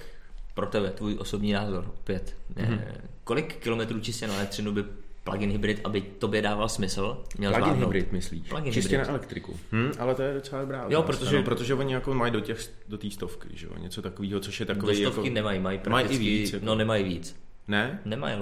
pro 0.53 0.65
tebe, 0.65 0.89
tvůj 0.89 1.15
osobní 1.19 1.51
názor, 1.51 1.91
opět, 1.99 2.35
Mhm. 2.55 2.67
mm-hmm. 2.73 2.81
kolik 3.23 3.55
kilometrů 3.63 3.99
čistě 3.99 4.27
na 4.27 4.35
elektřinu 4.35 4.71
by 4.71 4.83
plug-in 5.25 5.51
hybrid, 5.51 5.81
aby 5.83 6.01
tobě 6.01 6.41
dával 6.41 6.69
smysl, 6.69 7.23
měl 7.37 7.51
Plug-in 7.51 7.63
zvládnout? 7.65 7.85
hybrid 7.93 8.11
myslíš? 8.11 8.47
Plug-in 8.49 8.73
Čistě 8.73 8.89
hybrid. 8.91 9.07
na 9.07 9.13
elektriku. 9.13 9.59
Hm, 9.71 9.91
ale 9.99 10.15
to 10.15 10.21
je 10.21 10.33
docela 10.33 10.61
dobrá 10.61 10.85
Jo, 10.89 10.99
otázka, 10.99 11.01
protože- 11.23 11.35
no, 11.37 11.43
protože 11.43 11.73
oni 11.73 11.93
jako 11.93 12.13
mají 12.13 12.31
do 12.31 12.39
těch 12.39 12.59
do 12.87 12.97
té 12.97 13.09
stovky, 13.11 13.47
že 13.53 13.65
jo, 13.67 13.73
něco 13.77 14.01
takového, 14.01 14.39
což 14.39 14.59
je 14.59 14.65
Do 14.65 14.73
takový 14.73 14.95
stovky 14.95 15.19
jako... 15.27 15.33
nemají, 15.33 15.59
mají 15.59 15.79
Mají 15.89 16.05
i 16.05 16.07
prakticky, 16.07 16.17
víc, 16.25 16.53
jako. 16.53 16.65
no 16.65 16.75
nemají 16.75 17.03
víc. 17.03 17.35
Ne? 17.67 17.99
Nemají. 18.05 18.35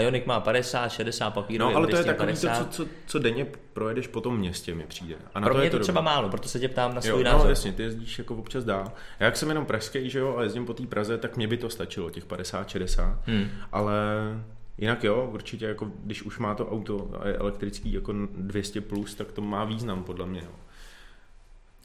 Ioniq 0.00 0.26
má 0.26 0.40
50, 0.40 0.88
60 0.88 1.30
papírů, 1.30 1.64
No, 1.64 1.76
ale 1.76 1.86
to 1.86 1.96
je 1.96 2.04
takový 2.04 2.32
to, 2.32 2.38
250. 2.40 2.74
co, 2.74 2.84
co, 2.84 2.90
co 3.06 3.18
denně 3.18 3.46
projedeš 3.72 4.06
po 4.06 4.20
tom 4.20 4.38
městě, 4.38 4.74
mi 4.74 4.82
přijde. 4.86 5.14
A 5.34 5.40
na 5.40 5.44
Pro 5.46 5.54
to 5.54 5.58
mě 5.58 5.64
je 5.64 5.66
je 5.66 5.70
to 5.70 5.76
dobrý. 5.76 5.82
třeba 5.82 6.00
málo, 6.00 6.28
proto 6.28 6.48
se 6.48 6.60
tě 6.60 6.68
ptám 6.68 6.90
na 6.94 7.00
Jo, 7.04 7.12
svůj 7.12 7.24
no, 7.24 7.30
názor. 7.32 7.48
jasně, 7.50 7.72
ty 7.72 7.82
jezdíš 7.82 8.18
jako 8.18 8.34
občas 8.36 8.64
dál. 8.64 8.92
Já 9.20 9.26
jak 9.26 9.36
jsem 9.36 9.48
jenom 9.48 9.66
pražský, 9.66 10.10
že 10.10 10.18
jo, 10.18 10.36
a 10.36 10.42
jezdím 10.42 10.66
po 10.66 10.74
té 10.74 10.86
Praze, 10.86 11.18
tak 11.18 11.36
mě 11.36 11.48
by 11.48 11.56
to 11.56 11.70
stačilo, 11.70 12.10
těch 12.10 12.26
50-60. 12.26 13.18
Hmm. 13.26 13.48
Ale 13.72 13.94
jinak 14.78 15.04
jo, 15.04 15.30
určitě 15.32 15.66
jako 15.66 15.90
když 16.04 16.22
už 16.22 16.38
má 16.38 16.54
to 16.54 16.70
auto 16.70 17.10
a 17.20 17.28
je 17.28 17.36
elektrický 17.36 17.92
jako 17.92 18.12
200+, 18.12 18.80
plus, 18.80 19.14
tak 19.14 19.32
to 19.32 19.40
má 19.40 19.64
význam 19.64 20.04
podle 20.04 20.26
mě. 20.26 20.40
Jo. 20.44 20.52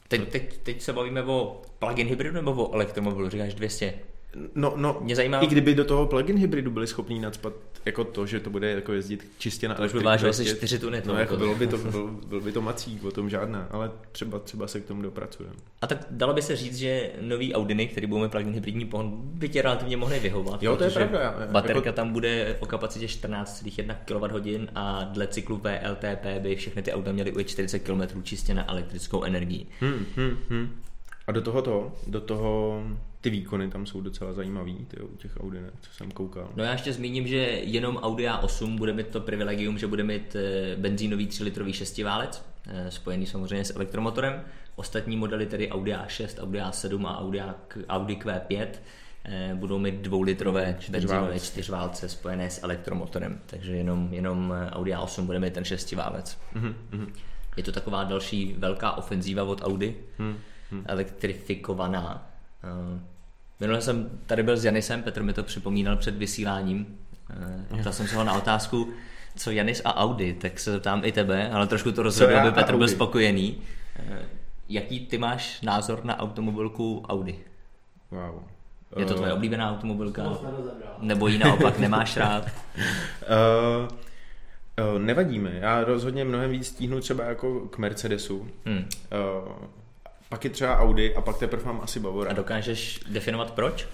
Teď, 0.08 0.28
teď, 0.28 0.58
teď 0.58 0.82
se 0.82 0.92
bavíme 0.92 1.22
o 1.22 1.62
plug-in 1.78 2.06
hybridu 2.06 2.34
nebo 2.34 2.52
o 2.52 2.74
elektromobilu, 2.74 3.30
říkáš 3.30 3.54
200. 3.54 3.94
No, 4.54 4.72
no, 4.76 4.98
Mě 5.00 5.16
zajímá, 5.16 5.38
i 5.40 5.46
kdyby 5.46 5.74
do 5.74 5.84
toho 5.84 6.06
plug-in 6.06 6.36
hybridu 6.38 6.70
byli 6.70 6.86
schopní 6.86 7.20
nadspat 7.20 7.52
jako 7.84 8.04
to, 8.04 8.26
že 8.26 8.40
to 8.40 8.50
bude 8.50 8.70
jako 8.70 8.92
jezdit 8.92 9.28
čistě 9.38 9.68
na 9.68 9.74
to 9.74 9.82
už 9.82 9.92
by 9.92 9.98
asi 10.04 10.24
prostě- 10.24 10.44
4 10.56 10.78
tuny. 10.78 11.02
No, 11.06 11.14
jako 11.18 11.36
bylo 11.36 11.54
by 11.54 11.66
to, 11.66 11.78
byl, 11.78 12.06
byl 12.26 12.40
by 12.40 12.52
to 12.52 12.60
macík, 12.62 13.04
o 13.04 13.10
tom 13.10 13.30
žádná, 13.30 13.68
ale 13.70 13.90
třeba, 14.12 14.38
třeba 14.38 14.66
se 14.66 14.80
k 14.80 14.84
tomu 14.84 15.02
dopracujeme. 15.02 15.54
A 15.82 15.86
tak 15.86 16.06
dalo 16.10 16.34
by 16.34 16.42
se 16.42 16.56
říct, 16.56 16.76
že 16.76 17.10
nový 17.20 17.54
Audiny, 17.54 17.86
který 17.86 18.06
budou 18.06 18.22
mít 18.22 18.30
plug-in 18.30 18.52
hybridní 18.54 18.84
pohon, 18.84 19.12
by 19.24 19.48
tě 19.48 19.62
relativně 19.62 19.96
mohli 19.96 20.20
vyhovat. 20.20 20.62
Jo, 20.62 20.76
to 20.76 20.84
je 20.84 20.90
pravda, 20.90 21.20
já- 21.20 21.40
já- 21.40 21.46
Baterka 21.46 21.78
jako- 21.78 21.96
tam 21.96 22.12
bude 22.12 22.56
o 22.60 22.66
kapacitě 22.66 23.08
14,1 23.08 23.94
kWh 24.04 24.68
a 24.74 25.04
dle 25.04 25.26
cyklu 25.26 25.56
VLTP 25.64 26.40
by 26.40 26.56
všechny 26.56 26.82
ty 26.82 26.92
auta 26.92 27.12
měly 27.12 27.32
ujet 27.32 27.48
40 27.48 27.78
km 27.78 28.22
čistě 28.22 28.54
na 28.54 28.70
elektrickou 28.70 29.22
energii. 29.24 29.66
Hmm, 29.80 30.06
hmm, 30.16 30.36
hmm. 30.48 30.68
A 31.26 31.32
do 31.32 31.40
toho 31.40 31.62
to, 31.62 31.92
do 32.06 32.20
toho 32.20 32.82
ty 33.20 33.30
výkony 33.30 33.70
tam 33.70 33.86
jsou 33.86 34.00
docela 34.00 34.32
zajímavý, 34.32 34.86
ty 34.88 35.00
u 35.00 35.16
těch 35.16 35.40
Audine, 35.40 35.70
co 35.80 35.92
jsem 35.92 36.10
koukal. 36.10 36.50
No 36.56 36.64
já 36.64 36.72
ještě 36.72 36.92
zmíním, 36.92 37.26
že 37.26 37.36
jenom 37.62 37.96
Audi 37.96 38.26
A8 38.28 38.76
bude 38.76 38.92
mít 38.92 39.06
to 39.06 39.20
privilegium, 39.20 39.78
že 39.78 39.86
bude 39.86 40.02
mít 40.02 40.36
eh, 40.36 40.76
benzínový 40.76 41.28
3-litrový 41.28 41.72
šestiválec, 41.72 42.44
eh, 42.66 42.90
spojený 42.90 43.26
samozřejmě 43.26 43.64
s 43.64 43.76
elektromotorem. 43.76 44.42
Ostatní 44.76 45.16
modely, 45.16 45.46
tedy 45.46 45.70
Audi 45.70 45.92
A6, 45.92 46.42
Audi 46.42 46.58
A7 46.58 47.06
a 47.06 47.18
Audi, 47.18 47.40
A, 47.40 47.54
Audi 47.88 48.14
Q5, 48.14 48.66
eh, 49.24 49.50
budou 49.54 49.78
mít 49.78 49.94
dvoulitrové 49.94 50.78
benzínové 50.90 51.40
čtyřválce 51.40 52.08
spojené 52.08 52.50
s 52.50 52.64
elektromotorem. 52.64 53.40
Takže 53.46 53.76
jenom, 53.76 54.08
jenom 54.12 54.54
Audi 54.70 54.92
A8 54.92 55.22
bude 55.22 55.40
mít 55.40 55.54
ten 55.54 55.64
šestiválec. 55.64 56.38
Mhm, 56.54 56.74
mhm. 56.90 57.12
Je 57.56 57.62
to 57.62 57.72
taková 57.72 58.04
další 58.04 58.54
velká 58.58 58.92
ofenzíva 58.92 59.44
od 59.44 59.62
Audi, 59.64 59.96
Hmm, 60.18 60.36
hmm. 60.70 60.84
elektrifikovaná. 60.86 62.26
Eh, 62.64 63.00
Minule 63.60 63.80
jsem 63.80 64.10
tady 64.26 64.42
byl 64.42 64.56
s 64.56 64.64
Janisem, 64.64 65.02
Petr 65.02 65.22
mi 65.22 65.32
to 65.32 65.42
připomínal 65.42 65.96
před 65.96 66.16
vysíláním. 66.16 66.98
Eh, 67.72 67.80
Ptal 67.80 67.92
jsem 67.92 68.08
se 68.08 68.16
ho 68.16 68.24
na 68.24 68.32
otázku, 68.32 68.92
co 69.36 69.50
Janis 69.50 69.82
a 69.84 69.96
Audi, 69.96 70.34
tak 70.34 70.60
se 70.60 70.72
zeptám 70.72 71.04
i 71.04 71.12
tebe, 71.12 71.50
ale 71.50 71.66
trošku 71.66 71.92
to 71.92 72.02
rozhodl, 72.02 72.36
aby 72.38 72.50
Petr 72.52 72.72
byl 72.72 72.82
Audi? 72.86 72.94
spokojený. 72.94 73.58
Eh, 73.96 74.18
Jaký 74.68 75.06
ty 75.06 75.18
máš 75.18 75.60
názor 75.60 76.04
na 76.04 76.18
automobilku 76.18 77.04
Audi? 77.08 77.38
Wow. 78.10 78.42
Je 78.96 79.04
to 79.06 79.14
tvoje 79.14 79.32
oblíbená 79.32 79.70
automobilka? 79.70 80.22
Nebo 80.98 81.28
ji 81.28 81.38
naopak 81.38 81.78
nemáš 81.78 82.16
rád? 82.22 82.44
Uh, 82.44 83.88
uh, 84.94 84.98
nevadíme, 84.98 85.50
já 85.60 85.84
rozhodně 85.84 86.24
mnohem 86.24 86.50
víc 86.50 86.66
stíhnu 86.66 87.00
třeba 87.00 87.24
jako 87.24 87.60
k 87.60 87.78
Mercedesu. 87.78 88.48
Hm. 88.66 88.78
Uh, 88.78 89.52
pak 90.28 90.44
je 90.44 90.50
třeba 90.50 90.78
Audi 90.78 91.14
a 91.14 91.20
pak 91.20 91.38
teprve 91.38 91.64
mám 91.64 91.80
asi 91.80 91.98
A 91.98 92.02
Bavora. 92.02 92.32
dokážeš 92.32 93.00
definovat 93.08 93.50
proč? 93.50 93.88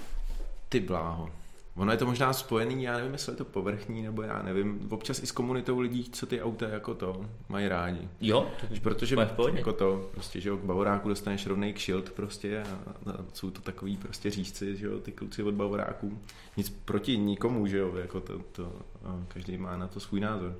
Ty 0.68 0.80
bláho. 0.80 1.30
Ono 1.76 1.92
je 1.92 1.98
to 1.98 2.06
možná 2.06 2.32
spojený, 2.32 2.82
já 2.82 2.96
nevím, 2.96 3.12
jestli 3.12 3.32
je 3.32 3.36
to 3.36 3.44
povrchní, 3.44 4.02
nebo 4.02 4.22
já 4.22 4.42
nevím, 4.42 4.88
občas 4.90 5.22
i 5.22 5.26
s 5.26 5.32
komunitou 5.32 5.78
lidí, 5.80 6.10
co 6.12 6.26
ty 6.26 6.42
auta 6.42 6.68
jako 6.68 6.94
to 6.94 7.26
mají 7.48 7.68
rádi. 7.68 8.08
Jo, 8.20 8.50
Protože 8.82 9.16
jako 9.54 9.72
to, 9.72 10.08
prostě, 10.12 10.40
že 10.40 10.48
jo, 10.48 10.56
k 10.56 10.64
Bavoráku 10.64 11.08
dostaneš 11.08 11.46
rovnej 11.46 11.72
kšilt 11.72 12.10
prostě 12.10 12.62
a, 12.62 12.66
a, 13.10 13.14
jsou 13.32 13.50
to 13.50 13.60
takový 13.60 13.96
prostě 13.96 14.30
řízci, 14.30 14.76
že 14.76 14.86
jo, 14.86 14.98
ty 14.98 15.12
kluci 15.12 15.42
od 15.42 15.54
Bavoráků. 15.54 16.18
Nic 16.56 16.70
proti 16.84 17.18
nikomu, 17.18 17.66
že 17.66 17.78
jo, 17.78 17.96
jako 17.96 18.20
to, 18.20 18.38
to 18.52 18.72
a 19.04 19.20
každý 19.28 19.56
má 19.56 19.76
na 19.76 19.86
to 19.88 20.00
svůj 20.00 20.20
názor. 20.20 20.56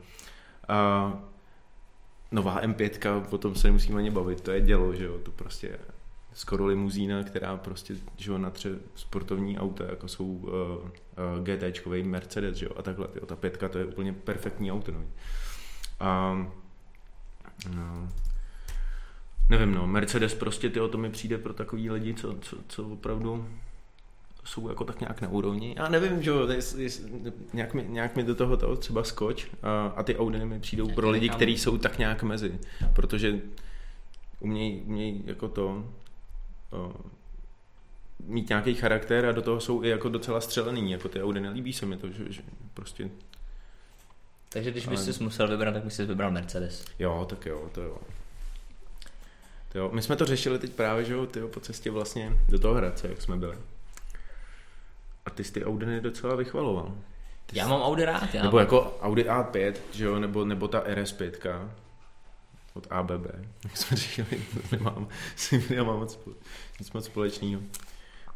A 0.68 1.12
nová 2.33 2.62
M5, 2.62 3.25
o 3.31 3.38
tom 3.38 3.55
se 3.55 3.69
nemusíme 3.69 3.99
ani 3.99 4.11
bavit, 4.11 4.40
to 4.40 4.51
je 4.51 4.61
dělo, 4.61 4.95
že 4.95 5.05
jo, 5.05 5.19
to 5.19 5.31
prostě 5.31 5.79
skoro 6.33 6.66
limuzína, 6.66 7.23
která 7.23 7.57
prostě, 7.57 7.95
že 8.16 8.31
jo, 8.31 8.38
natře 8.38 8.71
sportovní 8.95 9.59
auta, 9.59 9.85
jako 9.85 10.09
jsou 10.09 10.25
uh, 10.25 10.51
uh, 10.51 10.88
GT 11.43 11.87
Mercedes, 12.03 12.57
že 12.57 12.66
jo, 12.66 12.73
a 12.77 12.83
takhle, 12.83 13.09
jo, 13.14 13.27
ta 13.27 13.37
pětka, 13.37 13.69
to 13.69 13.79
je 13.79 13.85
úplně 13.85 14.12
perfektní 14.12 14.73
auto, 14.73 14.93
no. 14.93 15.05
A, 16.01 16.37
no, 17.75 18.09
nevím, 19.49 19.75
no, 19.75 19.87
Mercedes 19.87 20.35
prostě, 20.35 20.71
ty 20.71 20.81
o 20.81 20.88
to 20.88 20.99
mi 20.99 21.11
přijde 21.11 21.38
pro 21.38 21.53
takový 21.53 21.90
lidi, 21.90 22.14
co, 22.14 22.35
co, 22.40 22.57
co 22.69 22.88
opravdu 22.88 23.49
jsou 24.50 24.68
jako 24.68 24.84
tak 24.84 25.00
nějak 25.00 25.20
na 25.20 25.28
úrovni. 25.28 25.74
Já 25.78 25.88
nevím, 25.88 26.22
že 26.22 26.30
jo, 26.30 26.48
jest, 26.48 26.78
jest, 26.78 27.02
nějak, 27.52 27.74
mi, 27.74 27.84
nějak 27.88 28.16
mi 28.16 28.22
do 28.22 28.34
toho, 28.34 28.56
toho 28.56 28.76
třeba 28.76 29.04
skoč 29.04 29.46
a, 29.62 29.86
a 29.96 30.02
ty 30.02 30.16
Audi 30.16 30.44
mi 30.44 30.60
přijdou 30.60 30.88
pro 30.88 31.10
lidi, 31.10 31.28
kteří 31.28 31.58
jsou 31.58 31.78
tak 31.78 31.98
nějak 31.98 32.22
mezi, 32.22 32.58
protože 32.92 33.40
umějí 34.40 34.80
uměj 34.80 35.22
jako 35.24 35.48
to 35.48 35.84
o, 36.70 36.92
mít 38.26 38.48
nějaký 38.48 38.74
charakter 38.74 39.26
a 39.26 39.32
do 39.32 39.42
toho 39.42 39.60
jsou 39.60 39.82
i 39.84 39.88
jako 39.88 40.08
docela 40.08 40.40
střelený, 40.40 40.92
jako 40.92 41.08
ty 41.08 41.22
Audi 41.22 41.40
nelíbí 41.40 41.72
se 41.72 41.86
mi 41.86 41.96
to, 41.96 42.08
že, 42.10 42.32
že 42.32 42.42
prostě 42.74 43.10
Takže 44.48 44.70
když 44.70 44.86
Ale- 44.86 44.96
bys 44.96 45.16
si 45.16 45.22
musel 45.22 45.48
vybrat, 45.48 45.72
tak 45.72 45.84
bys 45.84 45.94
si 45.94 46.06
vybral 46.06 46.30
Mercedes. 46.30 46.84
Jo, 46.98 47.26
tak 47.30 47.46
jo, 47.46 47.70
to 47.72 47.82
jo. 47.82 47.98
To 49.72 49.78
jo. 49.78 49.90
My 49.92 50.02
jsme 50.02 50.16
to 50.16 50.26
řešili 50.26 50.58
teď 50.58 50.72
právě, 50.72 51.04
že 51.04 51.12
jo, 51.12 51.26
tyjo, 51.26 51.48
po 51.48 51.60
cestě 51.60 51.90
vlastně 51.90 52.36
do 52.48 52.58
toho 52.58 52.74
Hradce, 52.74 53.08
jak 53.08 53.22
jsme 53.22 53.36
byli. 53.36 53.56
A 55.26 55.30
ty 55.30 55.44
jsi 55.44 55.52
ty 55.52 55.64
Audiny 55.64 56.00
docela 56.00 56.35
vychvaloval. 56.37 56.94
Ty 57.46 57.59
Já 57.59 57.64
jsi- 57.64 57.70
mám 57.70 57.83
Audi 57.83 58.04
rád, 58.04 58.35
já 58.35 58.42
Nebo 58.42 58.56
mám- 58.56 58.61
jako 58.66 58.98
Audi 59.00 59.24
A5, 59.24 59.74
že 59.92 60.04
jo, 60.04 60.18
nebo, 60.18 60.44
nebo 60.44 60.68
ta 60.68 60.80
RS5 60.80 61.68
od 62.74 62.87
ABB, 62.90 63.26
jak 63.64 63.76
jsme 63.76 63.96
to 63.96 64.22
nemám, 64.76 65.09
nemám 65.70 65.98
moc, 65.98 66.18
nic 66.80 66.92
moc 66.92 67.04
společného. 67.04 67.62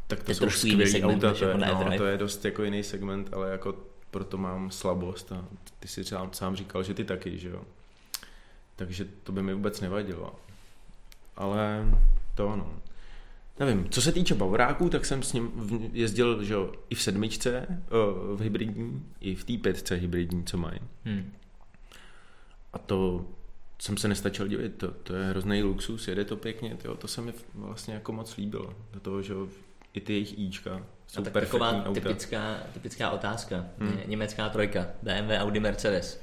Tak 0.06 0.22
to 0.22 0.30
je 0.30 0.34
jsou 0.34 0.40
trošku 0.44 0.66
jiný 0.66 0.86
skvělý 0.86 0.92
segment 0.92 1.24
auta, 1.24 1.38
to 1.38 1.44
je, 1.44 1.50
jako 1.50 1.84
no, 1.90 1.96
to 1.96 2.04
je 2.06 2.16
dost 2.18 2.44
jako 2.44 2.64
jiný 2.64 2.82
segment, 2.82 3.28
ale 3.34 3.50
jako 3.50 3.74
proto 4.10 4.38
mám 4.38 4.70
slabost 4.70 5.32
a 5.32 5.44
ty 5.80 5.88
si 5.88 6.04
sám, 6.04 6.30
sám 6.32 6.56
říkal, 6.56 6.82
že 6.82 6.94
ty 6.94 7.04
taky, 7.04 7.38
že 7.38 7.48
jo. 7.48 7.62
Takže 8.76 9.04
to 9.22 9.32
by 9.32 9.42
mi 9.42 9.54
vůbec 9.54 9.80
nevadilo. 9.80 10.34
Ale 11.36 11.84
to 12.34 12.48
ano. 12.48 12.72
Nevím, 13.58 13.88
co 13.90 14.02
se 14.02 14.12
týče 14.12 14.34
Bavoráků, 14.34 14.88
tak 14.88 15.04
jsem 15.06 15.22
s 15.22 15.32
ním 15.32 15.52
jezdil 15.92 16.42
že 16.44 16.54
jo, 16.54 16.72
i 16.90 16.94
v 16.94 17.02
sedmičce, 17.02 17.66
eh, 17.68 17.76
v 18.34 18.40
hybridní, 18.40 19.02
i 19.20 19.34
v 19.34 19.44
té 19.44 19.52
pětce 19.62 19.94
hybridní, 19.94 20.44
co 20.44 20.58
mají. 20.58 20.78
Hm. 21.04 21.32
A 22.72 22.78
to 22.78 23.26
jsem 23.78 23.96
se 23.96 24.08
nestačil 24.08 24.48
divit, 24.48 24.76
to, 24.76 24.90
to 24.90 25.14
je 25.14 25.24
hrozný 25.26 25.62
luxus, 25.62 26.08
jede 26.08 26.24
to 26.24 26.36
pěkně, 26.36 26.74
tyjo, 26.74 26.96
to 26.96 27.08
se 27.08 27.20
mi 27.20 27.32
vlastně 27.54 27.94
jako 27.94 28.12
moc 28.12 28.36
líbilo. 28.36 28.74
Do 28.92 29.00
toho, 29.00 29.22
že 29.22 29.32
jo, 29.32 29.48
i 29.94 30.00
ty 30.00 30.12
jejich 30.12 30.38
Ička 30.38 30.82
jsou 31.06 31.20
A 31.20 31.24
tak 31.24 31.32
taková 31.32 31.84
auta. 31.84 32.00
typická, 32.00 32.56
typická 32.72 33.10
otázka. 33.10 33.66
Hmm. 33.78 33.88
Hmm. 33.88 34.00
Německá 34.06 34.48
trojka, 34.48 34.86
BMW, 35.02 35.30
Audi, 35.38 35.60
Mercedes. 35.60 36.20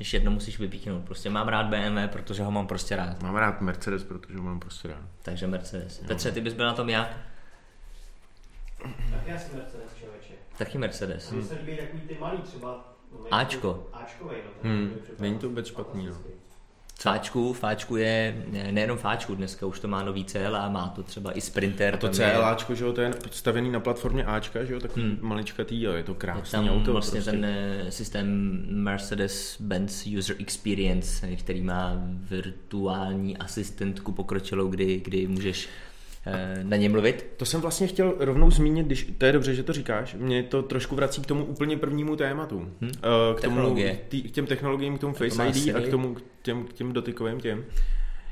Když 0.00 0.14
jedno 0.14 0.30
musíš 0.30 0.58
vypíchnout. 0.58 1.04
Prostě 1.04 1.30
mám 1.30 1.48
rád 1.48 1.66
BMW, 1.66 2.08
protože 2.12 2.42
ho 2.42 2.50
mám 2.50 2.66
prostě 2.66 2.96
rád. 2.96 3.22
Mám 3.22 3.36
rád 3.36 3.60
Mercedes, 3.60 4.04
protože 4.04 4.38
ho 4.38 4.44
mám 4.44 4.60
prostě 4.60 4.88
rád. 4.88 5.02
Takže 5.22 5.46
Mercedes. 5.46 5.98
Petře, 5.98 6.32
ty 6.32 6.40
bys 6.40 6.54
byl 6.54 6.66
na 6.66 6.72
tom 6.74 6.88
jak? 6.88 7.16
Tak 8.82 9.26
já 9.26 9.38
jsem 9.38 9.56
Mercedes, 9.58 9.94
člověče. 9.98 10.32
Taky 10.58 10.78
Mercedes. 10.78 11.30
Mně 11.30 11.42
se 11.42 11.54
líbí 11.54 11.76
takový 11.76 12.00
ty 12.02 12.16
malý 12.20 12.38
třeba. 12.38 12.94
no, 13.12 13.34
Áčko. 13.34 13.88
Áčkovej, 13.92 14.38
no. 14.46 14.70
Hmm, 14.70 14.94
není 15.18 15.38
to 15.38 15.48
vůbec 15.48 15.66
špatný, 15.66 16.06
no. 16.06 16.16
Fáčku, 17.02 17.52
Fáčku 17.52 17.96
je 17.96 18.44
ne- 18.52 18.72
nejenom 18.72 18.98
Fáčku, 18.98 19.34
dneska 19.34 19.66
už 19.66 19.80
to 19.80 19.88
má 19.88 20.02
nový 20.04 20.24
CLA, 20.24 20.68
má 20.68 20.88
to 20.88 21.02
třeba 21.02 21.32
i 21.38 21.40
Sprinter. 21.40 21.94
A 21.94 21.96
to 21.96 22.08
tam 22.08 22.26
je- 22.26 22.32
CLAčko, 22.34 22.74
že 22.74 22.84
jo, 22.84 22.92
to 22.92 23.00
je 23.00 23.10
stavěný 23.30 23.70
na 23.70 23.80
platformě 23.80 24.24
Ačka, 24.24 24.64
že 24.64 24.72
jo, 24.72 24.80
takový 24.80 25.02
Hmm. 25.06 25.18
maličkatý, 25.20 25.82
jo, 25.82 25.92
je 25.92 26.02
to 26.02 26.12
Je 26.12 26.16
krásný 26.18 26.50
tam 26.50 26.68
auto. 26.68 26.92
vlastně 26.92 27.20
prostě. 27.20 27.30
ten 27.30 27.44
eh, 27.44 27.90
systém 27.90 28.26
Mercedes-Benz 28.70 30.18
User 30.18 30.36
Experience, 30.38 31.26
eh, 31.32 31.36
který 31.36 31.62
má 31.62 31.92
virtuální 32.30 33.36
asistentku 33.36 34.12
pokročilou, 34.12 34.68
kdy, 34.68 35.00
kdy 35.04 35.26
můžeš 35.26 35.68
na 36.62 36.76
ně 36.76 36.88
mluvit. 36.88 37.26
To 37.36 37.44
jsem 37.44 37.60
vlastně 37.60 37.86
chtěl 37.86 38.14
rovnou 38.18 38.50
zmínit, 38.50 38.86
když 38.86 39.12
to 39.18 39.26
je 39.26 39.32
dobře, 39.32 39.54
že 39.54 39.62
to 39.62 39.72
říkáš, 39.72 40.16
mě 40.18 40.42
to 40.42 40.62
trošku 40.62 40.96
vrací 40.96 41.22
k 41.22 41.26
tomu 41.26 41.44
úplně 41.44 41.76
prvnímu 41.76 42.16
tématu. 42.16 42.68
Hm? 42.80 42.90
Eh, 42.96 43.34
K, 43.36 43.40
tomu, 43.40 43.76
tý, 44.08 44.22
k 44.22 44.30
těm 44.30 44.46
technologiím, 44.46 44.96
k 44.96 45.00
tomu 45.00 45.14
to 45.14 45.24
Face 45.24 45.38
má 45.38 45.44
ID 45.44 45.74
a 45.76 45.80
k 45.80 45.88
tomu 45.88 46.14
k 46.14 46.22
těm, 46.42 46.64
k 46.64 46.72
těm 46.72 46.92
dotykovým 46.92 47.40
těm. 47.40 47.64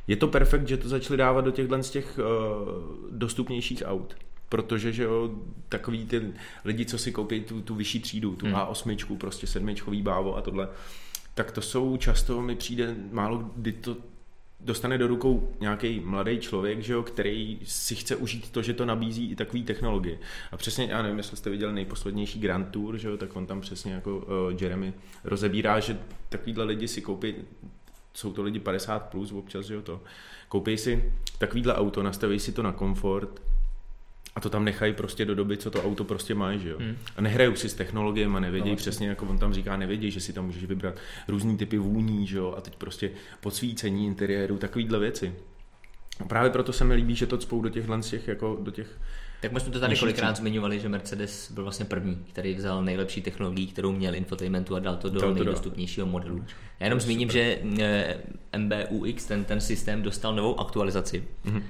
Je 0.06 0.16
to 0.16 0.28
perfekt, 0.28 0.68
že 0.68 0.76
to 0.76 0.88
začali 0.88 1.16
dávat 1.16 1.40
do 1.40 1.50
těchhle 1.50 1.82
z 1.82 1.90
těch 1.90 2.18
uh, 2.18 2.26
dostupnějších 3.10 3.82
aut. 3.86 4.16
Protože, 4.48 4.92
že 4.92 5.02
jo, 5.02 5.30
takový 5.68 6.06
ty 6.06 6.22
lidi, 6.64 6.84
co 6.84 6.98
si 6.98 7.12
koupí 7.12 7.40
tu, 7.40 7.62
tu 7.62 7.74
vyšší 7.74 8.00
třídu, 8.00 8.36
tu 8.36 8.46
Hmm. 8.46 8.54
A8, 8.54 9.16
prostě 9.18 9.46
sedmičkový 9.46 10.02
bávo 10.02 10.36
a 10.36 10.40
tohle, 10.40 10.68
tak 11.34 11.52
to 11.52 11.60
jsou 11.60 11.96
často, 11.96 12.42
mi 12.42 12.56
přijde 12.56 12.94
málo 13.12 13.50
kdy 13.56 13.72
to 13.72 13.96
dostane 14.60 14.98
do 14.98 15.06
rukou 15.06 15.52
nějaký 15.60 16.00
mladý 16.00 16.38
člověk, 16.38 16.80
že 16.80 16.92
jo, 16.92 17.02
který 17.02 17.60
si 17.64 17.94
chce 17.94 18.16
užít 18.16 18.50
to, 18.50 18.62
že 18.62 18.74
to 18.74 18.86
nabízí 18.86 19.30
i 19.30 19.36
takové 19.36 19.62
technologie. 19.62 20.18
A 20.52 20.56
přesně, 20.56 20.86
já 20.90 21.02
nevím, 21.02 21.18
jestli 21.18 21.36
jste 21.36 21.50
viděli 21.50 21.72
nejposlednější 21.72 22.40
Grand 22.40 22.70
Tour, 22.70 22.98
že 22.98 23.08
jo, 23.08 23.16
tak 23.16 23.36
on 23.36 23.46
tam 23.46 23.60
přesně 23.60 23.92
jako 23.92 24.16
uh, 24.16 24.62
Jeremy 24.62 24.92
rozebírá, 25.24 25.80
že 25.80 25.98
takovýhle 26.28 26.64
lidi 26.64 26.88
si 26.88 27.02
koupí, 27.02 27.34
jsou 28.14 28.32
to 28.32 28.42
lidi 28.42 28.58
50 28.58 28.98
plus 28.98 29.32
občas, 29.32 29.66
že 29.66 29.74
jo, 29.74 29.82
to, 29.82 30.00
koupí 30.48 30.78
si 30.78 31.12
takovýhle 31.38 31.74
auto, 31.74 32.02
nastaví 32.02 32.38
si 32.38 32.52
to 32.52 32.62
na 32.62 32.72
komfort, 32.72 33.40
a 34.38 34.40
to 34.40 34.50
tam 34.50 34.64
nechají 34.64 34.92
prostě 34.92 35.24
do 35.24 35.34
doby, 35.34 35.56
co 35.56 35.70
to 35.70 35.82
auto 35.84 36.04
prostě 36.04 36.34
má, 36.34 36.56
že 36.56 36.68
jo. 36.68 36.76
Hmm. 36.80 36.96
A 37.16 37.20
nehrajou 37.20 37.54
si 37.54 37.68
s 37.68 37.74
technologiemi 37.74 38.36
a 38.36 38.40
nevědí 38.40 38.68
No, 38.68 38.74
vlastně. 38.74 38.90
přesně, 38.90 39.08
jako 39.08 39.26
on 39.26 39.38
tam 39.38 39.54
říká, 39.54 39.76
nevědí, 39.76 40.10
že 40.10 40.20
si 40.20 40.32
tam 40.32 40.46
můžeš 40.46 40.64
vybrat 40.64 40.94
různý 41.28 41.56
typy 41.56 41.78
vůní, 41.78 42.26
že 42.26 42.36
jo, 42.38 42.54
a 42.58 42.60
teď 42.60 42.76
prostě 42.76 43.10
podsvícení 43.40 44.06
interiéru, 44.06 44.56
takovýhle 44.58 44.98
věci. 44.98 45.34
A 46.20 46.24
právě 46.24 46.50
proto 46.50 46.72
se 46.72 46.84
mi 46.84 46.94
líbí, 46.94 47.14
že 47.14 47.26
to 47.26 47.38
cpou 47.38 47.62
do 47.62 47.68
těchhle 47.68 48.02
z 48.02 48.10
těch, 48.10 48.28
jako 48.28 48.58
do 48.62 48.70
těch, 48.70 48.98
Tak 49.40 49.52
my 49.52 49.60
jsme 49.60 49.70
to 49.72 49.80
tady 49.80 49.90
Nižší 49.90 50.00
kolikrát 50.00 50.36
zmiňovali, 50.36 50.80
že 50.80 50.88
Mercedes 50.88 51.50
byl 51.52 51.62
vlastně 51.62 51.84
první, 51.84 52.24
který 52.32 52.54
vzal 52.54 52.84
nejlepší 52.84 53.22
technologii, 53.22 53.66
kterou 53.66 53.92
měl 53.92 54.14
infotainmentu 54.14 54.76
a 54.76 54.78
dal 54.78 54.96
to 54.96 55.08
do 55.10 55.20
Dal 55.20 55.28
to 55.30 55.34
do- 55.38 55.44
nejdostupnějšího 55.44 56.06
modelu. 56.06 56.44
Já 56.80 56.86
jenom 56.86 57.00
zmíním, 57.00 57.28
super. 57.28 57.42
že 57.42 57.58
eh, 57.82 58.58
MBUX, 58.58 59.24
ten, 59.24 59.44
ten 59.44 59.60
systém, 59.60 60.02
dostal 60.02 60.34
novou 60.34 60.60
aktualizaci 60.60 61.24
Mhm. 61.44 61.62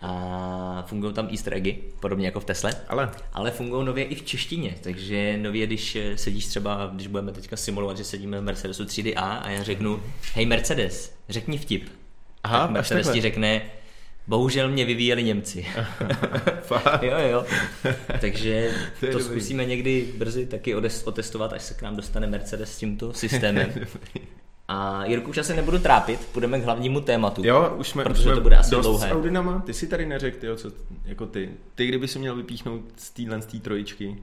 A 0.00 0.84
fungují 0.86 1.14
tam 1.14 1.28
easter 1.30 1.54
eggy, 1.54 1.78
podobně 2.00 2.26
jako 2.26 2.40
v 2.40 2.44
Tesle. 2.44 2.72
ale 2.88 3.10
Ale 3.32 3.50
fungují 3.50 3.86
nově 3.86 4.04
i 4.04 4.14
v 4.14 4.22
češtině, 4.22 4.74
takže 4.82 5.38
nově, 5.42 5.66
když 5.66 5.96
eh, 5.96 6.18
sedíš 6.18 6.46
třeba, 6.46 6.90
když 6.94 7.06
budeme 7.06 7.32
teďka 7.32 7.56
simulovat, 7.56 7.96
že 7.96 8.04
sedíme 8.04 8.40
v 8.40 8.42
Mercedesu 8.42 8.84
3D 8.84 9.12
A 9.16 9.36
a 9.36 9.50
já 9.50 9.62
řeknu, 9.62 10.02
hej 10.34 10.46
Mercedes, 10.46 11.16
řekni 11.28 11.58
vtip. 11.58 11.88
Aha, 12.44 12.58
tak 12.60 12.70
Mercedes 12.70 13.10
ti 13.10 13.20
řekne, 13.20 13.62
bohužel 14.26 14.68
mě 14.68 14.84
vyvíjeli 14.84 15.22
Němci. 15.22 15.66
jo, 17.02 17.18
jo. 17.30 17.44
Takže 18.20 18.70
To 19.00 19.06
to, 19.06 19.20
zkusíme 19.20 19.64
někdy 19.64 20.08
brzy 20.16 20.46
taky 20.46 20.74
otestovat, 21.04 21.52
až 21.52 21.62
se 21.62 21.74
k 21.74 21.82
nám 21.82 21.96
dostane 21.96 22.26
Mercedes 22.26 22.72
s 22.74 22.78
tímto 22.78 23.12
systémem. 23.12 23.72
A 24.68 25.04
Jirku, 25.04 25.30
už 25.30 25.38
asi 25.38 25.56
nebudu 25.56 25.78
trápit, 25.78 26.20
půjdeme 26.32 26.60
k 26.60 26.64
hlavnímu 26.64 27.00
tématu. 27.00 27.42
jo, 27.44 27.74
už 27.78 27.88
jsme, 27.88 28.02
Protože 28.04 28.18
už 28.18 28.24
jsme 28.24 28.34
to 28.34 28.40
bude 28.40 28.56
asi 28.56 28.70
dost 28.70 28.86
dlouhé. 28.86 29.08
s 29.08 29.12
Audinama, 29.12 29.60
ty 29.66 29.74
si 29.74 29.86
tady 29.86 30.06
neřekl, 30.06 30.38
tyjo, 30.40 30.56
co, 30.56 30.70
jako 31.04 31.26
ty, 31.26 31.50
ty 31.74 31.86
kdyby 31.86 32.08
si 32.08 32.18
měl 32.18 32.36
vypíchnout 32.36 32.80
z 32.96 33.10
téhle 33.10 33.42
z 33.42 33.46
té 33.46 33.58
trojičky, 33.58 34.16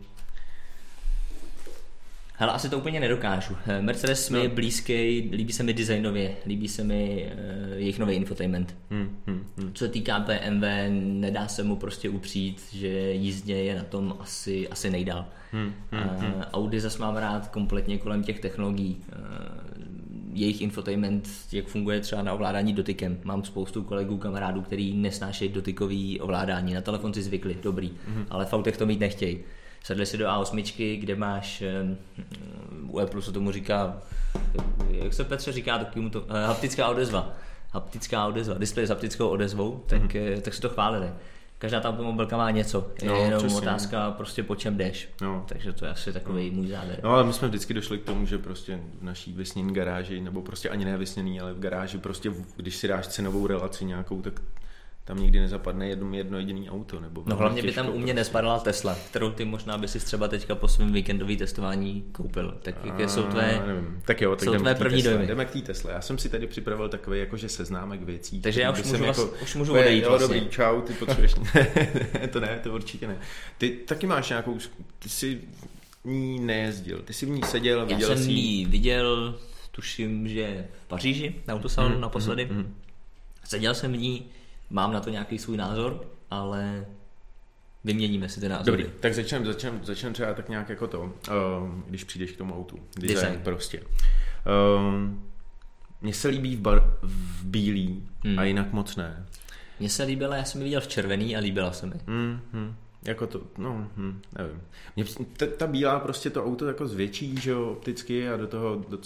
Hele, 2.35 2.51
asi 2.53 2.69
to 2.69 2.77
úplně 2.77 2.99
nedokážu. 2.99 3.55
Eh, 3.67 3.81
Mercedes 3.81 4.29
mi 4.29 4.37
No. 4.37 4.43
je 4.43 4.49
blízký, 4.49 5.29
líbí 5.33 5.53
se 5.53 5.63
mi 5.63 5.73
designově, 5.73 6.35
líbí 6.45 6.67
se 6.67 6.83
mi 6.83 7.31
uh, 7.33 7.77
jejich 7.77 7.99
nový 7.99 8.13
infotainment. 8.15 8.75
hm, 8.91 9.17
hm, 9.27 9.45
hm. 9.57 9.71
Co 9.73 9.85
se 9.85 9.91
týká 9.91 10.19
BMW, 10.19 10.63
nedá 11.19 11.47
se 11.47 11.63
mu 11.63 11.75
prostě 11.75 12.09
upřít, 12.09 12.61
že 12.71 12.87
jízdě 13.11 13.53
je 13.55 13.75
na 13.75 13.83
tom 13.83 14.15
asi, 14.19 14.69
asi 14.69 14.89
nejdál. 14.89 15.25
Hmm, 15.51 15.73
hmm, 15.91 16.33
Uh, 16.35 16.41
Audi 16.53 16.79
zase 16.79 16.99
mám 16.99 17.15
rád 17.15 17.47
kompletně 17.47 17.97
kolem 17.97 18.23
těch 18.23 18.39
technologií. 18.39 19.01
Uh, 19.07 19.23
jejich 20.33 20.61
infotainment, 20.61 21.29
jak 21.51 21.67
funguje 21.67 21.99
třeba 21.99 22.21
na 22.21 22.33
ovládání 22.33 22.73
dotykem. 22.73 23.17
Mám 23.23 23.43
spoustu 23.43 23.83
kolegů, 23.83 24.17
kamarádů, 24.17 24.61
který 24.61 24.93
nesnášejí 24.93 25.51
dotykový 25.51 26.19
ovládání. 26.19 26.73
Na 26.73 26.81
telefon 26.81 27.13
si 27.13 27.21
zvykli, 27.23 27.57
dobrý, 27.63 27.91
Mhm. 28.07 28.25
ale 28.29 28.45
v 28.45 28.53
autech 28.53 28.77
to 28.77 28.85
mít 28.85 28.99
nechtějí. 28.99 29.39
sedli 29.83 30.05
si 30.05 30.17
do 30.17 30.25
A8, 30.27 30.97
kde 30.99 31.15
máš, 31.15 31.63
u 32.87 32.99
Apple 32.99 33.21
se 33.21 33.31
tomu 33.31 33.51
říká, 33.51 33.97
jak 34.89 35.13
se 35.13 35.23
Petře 35.23 35.51
říká, 35.51 35.77
takovému 35.77 36.09
to, 36.09 36.25
eh, 36.29 36.45
haptická 36.47 36.87
odezva. 36.87 37.33
Haptická 37.71 38.27
odezva, 38.27 38.57
displej 38.57 38.85
s 38.85 38.89
haptickou 38.89 39.27
odezvou, 39.27 39.83
tak, 39.87 40.01
mm-hmm. 40.13 40.41
tak 40.41 40.53
si 40.53 40.61
to 40.61 40.69
chválili 40.69 41.09
každá 41.63 41.79
ta 41.79 41.89
automobilka 41.89 42.37
má 42.37 42.51
něco, 42.51 42.91
je 43.01 43.09
no, 43.09 43.15
jenom 43.15 43.39
přesně. 43.39 43.57
otázka 43.57 44.11
prostě 44.11 44.43
po 44.43 44.55
čem 44.55 44.77
jdeš. 44.77 45.09
No. 45.21 45.45
Takže 45.49 45.73
to 45.73 45.85
je 45.85 45.91
asi 45.91 46.13
takový 46.13 46.49
no. 46.49 46.55
můj 46.55 46.67
závěr. 46.67 46.99
No 47.03 47.09
ale 47.09 47.23
my 47.23 47.33
jsme 47.33 47.47
vždycky 47.47 47.73
došli 47.73 47.97
k 47.97 48.03
tomu, 48.03 48.25
že 48.25 48.37
prostě 48.37 48.79
v 48.99 49.03
naší 49.03 49.33
vysnění 49.33 49.73
garáži, 49.73 50.21
nebo 50.21 50.41
prostě 50.41 50.69
ani 50.69 50.85
ne 50.85 50.97
vysněný, 50.97 51.41
ale 51.41 51.53
v 51.53 51.59
garáži 51.59 51.97
prostě, 51.97 52.31
když 52.55 52.75
si 52.75 52.87
dáš 52.87 53.07
cenovou 53.07 53.47
relaci 53.47 53.85
nějakou, 53.85 54.21
tak 54.21 54.41
tam 55.05 55.19
nikdy 55.19 55.39
nezapadne 55.39 55.87
jedno, 55.87 56.13
jedno 56.13 56.37
jediný 56.37 56.69
auto. 56.69 56.99
Nebo 56.99 57.23
no 57.25 57.35
hlavně 57.35 57.61
by 57.61 57.71
tam 57.71 57.89
u 57.89 57.99
mě 57.99 58.13
nespadala 58.13 58.59
Tesla, 58.59 58.97
kterou 59.09 59.31
ty 59.31 59.45
možná 59.45 59.77
by 59.77 59.87
si 59.87 59.99
třeba 59.99 60.27
teďka 60.27 60.55
po 60.55 60.67
svém 60.67 60.93
víkendový 60.93 61.37
testování 61.37 62.05
koupil. 62.11 62.57
Tak 62.61 62.85
jaké 62.85 63.09
jsou 63.09 63.23
tvé, 63.23 63.63
nevím. 63.67 64.01
tak 64.05 64.21
jo, 64.21 64.35
tak 64.35 64.43
jsou 64.43 64.55
tvé 64.55 64.75
první 64.75 65.01
Tesla. 65.01 65.11
dojmy? 65.11 65.27
Jdeme 65.27 65.45
k 65.45 65.51
té 65.51 65.61
Tesla. 65.61 65.91
Já 65.91 66.01
jsem 66.01 66.17
si 66.17 66.29
tady 66.29 66.47
připravil 66.47 66.89
takový 66.89 67.19
jakože 67.19 67.49
seznámek 67.49 68.01
věcí. 68.01 68.41
Takže 68.41 68.61
já 68.61 68.71
už 68.71 68.83
můžu, 68.83 69.03
jako, 69.03 69.33
už 69.43 69.55
můžu 69.55 69.73
odejít 69.73 70.03
jo, 70.03 70.09
vlastně. 70.09 70.35
dobrý, 70.35 70.49
čau, 70.49 70.81
ty 70.81 70.93
potřebuješ. 70.93 71.33
to 72.31 72.39
ne, 72.39 72.59
to 72.63 72.73
určitě 72.73 73.07
ne. 73.07 73.17
Ty 73.57 73.69
taky 73.69 74.07
máš 74.07 74.29
nějakou, 74.29 74.57
ty 74.99 75.09
jsi 75.09 75.41
ní 76.05 76.39
nejezdil, 76.39 76.99
ty 76.99 77.13
jsi 77.13 77.25
v 77.25 77.29
ní 77.29 77.41
seděl, 77.43 77.85
viděl 77.85 78.09
Já 78.09 78.17
jsem 78.17 78.29
ji 78.29 78.65
viděl, 78.65 79.39
tuším, 79.71 80.27
že 80.27 80.67
v 80.85 80.87
Paříži, 80.87 81.35
na 81.47 81.53
autosalonu 81.53 81.95
mm, 81.95 82.01
naposledy. 82.01 82.47
Mm, 82.51 82.57
mm. 82.57 82.75
Seděl 83.43 83.75
jsem 83.75 83.93
v 83.93 83.97
ní, 83.97 84.25
mám 84.69 84.93
na 84.93 84.99
to 84.99 85.09
nějaký 85.09 85.37
svůj 85.37 85.57
názor, 85.57 86.07
ale 86.31 86.85
vyměníme 87.83 88.29
si 88.29 88.39
ty 88.39 88.49
názory. 88.49 88.83
Dobrý, 88.83 88.99
tak 88.99 89.13
začneme 89.13 89.45
začnem, 89.45 89.79
začnem 89.83 90.13
třeba 90.13 90.33
tak 90.33 90.49
nějak 90.49 90.69
jako 90.69 90.87
to, 90.87 91.01
uh, 91.01 91.11
když 91.87 92.03
přijdeš 92.03 92.31
k 92.31 92.37
tomu 92.37 92.55
autu. 92.55 92.79
Design, 92.95 93.15
Design. 93.15 93.41
prostě. 93.43 93.83
Um, 94.77 95.23
mně 96.01 96.13
se 96.13 96.27
líbí 96.27 96.55
v, 96.55 96.59
bar, 96.59 96.97
v 97.01 97.45
bílý 97.45 98.09
hmm. 98.23 98.39
a 98.39 98.43
jinak 98.43 98.73
moc 98.73 98.95
ne. 98.95 99.25
Mně 99.79 99.89
se 99.89 100.03
líbila, 100.03 100.35
já 100.35 100.43
jsem 100.43 100.61
ji 100.61 100.63
viděl 100.63 100.81
v 100.81 100.87
červený 100.87 101.35
a 101.35 101.39
líbila 101.39 101.71
se 101.71 101.85
mi. 101.85 101.95
Hmm, 102.07 102.39
hmm. 102.53 102.75
Jako 103.05 103.27
to, 103.27 103.41
no, 103.57 103.87
hm, 103.97 104.21
nevím. 104.37 104.61
Mě, 104.95 105.05
ta, 105.37 105.45
ta 105.57 105.67
bílá 105.67 105.99
prostě 105.99 106.29
to 106.29 106.45
auto 106.45 106.67
jako 106.67 106.87
zvětší, 106.87 107.35
že 107.41 107.51
jo, 107.51 107.69
opticky 107.69 108.29
a 108.29 108.37
do 108.37 108.47
toho 108.47 108.85
do, 108.89 108.97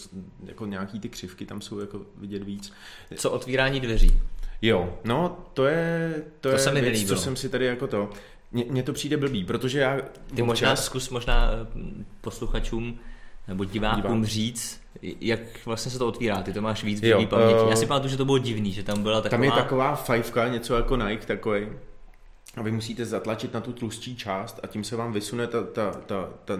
jako 0.45 0.65
nějaký 0.65 0.99
ty 0.99 1.09
křivky 1.09 1.45
tam 1.45 1.61
jsou 1.61 1.79
jako 1.79 2.01
vidět 2.17 2.43
víc. 2.43 2.73
Co 3.15 3.31
otvírání 3.31 3.79
dveří? 3.79 4.19
Jo, 4.61 4.93
no 5.03 5.37
to 5.53 5.65
je, 5.65 6.13
to, 6.41 6.49
to 6.49 6.55
je 6.55 6.59
se 6.59 6.71
mi 6.71 6.81
věc, 6.81 7.07
co 7.07 7.17
jsem 7.17 7.35
si 7.35 7.49
tady 7.49 7.65
jako 7.65 7.87
to, 7.87 8.09
mně 8.51 8.83
to 8.83 8.93
přijde 8.93 9.17
blbý, 9.17 9.43
protože 9.43 9.79
já... 9.79 10.01
Ty 10.35 10.41
možná 10.41 10.75
zkus 10.75 11.09
možná 11.09 11.51
eh, 11.51 12.03
posluchačům 12.21 12.99
nebo 13.47 13.65
divákům 13.65 14.01
Divák. 14.01 14.23
říct, 14.23 14.81
jak 15.01 15.39
vlastně 15.65 15.91
se 15.91 15.99
to 15.99 16.07
otvírá, 16.07 16.41
ty 16.41 16.53
to 16.53 16.61
máš 16.61 16.83
víc 16.83 17.01
v 17.01 17.25
paměti. 17.25 17.61
Uh, 17.63 17.69
já 17.69 17.75
si 17.75 17.85
pamatuju, 17.85 18.11
že 18.11 18.17
to 18.17 18.25
bylo 18.25 18.37
divný, 18.37 18.71
že 18.71 18.83
tam 18.83 19.03
byla 19.03 19.21
taková... 19.21 19.37
Tam 19.37 19.43
je 19.43 19.51
taková 19.51 19.95
fajfka, 19.95 20.47
něco 20.47 20.75
jako 20.75 20.95
Nike 20.95 21.25
takový. 21.25 21.67
A 22.57 22.61
vy 22.61 22.71
musíte 22.71 23.05
zatlačit 23.05 23.53
na 23.53 23.61
tu 23.61 23.73
tlustší 23.73 24.15
část 24.15 24.59
a 24.63 24.67
tím 24.67 24.83
se 24.83 24.95
vám 24.95 25.13
vysune 25.13 25.47
ta, 25.47 25.63
ta, 25.63 25.91
ta, 25.91 26.29
ta 26.45 26.59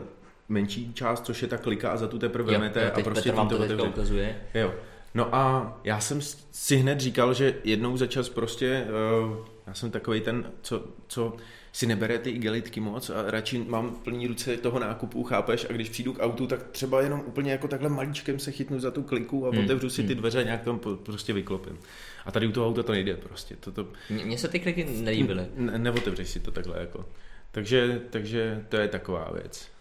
menší 0.49 0.93
část, 0.93 1.25
což 1.25 1.41
je 1.41 1.47
ta 1.47 1.57
klika 1.57 1.91
a 1.91 1.97
za 1.97 2.07
tu 2.07 2.19
teprve 2.19 2.51
vemete 2.51 2.91
a 2.91 3.01
prostě 3.01 3.31
tím 3.31 3.47
to, 3.47 3.77
to 3.77 3.85
ukazuje. 3.85 4.35
Jo. 4.53 4.73
No 5.13 5.35
a 5.35 5.77
já 5.83 5.99
jsem 5.99 6.19
si 6.51 6.75
hned 6.75 6.99
říkal, 6.99 7.33
že 7.33 7.55
jednou 7.63 7.97
za 7.97 8.07
čas 8.07 8.29
prostě, 8.29 8.87
uh, 9.29 9.45
já 9.67 9.73
jsem 9.73 9.91
takový 9.91 10.21
ten, 10.21 10.51
co, 10.61 10.83
co 11.07 11.37
si 11.71 11.85
nebere 11.85 12.19
ty 12.19 12.29
igelitky 12.29 12.79
moc 12.79 13.09
a 13.09 13.31
radši 13.31 13.65
mám 13.67 13.95
plný 13.95 14.27
ruce 14.27 14.57
toho 14.57 14.79
nákupu, 14.79 15.23
chápeš? 15.23 15.67
A 15.69 15.73
když 15.73 15.89
přijdu 15.89 16.13
k 16.13 16.19
autu, 16.19 16.47
tak 16.47 16.63
třeba 16.63 17.01
jenom 17.01 17.23
úplně 17.25 17.51
jako 17.51 17.67
takhle 17.67 17.89
maličkem 17.89 18.39
se 18.39 18.51
chytnu 18.51 18.79
za 18.79 18.91
tu 18.91 19.03
kliku 19.03 19.47
a 19.47 19.49
hmm. 19.49 19.63
otevřu 19.63 19.89
si 19.89 20.03
ty 20.03 20.13
hmm. 20.13 20.17
dveře 20.17 20.39
a 20.39 20.43
nějak 20.43 20.61
tam 20.61 20.79
prostě 21.03 21.33
vyklopím. 21.33 21.77
A 22.25 22.31
tady 22.31 22.47
u 22.47 22.51
toho 22.51 22.67
auta 22.67 22.83
to 22.83 22.91
nejde 22.91 23.15
prostě. 23.15 23.55
To, 23.55 23.71
to... 23.71 23.87
Mně 24.09 24.37
se 24.37 24.47
ty 24.47 24.59
kliky 24.59 24.85
nelíbily. 24.85 25.45
Ne, 25.55 25.77
neotevřeš 25.77 26.29
si 26.29 26.39
to 26.39 26.51
takhle 26.51 26.79
jako. 26.79 27.05
Takže, 27.51 28.01
takže 28.09 28.65
to 28.69 28.77
je 28.77 28.87
taková 28.87 29.31
věc. 29.33 29.76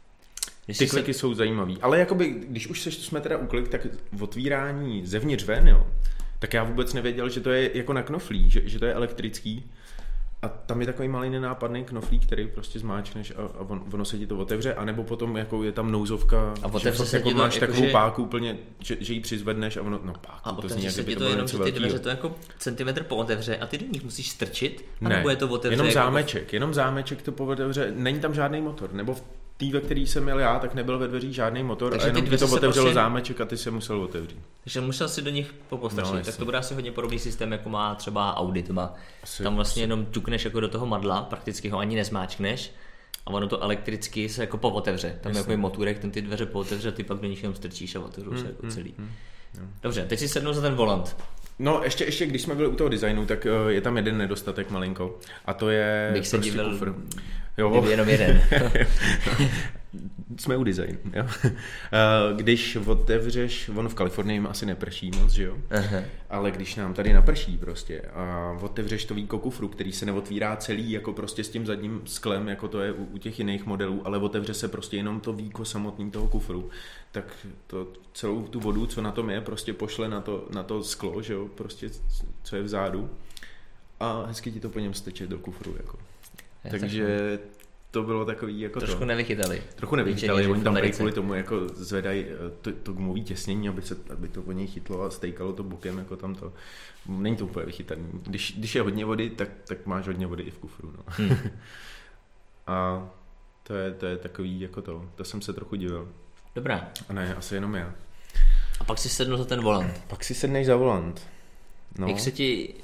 Když 0.67 0.79
Ty 0.79 0.87
kliky 0.87 1.15
se... 1.15 1.19
jsou 1.19 1.35
zajímavý. 1.35 1.79
Ale 1.83 1.99
jakoby, 1.99 2.35
když 2.49 2.67
už 2.67 2.85
jsme 2.85 3.21
teda 3.21 3.37
u 3.37 3.47
klik, 3.47 3.69
tak 3.69 3.87
v 4.13 4.23
otvírání 4.23 5.07
zevnitř 5.07 5.45
ven, 5.45 5.69
jo, 5.69 5.87
tak 6.39 6.55
já 6.55 6.65
vůbec 6.65 6.95
nevěděl, 6.95 7.29
že 7.29 7.41
to 7.41 7.51
je 7.51 7.79
jako 7.79 7.93
na 7.93 8.03
knoflí, 8.03 8.51
že, 8.51 8.63
že 8.65 8.79
to 8.79 8.85
je 8.85 8.95
elektrický. 8.95 9.71
A 10.43 10.49
tam 10.49 10.81
je 10.81 10.87
takový 10.87 11.09
malý 11.09 11.31
nenápadný 11.31 11.85
knoflík, 11.85 12.27
který 12.27 12.47
prostě 12.47 12.79
zmáčkneš 12.79 13.31
a, 13.31 13.43
a 13.43 13.61
on, 13.61 13.85
ono 13.93 14.05
se 14.05 14.19
ti 14.19 14.27
to 14.27 14.39
otevře, 14.39 14.75
anebo 14.75 15.05
potom 15.05 15.37
jako 15.37 15.63
je 15.63 15.73
tam 15.73 15.93
nouzovka, 15.93 16.55
a 16.63 16.79
že 16.79 16.93
se 16.93 17.17
jako 17.17 17.31
máš 17.31 17.55
jako 17.55 17.67
takovou 17.67 17.87
že... 17.87 17.93
páku 17.93 18.23
úplně, 18.23 18.57
že, 18.81 18.97
že 19.01 19.13
ji 19.13 19.21
přizvedneš 19.21 19.77
a 19.77 19.83
ono, 19.83 20.01
no 20.05 20.13
páku, 20.13 20.49
a 20.49 20.53
to 20.53 20.69
zní, 20.69 20.85
jak 20.85 20.95
se 20.95 21.05
ti 21.05 21.15
to, 21.15 21.25
to 21.25 21.31
jenom, 21.31 21.49
že 21.49 21.59
ty 21.59 21.73
dveře 21.73 21.99
to 21.99 22.09
jako 22.09 22.35
centimetr 22.59 23.03
po 23.03 23.17
otevře 23.17 23.57
a 23.57 23.67
ty 23.67 23.79
do 23.79 23.87
nich 23.93 24.05
musíš 24.05 24.31
strčit, 24.31 24.85
ne, 25.01 25.25
je 25.31 25.37
to 25.37 25.49
otevře 25.49 25.75
jenom 25.75 25.87
jako... 25.87 25.95
zámeček, 25.95 26.53
jenom 26.53 26.75
zámeček 26.75 27.23
to 27.23 27.33
po 27.33 27.47
otevře, 27.47 27.93
není 27.97 28.21
tam 28.21 28.35
žádný 28.35 28.61
motor, 28.61 28.93
nebo 28.93 29.15
v 29.15 29.23
tý, 29.57 29.73
ve 29.73 29.81
který 29.81 30.07
jsem 30.07 30.25
měl 30.25 30.39
já, 30.39 30.59
tak 30.59 30.75
nebyl 30.75 30.99
ve 30.99 31.09
dveřích 31.09 31.35
žádný 31.35 31.63
motor 31.63 31.91
Takže 31.91 32.07
a 32.07 32.09
jenom 32.09 32.25
ty 32.25 32.39
to 32.39 32.47
otevřelo 32.47 32.85
prostě... 32.85 32.95
zámeček 32.95 33.41
a 33.41 33.45
ty 33.45 33.57
se 33.57 33.71
musel 33.71 34.03
otevřít. 34.03 34.39
Takže 34.65 34.81
musel 34.81 35.09
si 35.09 35.23
do 35.23 35.31
nich 35.31 35.55
popostačit. 35.69 36.15
No, 36.15 36.23
tak 36.23 36.37
to 36.37 36.45
bude 36.45 36.59
asi 36.59 36.75
hodně 36.75 36.93
podobný 36.93 37.19
systém, 37.19 37.53
jako 37.53 37.69
má 37.69 37.95
třeba 37.95 38.37
Audi. 38.37 38.63
To 38.63 38.73
má. 38.73 38.95
Asi, 39.23 39.43
Tam 39.43 39.55
vlastně 39.55 39.81
asi. 39.81 39.91
jenom 39.91 40.07
ťukneš 40.07 40.45
jako 40.45 40.61
do 40.61 40.69
toho 40.69 40.87
madla, 40.87 41.23
prakticky 41.23 41.69
ho 41.69 41.79
ani 41.79 41.97
nezmáčkneš 41.97 42.73
a 43.27 43.31
ono 43.31 43.49
to 43.49 43.63
elektricky 43.63 44.29
se 44.29 44.41
jako 44.41 44.59
pootevře. 44.59 45.19
Tam 45.21 45.33
je 45.33 45.39
jako 45.39 45.57
motorek, 45.57 45.99
ten 45.99 46.11
ty 46.11 46.23
dveře 46.23 46.47
pootevře, 46.47 46.93
ty 46.93 47.05
pak 47.05 47.19
do 47.19 47.29
nich 47.29 47.43
jenom 47.43 47.55
strčíš 47.55 47.97
a 47.97 48.01
otevřou 48.01 48.31
hmm, 48.31 48.41
se 48.41 48.47
jako 48.47 48.63
hmm, 48.63 48.71
celý. 48.71 48.95
Hmm, 48.99 49.11
hmm. 49.59 49.71
Dobře, 49.83 50.05
teď 50.09 50.19
si 50.19 50.29
sednu 50.29 50.53
za 50.53 50.61
ten 50.61 50.75
volant. 50.75 51.17
No, 51.59 51.81
ještě, 51.85 52.05
ještě 52.05 52.27
když 52.27 52.43
jsme 52.43 52.55
byli 52.55 52.69
u 52.69 52.75
toho 52.75 52.89
designu, 52.89 53.27
tak 53.27 53.47
uh, 53.65 53.71
je 53.71 53.81
tam 53.81 53.97
jeden 53.97 54.19
nedostatek 54.19 54.71
malinko. 54.71 55.19
A 55.45 55.55
to 55.55 55.71
je 55.71 56.11
Bych 56.13 56.29
se 56.29 56.37
prostě 56.37 56.51
divil, 56.51 56.71
kufr. 56.71 56.95
Jo. 57.59 57.85
jenom 57.89 58.09
jeden. 58.09 58.43
jsme 60.41 60.57
u 60.57 60.65
designu, 60.65 60.99
jo. 61.13 61.27
Když 62.37 62.77
otevřeš, 62.77 63.69
ono 63.69 63.89
v 63.89 63.95
Kalifornii 63.95 64.41
asi 64.41 64.67
neprší 64.67 65.11
moc, 65.21 65.33
že 65.33 65.43
jo? 65.43 65.57
Aha. 65.71 66.03
Ale 66.31 66.51
když 66.51 66.77
nám 66.77 66.95
tady 66.95 67.13
naprší 67.13 67.59
prostě 67.59 68.01
a 68.01 68.57
otevřeš 68.61 69.05
to 69.05 69.15
víko 69.15 69.39
kufru, 69.39 69.69
který 69.69 69.93
se 69.93 70.07
neotvírá 70.07 70.57
celý 70.57 70.91
jako 70.91 71.13
prostě 71.13 71.45
s 71.45 71.49
tím 71.49 71.67
zadním 71.67 72.03
sklem, 72.05 72.49
jako 72.49 72.69
to 72.69 72.81
je 72.81 72.93
u, 72.93 73.05
u 73.05 73.19
těch 73.19 73.39
jiných 73.39 73.67
modelů, 73.67 74.03
ale 74.05 74.19
otevře 74.19 74.55
se 74.55 74.69
prostě 74.69 74.97
jenom 74.97 75.21
to 75.21 75.33
víko 75.33 75.65
samotný 75.65 76.11
toho 76.11 76.29
kufru, 76.29 76.71
tak 77.13 77.25
to 77.67 77.89
celou 78.13 78.43
tu 78.43 78.61
vodu, 78.61 78.87
co 78.87 79.03
na 79.03 79.13
tom 79.13 79.31
je, 79.31 79.41
prostě 79.41 79.73
pošle 79.73 80.09
na 80.09 80.21
to, 80.21 80.49
na 80.55 80.63
to 80.63 80.83
sklo, 80.83 81.23
že 81.23 81.33
jo, 81.33 81.49
prostě 81.55 81.91
co 82.43 82.57
je 82.57 82.63
vzadu 82.63 83.11
a 84.01 84.25
hezky 84.27 84.53
ti 84.53 84.61
to 84.61 84.69
po 84.69 84.79
něm 84.79 84.95
steče 84.95 85.27
do 85.27 85.39
kufru, 85.39 85.75
jako. 85.77 85.99
Takže 86.71 87.39
to 87.97 88.03
bylo 88.03 88.25
takový 88.25 88.61
jako 88.61 88.81
Trošku 88.81 88.99
to. 88.99 89.05
nevychytali. 89.05 89.63
Trochu 89.75 89.97
nevychytali, 89.97 90.47
oni 90.47 90.63
tam 90.63 90.75
tady 90.75 90.93
kvůli 90.93 91.13
tomu 91.13 91.35
jako 91.35 91.69
zvedají 91.69 92.25
eh, 92.25 92.51
to, 92.61 92.73
to 92.73 92.93
gumový 92.93 93.25
těsnění, 93.25 93.69
aby, 93.69 93.83
se, 93.83 93.97
aby 94.13 94.29
to 94.29 94.43
po 94.43 94.53
něj 94.53 94.67
chytlo 94.67 95.03
a 95.03 95.11
stejkalo 95.11 95.53
to 95.53 95.63
bokem, 95.63 95.99
jako 95.99 96.17
tam 96.17 96.35
to. 96.35 96.53
Není 97.09 97.37
to 97.37 97.45
úplně 97.45 97.67
vychytaný. 97.67 98.07
Když, 98.13 98.55
když 98.59 98.75
je 98.75 98.83
hodně 98.83 99.05
vody, 99.05 99.31
tak, 99.31 99.49
tak 99.65 99.87
máš 99.87 100.07
hodně 100.07 100.27
vody 100.27 100.43
i 100.43 100.51
v 100.51 100.59
kufru. 100.59 100.93
No. 100.97 101.03
Hmm. 101.07 101.37
a 102.67 103.09
to 103.63 103.75
je, 103.75 103.93
to 103.93 104.07
je 104.07 104.17
takový 104.17 104.61
jako 104.61 104.83
to. 104.83 105.09
To 105.15 105.25
jsem 105.25 105.43
se 105.43 105.53
trochu 105.53 105.77
divil. 105.77 106.09
Dobrá. 106.55 106.91
A 107.09 107.13
ne, 107.13 107.35
asi 107.35 107.55
jenom 107.55 107.75
já. 107.75 107.95
A 108.81 108.85
pak 108.85 108.99
si 108.99 109.09
sednu 109.09 109.37
za 109.37 109.45
ten 109.45 109.61
volant. 109.61 110.03
Pak 110.09 110.25
si 110.25 110.35
sedneš 110.35 110.67
za 110.67 110.77
volant. 110.77 111.29
No. 111.99 112.09
Jak 112.09 112.21
se 112.21 112.33
ti... 112.33 112.75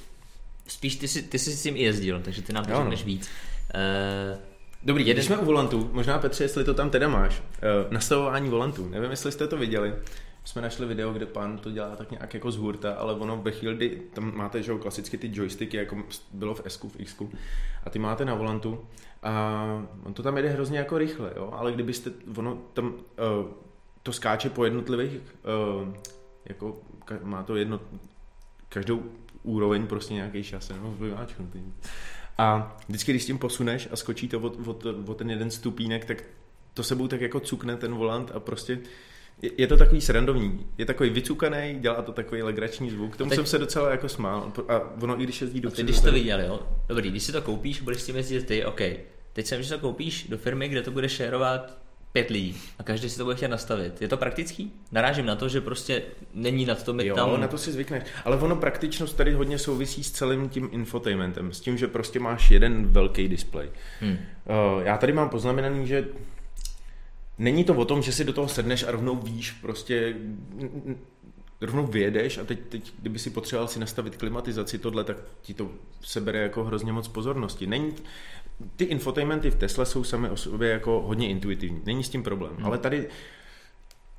Spíš 0.66 0.96
ty 0.96 1.08
jsi, 1.08 1.22
ty 1.22 1.38
jsi 1.38 1.52
s 1.52 1.62
tím 1.62 1.76
i 1.76 1.82
jezdil, 1.82 2.20
takže 2.20 2.42
ty 2.42 2.52
nám 2.52 2.64
to 2.64 2.84
no. 2.84 2.90
víc. 3.04 3.30
Uh, 3.74 4.38
Dobrý, 4.84 5.06
jeden... 5.06 5.16
když 5.16 5.26
jsme 5.26 5.38
u 5.38 5.44
volantu, 5.44 5.90
možná 5.92 6.18
Petře, 6.18 6.44
jestli 6.44 6.64
to 6.64 6.74
tam 6.74 6.90
teda 6.90 7.08
máš, 7.08 7.40
uh, 7.40 7.92
nastavování 7.92 8.50
volantu, 8.50 8.88
nevím, 8.88 9.10
jestli 9.10 9.32
jste 9.32 9.48
to 9.48 9.56
viděli, 9.56 9.94
jsme 10.44 10.62
našli 10.62 10.86
video, 10.86 11.12
kde 11.12 11.26
pán 11.26 11.58
to 11.58 11.70
dělá 11.70 11.96
tak 11.96 12.10
nějak 12.10 12.34
jako 12.34 12.50
z 12.50 12.56
hurta, 12.56 12.94
ale 12.94 13.14
ono 13.14 13.36
ve 13.36 13.50
chvíli, 13.50 13.76
kdy 13.76 14.02
tam 14.12 14.36
máte 14.36 14.62
že, 14.62 14.72
klasicky 14.74 15.18
ty 15.18 15.30
joysticky, 15.32 15.76
jako 15.76 15.96
bylo 16.32 16.54
v 16.54 16.62
S, 16.64 16.80
v 16.82 17.00
X, 17.00 17.22
a 17.84 17.90
ty 17.90 17.98
máte 17.98 18.24
na 18.24 18.34
volantu 18.34 18.84
a 19.22 19.64
on 20.04 20.14
to 20.14 20.22
tam 20.22 20.36
jede 20.36 20.48
hrozně 20.48 20.78
jako 20.78 20.98
rychle, 20.98 21.32
jo? 21.36 21.50
ale 21.52 21.72
kdybyste, 21.72 22.10
ono 22.36 22.58
tam 22.72 22.86
uh, 22.86 23.00
to 24.02 24.12
skáče 24.12 24.50
po 24.50 24.64
jednotlivých, 24.64 25.20
uh, 25.82 25.94
jako 26.44 26.78
má 27.22 27.42
to 27.42 27.56
jedno, 27.56 27.80
každou 28.68 29.02
úroveň 29.42 29.86
prostě 29.86 30.14
nějaký 30.14 30.42
šas, 30.42 30.72
no, 30.82 30.94
vyváčknutý. 30.98 31.58
A 32.38 32.76
vždycky, 32.88 33.12
když 33.12 33.22
s 33.22 33.26
tím 33.26 33.38
posuneš 33.38 33.88
a 33.90 33.96
skočí 33.96 34.28
to 34.28 34.40
od, 34.40 34.66
od, 34.66 34.86
od 35.06 35.16
ten 35.16 35.30
jeden 35.30 35.50
stupínek, 35.50 36.04
tak 36.04 36.24
to 36.74 36.82
sebou 36.82 37.08
tak 37.08 37.20
jako 37.20 37.40
cukne 37.40 37.76
ten 37.76 37.94
volant 37.94 38.30
a 38.34 38.40
prostě 38.40 38.78
je, 39.42 39.50
je 39.58 39.66
to 39.66 39.76
takový 39.76 40.00
srandovní, 40.00 40.66
je 40.78 40.86
takový 40.86 41.10
vycukaný, 41.10 41.76
dělá 41.80 42.02
to 42.02 42.12
takový 42.12 42.42
legrační 42.42 42.90
zvuk, 42.90 43.14
k 43.14 43.16
tomu 43.16 43.28
teď, 43.28 43.36
jsem 43.36 43.46
se 43.46 43.58
docela 43.58 43.90
jako 43.90 44.08
smál. 44.08 44.52
A 44.68 44.80
ono 45.02 45.20
i 45.20 45.24
když 45.24 45.40
jezdí 45.40 45.60
dopředu. 45.60 45.86
Když 45.86 46.00
to 46.00 46.12
viděl, 46.12 46.40
jo, 46.40 46.60
dobrý, 46.88 47.10
když 47.10 47.22
si 47.22 47.32
to 47.32 47.42
koupíš, 47.42 47.80
budeš 47.80 48.00
s 48.00 48.06
tím 48.06 48.16
jezdit 48.16 48.46
ty, 48.46 48.64
OK, 48.64 48.80
teď 49.32 49.46
jsem, 49.46 49.62
že 49.62 49.68
to 49.68 49.78
koupíš 49.78 50.26
do 50.28 50.38
firmy, 50.38 50.68
kde 50.68 50.82
to 50.82 50.90
bude 50.90 51.08
šérovat 51.08 51.81
pět 52.12 52.30
lidí 52.30 52.60
a 52.78 52.82
každý 52.82 53.10
si 53.10 53.18
to 53.18 53.24
bude 53.24 53.36
chtět 53.36 53.48
nastavit. 53.48 54.02
Je 54.02 54.08
to 54.08 54.16
praktický? 54.16 54.72
Narážím 54.92 55.26
na 55.26 55.36
to, 55.36 55.48
že 55.48 55.60
prostě 55.60 56.02
není 56.34 56.66
nad 56.66 56.82
to 56.82 56.92
mít 56.92 57.06
Jo, 57.06 57.16
tam... 57.16 57.40
na 57.40 57.48
to 57.48 57.58
si 57.58 57.72
zvykneš. 57.72 58.04
Ale 58.24 58.36
ono 58.36 58.56
praktičnost 58.56 59.16
tady 59.16 59.32
hodně 59.32 59.58
souvisí 59.58 60.04
s 60.04 60.10
celým 60.10 60.48
tím 60.48 60.68
infotainmentem, 60.72 61.52
s 61.52 61.60
tím, 61.60 61.78
že 61.78 61.88
prostě 61.88 62.20
máš 62.20 62.50
jeden 62.50 62.86
velký 62.86 63.28
displej. 63.28 63.70
Hmm. 64.00 64.12
Uh, 64.12 64.82
já 64.82 64.98
tady 64.98 65.12
mám 65.12 65.28
poznamenaný, 65.28 65.86
že 65.86 66.08
není 67.38 67.64
to 67.64 67.74
o 67.74 67.84
tom, 67.84 68.02
že 68.02 68.12
si 68.12 68.24
do 68.24 68.32
toho 68.32 68.48
sedneš 68.48 68.82
a 68.82 68.90
rovnou 68.90 69.16
víš, 69.16 69.50
prostě 69.50 70.14
rovnou 71.60 71.86
vyjedeš 71.86 72.38
a 72.38 72.44
teď, 72.44 72.58
teď 72.68 72.92
kdyby 73.00 73.18
si 73.18 73.30
potřeboval 73.30 73.68
si 73.68 73.80
nastavit 73.80 74.16
klimatizaci 74.16 74.78
tohle, 74.78 75.04
tak 75.04 75.16
ti 75.42 75.54
to 75.54 75.70
sebere 76.00 76.38
jako 76.38 76.64
hrozně 76.64 76.92
moc 76.92 77.08
pozornosti. 77.08 77.66
Není, 77.66 77.94
ty 78.76 78.84
infotainmenty 78.84 79.50
v 79.50 79.54
Tesla 79.54 79.84
jsou 79.84 80.04
sami 80.04 80.30
o 80.30 80.36
sobě 80.36 80.70
jako 80.70 81.02
hodně 81.06 81.28
intuitivní, 81.28 81.82
není 81.84 82.04
s 82.04 82.08
tím 82.08 82.22
problém, 82.22 82.56
hmm. 82.56 82.66
ale 82.66 82.78
tady 82.78 83.08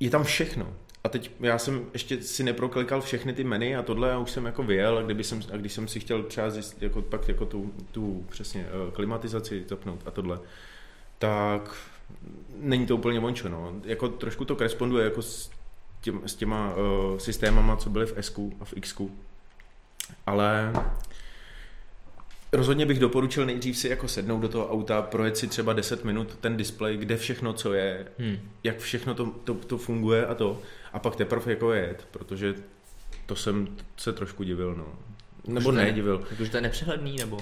je 0.00 0.10
tam 0.10 0.24
všechno. 0.24 0.76
A 1.04 1.08
teď 1.08 1.30
já 1.40 1.58
jsem 1.58 1.86
ještě 1.92 2.22
si 2.22 2.42
neproklikal 2.42 3.00
všechny 3.00 3.32
ty 3.32 3.44
menu 3.44 3.78
a 3.78 3.82
tohle 3.82 4.12
a 4.12 4.18
už 4.18 4.30
jsem 4.30 4.46
jako 4.46 4.62
vyjel 4.62 4.98
a, 4.98 5.02
kdyby 5.02 5.24
jsem, 5.24 5.40
a 5.52 5.56
když 5.56 5.72
jsem 5.72 5.88
si 5.88 6.00
chtěl 6.00 6.22
třeba 6.22 6.50
zjistit 6.50 6.82
jako, 6.82 7.02
pak 7.02 7.28
jako 7.28 7.46
tu, 7.46 7.72
tu 7.92 8.26
přesně 8.30 8.66
eh, 8.66 8.90
klimatizaci 8.90 9.64
zapnout 9.68 10.02
a 10.06 10.10
tohle, 10.10 10.40
tak 11.18 11.76
není 12.56 12.86
to 12.86 12.96
úplně 12.96 13.20
vončo, 13.20 13.48
no. 13.48 13.72
Jako 13.84 14.08
trošku 14.08 14.44
to 14.44 14.56
koresponduje 14.56 15.04
jako 15.04 15.22
s, 15.22 15.50
těm, 16.00 16.20
s 16.26 16.34
těma 16.34 16.74
uh, 16.74 17.18
systémama, 17.18 17.76
co 17.76 17.90
byly 17.90 18.06
v 18.06 18.14
S 18.16 18.38
a 18.60 18.64
v 18.64 18.74
X. 18.76 19.00
Ale 20.26 20.72
rozhodně 22.54 22.86
bych 22.86 22.98
doporučil 22.98 23.46
nejdřív 23.46 23.76
si 23.76 23.88
jako 23.88 24.08
sednout 24.08 24.40
do 24.40 24.48
toho 24.48 24.70
auta, 24.70 25.02
projet 25.02 25.36
si 25.36 25.46
třeba 25.46 25.72
10 25.72 26.04
minut 26.04 26.36
ten 26.40 26.56
displej, 26.56 26.96
kde 26.96 27.16
všechno, 27.16 27.52
co 27.52 27.72
je, 27.74 28.06
Hmm. 28.18 28.38
jak 28.64 28.78
všechno 28.78 29.14
to, 29.14 29.26
to, 29.44 29.54
to 29.54 29.78
funguje 29.78 30.26
a 30.26 30.34
to, 30.34 30.62
a 30.92 30.98
pak 30.98 31.16
teprve 31.16 31.52
jako 31.52 31.72
jet, 31.72 32.06
protože 32.10 32.54
to 33.26 33.36
jsem 33.36 33.68
se 33.96 34.12
trošku 34.12 34.42
divil, 34.42 34.74
no. 34.74 34.86
Nebo 35.46 35.72
ne 35.72 35.92
divil. 35.92 36.26
Jakože 36.30 36.50
to 36.50 36.56
je 36.56 36.60
nepřehledný, 36.60 37.16
nebo... 37.16 37.38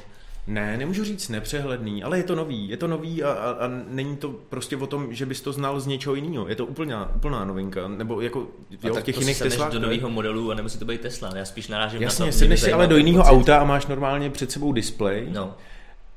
Ne, 0.47 0.77
nemůžu 0.77 1.05
říct 1.05 1.29
nepřehledný, 1.29 2.03
ale 2.03 2.19
je 2.19 2.23
to 2.23 2.35
nový. 2.35 2.69
Je 2.69 2.77
to 2.77 2.87
nový 2.87 3.23
a, 3.23 3.31
a, 3.33 3.51
a 3.51 3.71
není 3.89 4.17
to 4.17 4.29
prostě 4.29 4.77
o 4.77 4.87
tom, 4.87 5.15
že 5.15 5.27
bys 5.27 5.41
to 5.41 5.53
znal 5.53 5.81
z 5.81 5.87
něčeho 5.87 6.15
jiného. 6.15 6.49
Je 6.49 6.57
to 6.57 6.67
úplná, 6.67 7.13
úplná 7.17 7.45
novinka. 7.45 7.89
Nebo 7.89 8.21
jako 8.21 8.47
A 8.83 8.89
jo, 8.89 8.95
tak 8.95 9.05
těch 9.05 9.15
to 9.15 9.21
jiných 9.21 9.39
Teslách. 9.39 9.73
do 9.73 9.81
nového 9.81 10.11
modelu 10.11 10.51
a 10.51 10.55
nemusí 10.55 10.79
to 10.79 10.85
být 10.85 11.01
Tesla. 11.01 11.37
Já 11.37 11.45
spíš 11.45 11.69
narážím 11.69 12.03
na 12.03 12.11
to. 12.11 12.25
Jasně, 12.25 12.57
si 12.57 12.73
ale 12.73 12.87
do 12.87 12.97
jiného 12.97 13.23
auta 13.25 13.59
a 13.59 13.65
máš 13.65 13.87
normálně 13.87 14.31
před 14.31 14.51
sebou 14.51 14.73
displej, 14.73 15.27
No, 15.31 15.55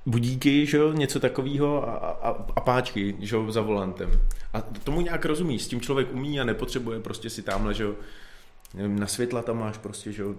budíky, 0.06 0.66
že 0.66 0.78
jo, 0.78 0.94
něco 0.94 1.20
takového 1.20 1.90
a, 1.90 1.92
a, 1.98 2.30
a 2.56 2.62
páčky, 2.62 3.16
že 3.20 3.36
jo, 3.36 3.52
za 3.52 3.62
volantem. 3.62 4.12
A 4.54 4.62
tomu 4.62 5.02
nějak 5.02 5.26
rozumíš, 5.26 5.62
s 5.62 5.68
tím 5.68 5.82
člověk 5.82 6.14
umí 6.14 6.40
a 6.40 6.44
nepotřebuje 6.44 7.00
prostě 7.00 7.30
si 7.30 7.42
tamhle, 7.42 7.74
že 7.74 7.84
jo, 7.84 7.96
nevím, 8.74 9.00
na 9.00 9.08
světla 9.08 9.42
tam 9.42 9.60
máš 9.60 9.78
prostě, 9.78 10.12
že 10.12 10.22
jo, 10.22 10.36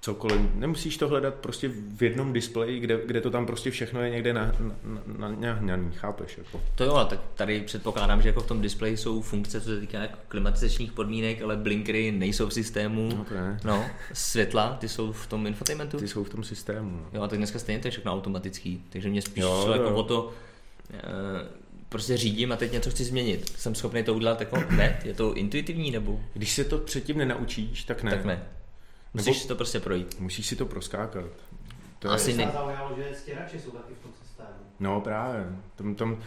cokoliv. 0.00 0.40
Nemusíš 0.54 0.96
to 0.96 1.08
hledat 1.08 1.34
prostě 1.34 1.70
v 1.74 2.02
jednom 2.02 2.32
displeji, 2.32 2.80
kde, 2.80 3.00
kde 3.06 3.20
to 3.20 3.30
tam 3.30 3.46
prostě 3.46 3.70
všechno 3.70 4.02
je 4.02 4.10
někde 4.10 4.32
na, 4.32 4.52
na, 4.84 5.02
na, 5.18 5.28
nahňaný, 5.28 5.92
chápeš? 5.92 6.38
Jako. 6.38 6.60
to 6.74 6.84
jo, 6.84 6.94
ale 6.94 7.04
tak 7.06 7.20
tady 7.34 7.60
předpokládám, 7.60 8.22
že 8.22 8.28
jako 8.28 8.40
v 8.40 8.46
tom 8.46 8.60
displeji 8.60 8.96
jsou 8.96 9.22
funkce, 9.22 9.60
co 9.60 9.66
se 9.66 9.80
týká 9.80 9.98
jako 9.98 10.18
klimatizačních 10.28 10.92
podmínek, 10.92 11.42
ale 11.42 11.56
blinkery 11.56 12.12
nejsou 12.12 12.48
v 12.48 12.54
systému. 12.54 13.08
No 13.16 13.24
to 13.24 13.34
ne. 13.34 13.60
No, 13.64 13.84
světla, 14.12 14.76
ty 14.80 14.88
jsou 14.88 15.12
v 15.12 15.26
tom 15.26 15.46
infotainmentu. 15.46 15.98
Ty 15.98 16.08
jsou 16.08 16.24
v 16.24 16.30
tom 16.30 16.44
systému. 16.44 16.90
No. 16.90 17.06
Jo, 17.12 17.22
a 17.22 17.28
tak 17.28 17.38
dneska 17.38 17.58
stejně 17.58 17.80
to 17.80 17.86
je 17.86 17.90
všechno 17.90 18.12
automatický, 18.12 18.84
takže 18.90 19.08
mě 19.08 19.22
spíš 19.22 19.42
Jo, 19.42 19.68
jako 19.72 19.84
jo. 19.84 19.94
o 19.94 20.02
to, 20.02 20.32
eh, 20.92 21.00
prostě 21.88 22.16
řídím 22.16 22.52
a 22.52 22.56
teď 22.56 22.72
něco 22.72 22.90
chci 22.90 23.04
změnit. 23.04 23.52
Jsem 23.56 23.74
schopný 23.74 24.02
to 24.02 24.14
udělat 24.14 24.40
jako 24.40 24.56
hned? 24.68 24.96
Je 25.04 25.14
to 25.14 25.34
intuitivní 25.34 25.90
nebo? 25.90 26.20
Když 26.34 26.52
se 26.52 26.64
to 26.64 26.78
předtím 26.78 27.18
nenaučíš, 27.18 27.84
tak 27.84 28.02
ne. 28.02 28.10
Tak 28.10 28.24
ne. 28.24 28.42
Musíš 29.14 29.38
si 29.38 29.48
to 29.48 29.54
prostě 29.54 29.80
projít. 29.80 30.20
Musíš 30.20 30.46
si 30.46 30.56
to 30.56 30.66
proskákat. 30.66 31.24
To 31.98 32.10
Asi 32.10 32.30
je, 32.30 32.36
ne- 32.36 32.44
Mě 32.44 32.52
zaujalo, 32.52 32.96
že 32.96 33.14
stěrače 33.14 33.60
jsou 33.60 33.70
taky 33.70 33.94
v 33.94 33.98
tom 33.98 34.10
systému. 34.22 34.48
No 34.80 35.00
právě. 35.00 35.46
Tam, 35.76 35.94
tam 35.94 36.22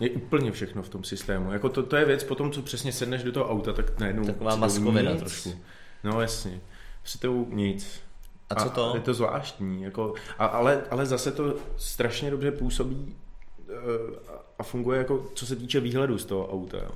je 0.00 0.10
úplně 0.10 0.52
všechno 0.52 0.82
v 0.82 0.88
tom 0.88 1.04
systému. 1.04 1.52
Jako 1.52 1.68
to, 1.68 1.82
to 1.82 1.96
je 1.96 2.04
věc, 2.04 2.24
potom 2.24 2.52
co 2.52 2.62
přesně 2.62 2.92
sedneš 2.92 3.22
do 3.22 3.32
toho 3.32 3.50
auta, 3.50 3.72
tak 3.72 3.98
najednou... 3.98 4.24
Taková 4.24 4.56
maskovina 4.56 5.10
nic. 5.10 5.20
trošku. 5.20 5.54
No 6.04 6.20
jasně. 6.20 6.60
Přijdou 7.02 7.46
nic. 7.50 8.00
A 8.50 8.54
co 8.54 8.70
to? 8.70 8.92
Je 8.94 9.00
to 9.00 9.14
zvláštní. 9.14 9.82
Jako, 9.82 10.14
a, 10.38 10.46
ale, 10.46 10.82
ale 10.90 11.06
zase 11.06 11.32
to 11.32 11.56
strašně 11.76 12.30
dobře 12.30 12.50
působí 12.52 13.16
eh, 13.68 13.72
a 14.58 14.62
funguje 14.62 14.98
jako, 14.98 15.26
co 15.34 15.46
se 15.46 15.56
týče 15.56 15.80
výhledu 15.80 16.18
z 16.18 16.24
toho 16.24 16.52
auta. 16.52 16.78
Jo. 16.78 16.90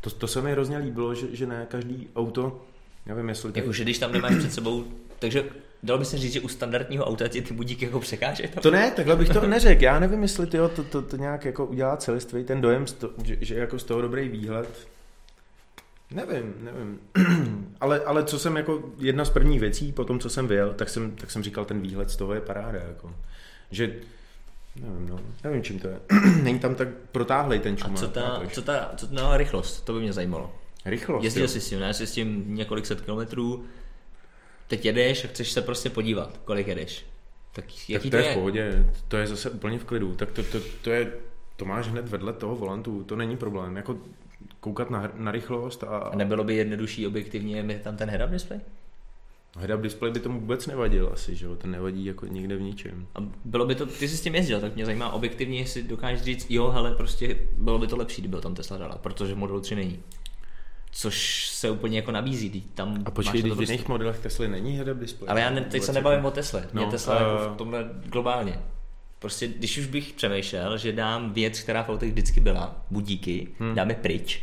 To, 0.00 0.10
to 0.10 0.26
se 0.26 0.42
mi 0.42 0.52
hrozně 0.52 0.78
líbilo, 0.78 1.14
že, 1.14 1.36
že 1.36 1.46
ne 1.46 1.66
každý 1.70 2.08
auto, 2.16 2.60
nevím 3.06 3.28
jestli... 3.28 3.52
to- 3.52 3.58
Jakože 3.58 3.82
když 3.84 3.98
tam 3.98 4.12
nemáš 4.12 4.36
před 4.36 4.52
sebou, 4.52 4.84
takže 5.18 5.44
dalo 5.82 5.98
by 5.98 6.04
se 6.04 6.18
říct, 6.18 6.32
že 6.32 6.40
u 6.40 6.48
standardního 6.48 7.04
auta 7.04 7.28
ti 7.28 7.42
ty 7.42 7.54
budíky 7.54 7.84
jako 7.84 8.00
překáže. 8.00 8.48
To 8.62 8.70
ne, 8.70 8.90
takhle 8.90 9.16
bych 9.16 9.28
to 9.28 9.46
neřekl. 9.46 9.82
Já 9.84 9.98
nevím, 9.98 10.22
jestli 10.22 10.46
tyjo, 10.46 10.68
to, 10.68 10.84
to, 10.84 11.02
to 11.02 11.16
nějak 11.16 11.44
jako 11.44 11.66
udělá 11.66 11.96
celistvý 11.96 12.44
ten 12.44 12.60
dojem, 12.60 12.86
z 12.86 12.92
to, 12.92 13.10
že, 13.24 13.36
že 13.40 13.54
jako 13.54 13.78
z 13.78 13.84
toho 13.84 14.02
dobrý 14.02 14.28
výhled. 14.28 14.88
Nevím, 16.10 16.54
nevím. 16.60 16.98
ale, 17.80 18.00
ale 18.00 18.24
co 18.24 18.38
jsem 18.38 18.56
jako 18.56 18.82
jedna 18.98 19.24
z 19.24 19.30
prvních 19.30 19.60
věcí 19.60 19.92
po 19.92 20.04
tom, 20.04 20.20
co 20.20 20.30
jsem 20.30 20.48
vyjel, 20.48 20.72
tak 20.74 20.88
jsem, 20.88 21.10
tak 21.10 21.30
jsem 21.30 21.42
říkal, 21.42 21.64
ten 21.64 21.80
výhled 21.80 22.10
z 22.10 22.16
toho 22.16 22.34
je 22.34 22.40
paráda. 22.40 22.78
Jako. 22.88 23.14
Že 23.70 23.94
nevím, 24.80 25.08
no, 25.08 25.20
nevím, 25.44 25.62
čím 25.62 25.78
to 25.78 25.88
je. 25.88 26.00
Není 26.42 26.58
tam 26.58 26.74
tak 26.74 26.88
protáhlej 27.12 27.58
ten 27.58 27.72
A 27.74 27.76
čumák. 27.76 27.98
co 27.98 28.08
ta, 28.08 28.42
co 28.52 28.62
ta, 28.62 28.90
co 28.96 29.06
ta 29.06 29.36
rychlost, 29.36 29.80
to 29.80 29.92
by 29.92 30.00
mě 30.00 30.12
zajímalo. 30.12 30.54
Rychlost, 30.84 31.24
Jezdil 31.24 31.42
jo. 31.42 31.48
jsi 31.48 31.60
s 31.60 31.68
tím, 31.68 31.80
ne? 31.80 31.94
Jsi 31.94 32.06
s 32.06 32.12
tím 32.12 32.44
několik 32.54 32.86
set 32.86 33.00
kilometrů, 33.00 33.64
teď 34.66 34.84
jedeš 34.84 35.24
a 35.24 35.28
chceš 35.28 35.52
se 35.52 35.62
prostě 35.62 35.90
podívat, 35.90 36.40
kolik 36.44 36.66
jedeš. 36.68 37.06
Tak 37.52 37.88
jaký 37.88 38.10
tak 38.10 38.20
to 38.20 38.24
to 38.24 38.28
je 38.28 38.32
v 38.32 38.34
pohodě, 38.34 38.84
to 39.08 39.16
je 39.16 39.26
zase 39.26 39.50
úplně 39.50 39.78
v 39.78 39.84
klidu. 39.84 40.14
Tak 40.14 40.30
to, 40.30 40.42
to, 40.42 40.58
to 40.82 40.90
je, 40.90 41.12
to 41.56 41.64
máš 41.64 41.88
hned 41.88 42.08
vedle 42.08 42.32
toho 42.32 42.56
volantu, 42.56 43.04
to 43.04 43.16
není 43.16 43.36
problém. 43.36 43.76
Jako 43.76 43.98
koukat 44.60 44.90
na, 44.90 45.10
na 45.14 45.32
rychlost 45.32 45.84
a, 45.84 45.98
A 45.98 46.16
nebylo 46.16 46.44
by 46.44 46.56
jednodušší 46.56 47.06
objektivně 47.06 47.62
mít 47.62 47.82
tam 47.82 47.96
ten 47.96 48.10
head-up 48.10 48.30
display? 48.30 48.60
Head-up 49.58 49.80
display 49.80 50.12
by 50.12 50.20
tomu 50.20 50.40
vůbec 50.40 50.66
nevadil 50.66 51.10
asi, 51.12 51.36
že 51.36 51.46
jo? 51.46 51.56
Ten 51.56 51.70
nevadí 51.70 52.04
jako 52.04 52.26
nikde 52.26 52.56
v 52.56 52.60
ničem. 52.60 53.06
A 53.14 53.18
bylo 53.44 53.66
by 53.66 53.74
to, 53.74 53.86
ty 53.86 54.08
jsi 54.08 54.16
s 54.16 54.20
tím 54.20 54.34
jezdil, 54.34 54.60
tak 54.60 54.74
mě 54.74 54.86
zajímá 54.86 55.12
objektivně, 55.12 55.58
jestli 55.58 55.82
dokážeš 55.82 56.22
říct, 56.22 56.46
jo, 56.50 56.66
ale 56.66 56.94
prostě 56.94 57.38
bylo 57.58 57.78
by 57.78 57.86
to 57.86 57.96
lepší, 57.96 58.22
kdyby 58.22 58.36
tam 58.40 58.54
Tesla 58.54 58.78
dala, 58.78 58.98
protože 58.98 59.34
v 59.34 59.38
modelu 59.38 59.60
3 59.60 59.74
není. 59.74 60.02
Což 60.94 61.48
se 61.48 61.70
úplně 61.70 61.98
jako 61.98 62.10
nabízí, 62.12 62.64
tam 62.74 63.02
A 63.06 63.10
počkej, 63.10 63.40
když 63.40 63.52
v 63.52 63.56
prostě... 63.56 63.72
jiných 63.72 63.88
modelech 63.88 64.18
Tesly 64.18 64.48
není 64.48 64.80
head-up 64.80 64.98
display. 64.98 65.30
Ale 65.30 65.40
já 65.40 65.50
ne, 65.50 65.60
teď 65.60 65.82
se 65.82 65.90
jako- 65.90 65.92
nebavím 65.94 66.24
o 66.24 66.30
Tesle, 66.30 66.68
mě 66.72 66.84
No, 66.84 66.90
Tesla 66.90 67.14
jako 67.14 67.38
eh, 67.50 67.54
v 67.54 67.56
tomhle 67.56 67.90
globálně. 68.04 68.58
Prostě 69.18 69.48
když 69.48 69.78
už 69.78 69.86
bych 69.86 70.12
přemýšlel, 70.12 70.78
že 70.78 70.92
dám 70.92 71.32
věc, 71.32 71.60
která 71.60 71.82
v 71.82 71.88
autech 71.88 72.10
vždycky 72.12 72.40
byla, 72.40 72.76
budíky, 72.90 73.48
Hmm. 73.58 73.74
dáme 73.74 73.94
pryč, 73.94 74.42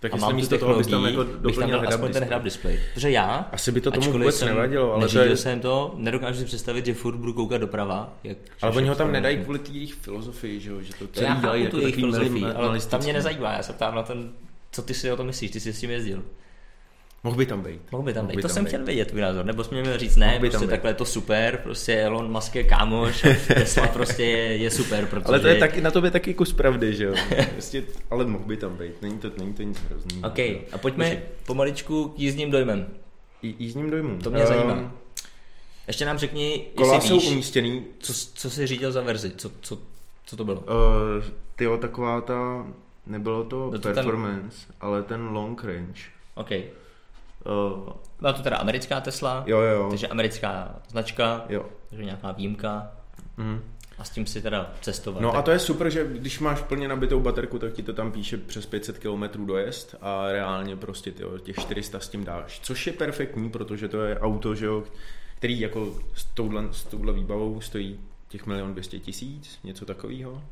Tak 0.00 0.12
a 0.14 0.16
mám 0.16 0.34
místo 0.36 0.58
toho 0.58 0.76
bys 0.78 0.86
tam 0.86 1.04
jako 1.04 1.24
bych 1.24 1.32
tam 1.34 1.42
doplnil 1.42 1.88
aspoň 1.88 2.12
ten 2.12 2.22
display. 2.22 2.28
head-up 2.28 2.42
display. 2.44 2.80
Protože 2.94 3.10
já, 3.10 3.48
Asi 3.52 3.72
by 3.72 3.80
to 3.80 3.90
tomu 3.90 4.12
vůbec 4.12 4.36
jsem 4.38 4.48
nevadilo, 4.48 4.92
ale 4.94 5.08
to 5.08 5.18
je... 5.18 5.36
jsem 5.36 5.60
to, 5.60 5.94
nedokážu 5.96 6.38
si 6.38 6.44
představit, 6.44 6.86
že 6.86 6.94
furt 6.94 7.16
budu 7.16 7.32
koukat 7.32 7.60
doprava. 7.60 8.14
Jak 8.24 8.38
Ale 8.62 8.72
oni 8.76 8.88
ho 8.88 8.94
tam 8.94 9.12
nedají 9.12 9.36
kvůli 9.44 9.58
té 9.58 9.72
jejich 9.72 9.94
filozofii, 9.94 10.60
že 10.60 10.70
jo? 10.70 10.80
Že 10.82 10.92
to 10.98 11.06
celý 11.06 11.26
já 11.26 11.40
dělají 11.40 11.64
jako 11.64 11.78
jejich 11.78 11.94
filozofii, 11.94 12.44
ale 12.44 12.80
tam 12.80 13.00
mě 13.00 13.12
nezajímá, 13.12 13.52
já 13.52 13.62
se 13.62 13.72
ptám 13.72 13.94
na 13.94 14.02
ten, 14.02 14.30
co 14.76 14.82
ty 14.82 14.94
si 14.94 15.12
o 15.12 15.16
tom 15.16 15.26
myslíš, 15.26 15.50
ty 15.50 15.60
jsi 15.60 15.72
s 15.72 15.80
tím 15.80 15.90
jezdil. 15.90 16.22
Mohl 17.24 17.36
by 17.36 17.46
tam 17.46 17.62
být. 17.62 17.80
Mohl 17.92 18.04
by 18.04 18.12
tam 18.14 18.24
Mohl 18.24 18.30
být, 18.32 18.36
by 18.36 18.42
to 18.42 18.48
tam 18.48 18.54
jsem 18.54 18.64
být. 18.64 18.68
chtěl 18.68 18.84
vědět, 18.84 19.08
tvůj 19.08 19.20
názor, 19.20 19.44
nebo 19.44 19.64
jsi 19.64 19.70
mě 19.74 19.82
měl 19.82 19.98
říct, 19.98 20.16
ne, 20.16 20.26
Mohl 20.26 20.40
by 20.40 20.50
prostě 20.50 20.66
takhle 20.66 20.90
je 20.90 20.94
to 20.94 21.04
super, 21.04 21.56
prostě 21.62 21.94
Elon 22.02 22.32
Musk 22.32 22.54
je 22.54 22.64
kámoš, 22.64 23.26
Tesla 23.54 23.86
prostě 23.88 24.22
je, 24.24 24.56
je 24.56 24.70
super, 24.70 25.06
protože... 25.06 25.28
Ale 25.28 25.40
to 25.40 25.48
je 25.48 25.54
taky, 25.54 25.80
na 25.80 25.90
tobě 25.90 26.10
taky 26.10 26.34
kus 26.34 26.52
pravdy, 26.52 26.94
že 26.94 27.04
jo? 27.04 27.14
Prostě, 27.52 27.84
ale 28.10 28.24
mohl 28.26 28.44
by 28.44 28.56
tam 28.56 28.76
být, 28.76 29.02
není 29.02 29.18
to, 29.18 29.30
není 29.38 29.52
to 29.54 29.62
nic 29.62 29.78
hrozný. 29.78 30.22
OK, 30.24 30.38
a 30.72 30.78
pojďme 30.78 31.22
pomaličku 31.46 32.08
k 32.08 32.18
jízdním 32.18 32.50
dojmem. 32.50 32.86
Jí, 33.42 33.54
jízdním 33.58 33.90
dojmům. 33.90 34.18
To 34.20 34.30
mě 34.30 34.40
Ehm, 34.40 34.46
zajímá. 34.46 34.92
Ještě 35.86 36.04
nám 36.04 36.18
řekni, 36.18 36.66
Kola 36.74 36.94
jestli 36.94 37.08
jsou 37.08 37.18
víš, 37.20 37.28
umístěný, 37.30 37.84
co, 37.98 38.12
co 38.34 38.50
jsi 38.50 38.66
řídil 38.66 38.92
za 38.92 39.02
verzi, 39.02 39.32
co, 39.36 39.50
co, 39.60 39.78
co 40.26 40.36
to 40.36 40.44
bylo? 40.44 40.60
Uh, 40.60 40.66
tyjo, 41.56 41.76
taková 41.76 42.20
ta, 42.20 42.66
nebylo 43.06 43.44
to 43.44 43.64
No 43.64 43.70
to 43.70 43.78
ten- 43.78 43.94
performance, 43.94 44.66
ale 44.80 45.02
ten 45.02 45.26
long 45.28 45.64
range. 45.64 46.02
OK. 46.34 46.50
Uh, 46.50 47.92
Byla 48.20 48.32
to 48.32 48.42
teda 48.42 48.56
americká 48.56 49.00
Tesla, 49.00 49.44
jo, 49.46 49.60
jo, 49.60 49.74
jo. 49.82 49.86
takže 49.90 50.08
americká 50.08 50.76
značka, 50.88 51.44
jo. 51.48 51.66
takže 51.90 52.04
nějaká 52.04 52.32
výjimka 52.32 52.90
Mm. 53.36 53.60
a 53.98 54.04
s 54.04 54.10
tím 54.10 54.26
si 54.26 54.42
teda 54.42 54.72
cestoval. 54.80 55.22
No 55.22 55.30
tak 55.30 55.38
a 55.38 55.42
to 55.42 55.50
je 55.50 55.58
super, 55.58 55.90
že 55.90 56.06
když 56.12 56.38
máš 56.40 56.62
plně 56.62 56.88
nabitou 56.88 57.20
baterku, 57.20 57.58
tak 57.58 57.72
ti 57.72 57.82
to 57.82 57.92
tam 57.92 58.12
píše 58.12 58.36
přes 58.38 58.66
500 58.66 58.98
km 58.98 59.46
dojezd 59.46 59.94
a 60.00 60.32
reálně 60.32 60.76
prostě 60.76 61.12
tyjo, 61.12 61.38
těch 61.38 61.56
400 61.56 62.00
s 62.00 62.08
tím 62.08 62.24
dáš. 62.24 62.60
Což 62.62 62.86
je 62.86 62.92
perfektní, 62.92 63.50
protože 63.50 63.88
to 63.88 64.02
je 64.02 64.18
auto, 64.18 64.54
že 64.54 64.66
jo, 64.66 64.84
který 65.34 65.60
jako 65.60 65.94
s 66.14 66.24
touhle, 66.24 66.64
s 66.70 66.84
touhle 66.84 67.12
výbavou 67.12 67.60
stojí 67.60 68.00
těch 68.28 68.46
milion 68.46 68.72
200 68.72 68.98
tisíc, 68.98 69.58
něco 69.64 69.84
takového. 69.86 70.42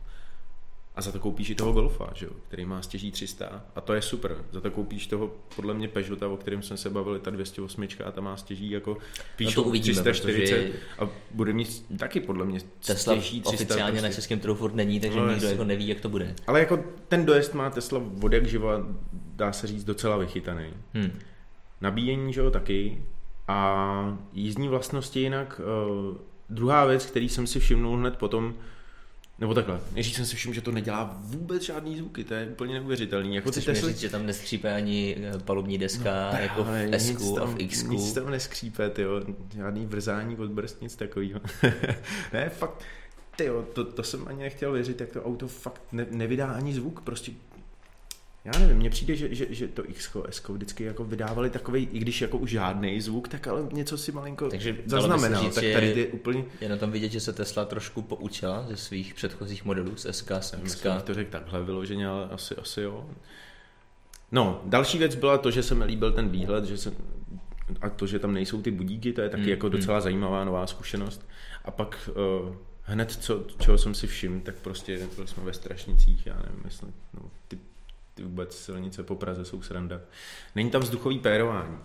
A 0.97 1.03
za 1.03 1.13
to 1.13 1.21
koupíš 1.21 1.51
i 1.51 1.55
toho 1.55 1.73
Golfa, 1.73 2.11
že 2.15 2.27
jo, 2.27 2.33
který 2.49 2.65
má 2.65 2.83
stěží 2.83 3.11
300 3.11 3.65
a 3.77 3.81
to 3.81 3.95
je 3.95 4.03
super. 4.03 4.37
Za 4.53 4.61
to 4.61 4.71
koupíš 4.71 5.07
toho 5.07 5.33
podle 5.57 5.75
mě 5.75 5.89
Peugeota, 5.89 6.29
o 6.29 6.37
kterém 6.37 6.63
jsme 6.63 6.77
se 6.77 6.91
bavili, 6.91 7.21
ta 7.21 7.31
208 7.31 7.87
a 8.05 8.11
ta 8.11 8.21
má 8.21 8.37
stěží 8.37 8.71
jako 8.71 8.97
píšu 9.37 9.61
No 9.61 9.65
to 9.65 9.69
uvidíme, 9.69 10.03
340 10.03 10.73
a 10.99 11.09
bude 11.31 11.53
mít 11.53 11.87
taky 11.99 12.21
podle 12.21 12.45
mě 12.45 12.61
Tesla 12.87 13.15
stěží 13.15 13.41
300. 13.41 13.49
oficiálně 13.55 13.97
na 13.97 14.01
prostě. 14.01 14.15
českém 14.15 14.41
trhu 14.41 14.55
furt 14.55 14.75
není, 14.75 15.01
takže 15.01 15.21
No, 15.21 15.31
nikdo 15.31 15.47
jako 15.47 15.65
neví, 15.65 15.89
jak 15.89 16.01
to 16.01 16.09
bude. 16.09 16.35
Ale 16.47 16.61
jako 16.61 16.85
ten 17.09 17.27
dojezd 17.27 17.55
má 17.55 17.71
Tesla 17.71 18.01
od 18.23 18.33
jak 18.33 18.47
živa, 18.47 18.87
dá 19.13 19.53
se 19.53 19.67
říct, 19.67 19.85
docela 19.85 20.17
vychytaný. 20.17 20.67
Hmm. 20.95 21.19
Nabíjení, 21.81 22.33
že 22.33 22.41
jo, 22.41 22.51
taky. 22.51 23.03
A 23.49 24.19
jízdní 24.33 24.69
vlastnosti 24.69 25.21
jinak. 25.21 25.61
Uh, 25.61 26.17
druhá 26.51 26.85
věc, 26.85 27.07
který 27.07 27.29
jsem 27.29 27.47
si 27.47 27.61
všimnul 27.61 27.97
hned 27.97 28.17
potom, 28.17 28.55
nebo 29.39 29.55
takhle, 29.55 29.81
než 29.95 30.13
jsem 30.15 30.27
si 30.27 30.37
všiml, 30.37 30.55
že 30.55 30.61
to 30.61 30.71
nedělá 30.73 31.19
vůbec 31.21 31.63
žádný 31.63 31.99
zvuky, 31.99 32.25
to 32.25 32.35
je 32.35 32.47
úplně 32.47 32.75
neuvěřitelný. 32.75 33.35
Jako 33.35 33.51
ty 33.51 33.53
Chceš 33.53 33.67
mi 33.67 33.75
Tesly, 33.75 33.93
říct, 33.93 34.01
že 34.01 34.09
tam 34.09 34.27
neskřípe 34.27 34.75
ani 34.75 35.17
eh, 35.19 35.39
palubní 35.39 35.79
deska, 35.79 36.31
no, 36.33 36.39
jako 36.39 36.65
v 36.65 36.95
S 36.95 37.37
a 37.41 37.47
v 37.47 37.55
X. 37.59 37.83
Nic 37.83 38.13
tam 38.13 38.31
neskřípe, 38.31 38.91
tyjo. 38.91 39.23
žádný 39.57 39.87
vrzání 39.87 40.37
od 40.37 40.51
brzd, 40.51 40.83
nic 40.83 40.97
takového. 40.97 41.41
ne, 42.33 42.49
fakt, 42.49 42.83
tyjo, 43.37 43.63
to, 43.63 43.85
to, 43.85 44.03
jsem 44.03 44.29
ani 44.29 44.43
nechtěl 44.43 44.73
věřit, 44.73 45.01
jak 45.01 45.11
to 45.11 45.25
auto 45.25 45.49
fakt 45.49 45.83
ne, 45.93 46.07
nevydá 46.11 46.47
ani 46.47 46.75
zvuk, 46.75 47.01
prostě 47.01 47.33
já 48.45 48.59
nevím, 48.59 48.77
mně 48.77 48.91
přijde, 48.91 49.17
že, 49.17 49.35
že, 49.35 49.47
že 49.51 49.69
to 49.69 49.91
X, 49.91 50.17
S 50.31 50.49
vždycky 50.49 50.85
jako 50.85 51.05
vydávali 51.05 51.51
takový, 51.51 51.89
i 51.93 51.99
když 51.99 52.21
jako 52.21 52.39
už 52.39 52.51
žádný 52.51 53.01
zvuk, 53.01 53.29
tak 53.29 53.47
ale 53.47 53.67
něco 53.73 53.99
si 53.99 54.13
malinko 54.13 54.49
Takže 54.49 54.77
zaznamenal, 54.87 55.43
říct, 55.43 55.55
tak 55.55 55.65
tady 55.73 56.01
je 56.01 56.07
úplně, 56.07 56.45
Je 56.61 56.69
na 56.69 56.77
tom 56.77 56.91
vidět, 56.91 57.13
že 57.13 57.21
se 57.21 57.33
Tesla 57.33 57.65
trošku 57.65 58.03
poučila 58.03 58.67
ze 58.69 58.77
svých 58.77 59.15
předchozích 59.15 59.65
modelů 59.65 59.97
z 59.97 60.13
SK, 60.13 60.31
z 60.41 60.53
Já 60.53 60.59
X. 60.59 60.63
myslím, 60.63 60.93
že 60.93 61.03
to 61.03 61.15
řekl 61.15 61.31
takhle 61.31 61.65
vyloženě, 61.65 62.09
ale 62.09 62.29
asi, 62.29 62.57
asi 62.57 62.81
jo. 62.81 63.07
No, 64.33 64.63
další 64.65 64.99
věc 64.99 65.15
byla 65.15 65.39
to, 65.39 65.51
že 65.51 65.63
se 65.63 65.75
mi 65.75 65.85
líbil 65.85 66.13
ten 66.13 66.29
výhled, 66.29 66.65
že 66.65 66.79
se, 66.79 66.93
a 67.81 67.89
to, 67.89 68.07
že 68.07 68.19
tam 68.19 68.35
nejsou 68.35 68.63
ty 68.63 68.71
budíky, 68.71 69.13
to 69.13 69.21
je 69.21 69.29
taky 69.29 69.41
Mm, 69.41 69.47
mm, 69.47 69.51
jako 69.51 69.69
docela 69.69 70.01
zajímavá 70.01 70.45
nová 70.45 70.67
zkušenost. 70.67 71.27
A 71.65 71.71
pak 71.71 72.11
uh, 72.45 72.55
hned, 72.83 73.11
co, 73.11 73.45
čeho 73.59 73.79
jsem 73.79 73.95
si 73.95 74.07
všiml, 74.07 74.41
tak 74.41 74.55
prostě 74.55 75.01
byli 75.15 75.29
jsme 75.29 75.43
ve 75.43 75.53
Strašnicích, 75.53 76.27
já 76.27 76.37
nevím, 76.37 76.63
jestli, 76.65 76.89
no, 77.15 77.31
ty, 77.49 77.59
ty 78.15 78.23
vůbec 78.23 78.59
silnice 78.59 79.03
po 79.03 79.15
Praze 79.15 79.45
jsou 79.45 79.63
sranda. 79.63 80.01
Není 80.55 80.71
tam 80.71 80.83
vzduchový 80.83 81.19
pérování. 81.19 81.79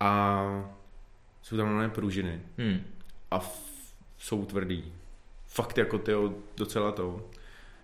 A 0.00 0.44
jsou 1.42 1.56
tam 1.56 1.66
normálně 1.66 1.88
pružiny 1.90 2.40
Hmm. 2.58 2.80
a 3.30 3.36
f- 3.38 3.92
jsou 4.18 4.44
tvrdý. 4.44 4.84
Fakt 5.46 5.78
jako 5.78 5.98
tyjo, 5.98 6.34
docela 6.56 6.92
to. 6.92 7.28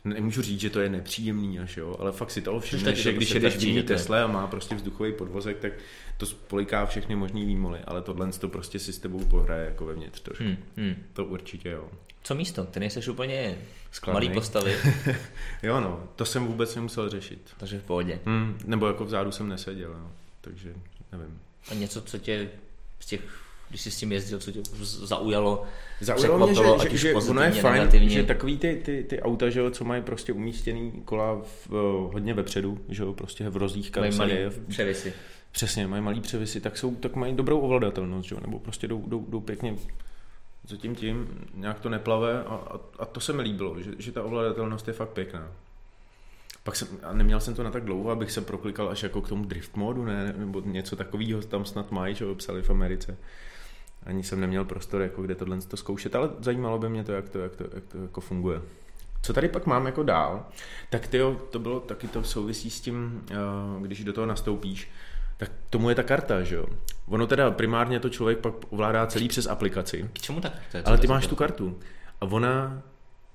Nemůžu 0.04 0.42
říct, 0.42 0.60
že 0.60 0.70
to 0.70 0.80
je 0.80 0.88
nepříjemný 0.88 1.60
až 1.60 1.76
jo, 1.76 1.96
ale 1.98 2.12
fakt 2.12 2.30
si 2.30 2.42
toho 2.42 2.60
všimneš, 2.60 2.96
to 2.96 3.02
že 3.02 3.12
když 3.12 3.28
prostě 3.28 3.36
jedeš 3.36 3.56
v 3.56 3.62
jiný. 3.66 3.82
Tesle 3.82 4.22
a 4.22 4.26
má 4.26 4.46
prostě 4.46 4.74
vzduchový 4.74 5.12
podvozek, 5.12 5.58
tak 5.58 5.72
to 6.16 6.26
spoliká 6.26 6.86
všechny 6.86 7.16
možný 7.16 7.46
výmoly, 7.46 7.78
ale 7.84 8.02
tohle 8.02 8.32
to 8.32 8.48
prostě 8.48 8.78
si 8.78 8.92
s 8.92 8.98
tebou 8.98 9.24
pohraje 9.24 9.64
jako 9.64 9.86
vevnitř 9.86 10.20
trošku. 10.20 10.44
Hmm. 10.44 10.56
Hmm. 10.76 10.94
To 11.12 11.24
určitě 11.24 11.68
jo. 11.70 11.88
Co 12.22 12.34
místo? 12.34 12.64
Ty 12.64 12.80
nejseš 12.80 13.08
úplně 13.08 13.58
Skladný. 13.92 14.14
malý 14.28 14.34
postavy, 14.34 14.74
Jo 15.62 15.80
no, 15.80 16.02
to 16.16 16.24
jsem 16.24 16.46
vůbec 16.46 16.74
nemusel 16.74 17.08
řešit. 17.08 17.50
takže 17.58 17.78
v 17.78 17.82
pohodě. 17.82 18.18
Hmm, 18.24 18.58
nebo 18.64 18.86
jako 18.86 19.04
vzadu 19.04 19.32
jsem 19.32 19.48
neseděl, 19.48 19.90
no. 19.92 20.12
takže 20.40 20.74
nevím. 21.12 21.38
A 21.70 21.74
něco, 21.74 22.02
co 22.02 22.18
tě 22.18 22.48
z 23.00 23.06
těch, 23.06 23.20
když 23.68 23.80
jsi 23.80 23.90
s 23.90 23.96
tím 23.96 24.12
jezdil, 24.12 24.38
co 24.38 24.52
tě 24.52 24.60
zaujalo, 24.82 25.64
Zaujalo 26.00 26.46
mě, 26.46 26.54
že, 26.54 26.64
ať 26.64 26.82
že, 26.82 26.88
už 26.90 27.00
že 27.24 27.30
ono 27.30 27.42
je 27.42 27.50
fajn, 27.52 27.74
negativně. 27.74 28.08
že 28.10 28.22
takový 28.22 28.58
ty, 28.58 28.80
ty, 28.84 29.04
ty 29.08 29.22
auta, 29.22 29.50
že 29.50 29.60
jo, 29.60 29.70
co 29.70 29.84
mají 29.84 30.02
prostě 30.02 30.32
umístěný 30.32 30.92
kola 31.04 31.42
v, 31.42 31.70
uh, 31.70 32.12
hodně 32.12 32.34
vepředu, 32.34 32.80
že 32.88 33.02
jo, 33.02 33.12
prostě 33.12 33.48
v 33.48 33.56
malý 33.56 33.90
karoserie, 33.90 34.50
v- 34.50 34.66
převisy. 34.68 35.12
přesně, 35.52 35.86
mají 35.86 36.02
malý 36.02 36.20
převisy, 36.20 36.60
tak, 36.60 36.78
jsou, 36.78 36.94
tak 36.94 37.16
mají 37.16 37.34
dobrou 37.36 37.60
ovladatelnost, 37.60 38.28
že 38.28 38.34
jo, 38.34 38.40
nebo 38.46 38.58
prostě 38.58 38.88
jdou, 38.88 39.04
jdou, 39.08 39.26
jdou 39.28 39.40
pěkně 39.40 39.76
zatím 40.70 40.94
tím, 40.94 41.46
nějak 41.54 41.80
to 41.80 41.88
neplave 41.88 42.44
a, 42.44 42.54
a, 42.54 42.80
a 42.98 43.04
to 43.04 43.20
se 43.20 43.32
mi 43.32 43.42
líbilo, 43.42 43.80
že, 43.80 43.90
že 43.98 44.12
ta 44.12 44.22
ovladatelnost 44.22 44.88
je 44.88 44.94
fakt 44.94 45.08
pěkná. 45.08 45.48
Pak 46.64 46.76
jsem, 46.76 46.88
a 47.02 47.12
neměl 47.12 47.40
jsem 47.40 47.54
to 47.54 47.62
na 47.62 47.70
tak 47.70 47.84
dlouho, 47.84 48.10
abych 48.10 48.32
se 48.32 48.40
proklikal 48.40 48.88
až 48.88 49.02
jako 49.02 49.20
k 49.20 49.28
tomu 49.28 49.44
drift 49.44 49.76
modu, 49.76 50.04
ne, 50.04 50.34
nebo 50.36 50.60
něco 50.60 50.96
takového 50.96 51.42
tam 51.42 51.64
snad 51.64 51.90
mají, 51.90 52.14
že 52.14 52.24
jo, 52.24 52.34
psali 52.34 52.62
v 52.62 52.70
Americe. 52.70 53.16
Ani 54.06 54.22
jsem 54.22 54.40
neměl 54.40 54.64
prostor, 54.64 55.02
jako 55.02 55.22
kde 55.22 55.34
tohle 55.34 55.60
to 55.60 55.76
zkoušet, 55.76 56.14
ale 56.14 56.30
zajímalo 56.40 56.78
by 56.78 56.88
mě 56.88 57.04
to, 57.04 57.12
jak 57.12 57.28
to, 57.28 57.38
jak 57.38 57.56
to, 57.56 57.64
jak 57.74 57.84
to 57.84 57.98
jako 57.98 58.20
funguje. 58.20 58.62
Co 59.22 59.32
tady 59.32 59.48
pak 59.48 59.66
mám 59.66 59.86
jako 59.86 60.02
dál, 60.02 60.46
tak 60.90 61.06
tyjo, 61.06 61.34
to 61.50 61.58
bylo 61.58 61.80
taky 61.80 62.08
to 62.08 62.24
souvisí 62.24 62.70
s 62.70 62.80
tím, 62.80 63.24
eh, 63.30 63.34
když 63.80 64.04
do 64.04 64.12
toho 64.12 64.26
nastoupíš, 64.26 64.90
tak 65.40 65.50
tomu 65.70 65.88
je 65.88 65.94
ta 65.94 66.02
karta, 66.02 66.42
že 66.42 66.54
jo. 66.56 66.66
Ono 67.08 67.26
teda 67.26 67.50
primárně 67.50 68.00
to 68.00 68.08
člověk 68.08 68.38
pak 68.38 68.54
ovládá 68.70 69.06
celý 69.06 69.28
přes 69.28 69.46
aplikaci, 69.46 70.10
K 70.12 70.18
čemu 70.20 70.40
tak? 70.40 70.52
To 70.70 70.76
je 70.76 70.82
ale 70.82 70.98
ty 70.98 71.06
máš 71.06 71.22
to- 71.24 71.28
tu 71.30 71.36
kartu 71.36 71.78
a 72.20 72.24
ona 72.26 72.82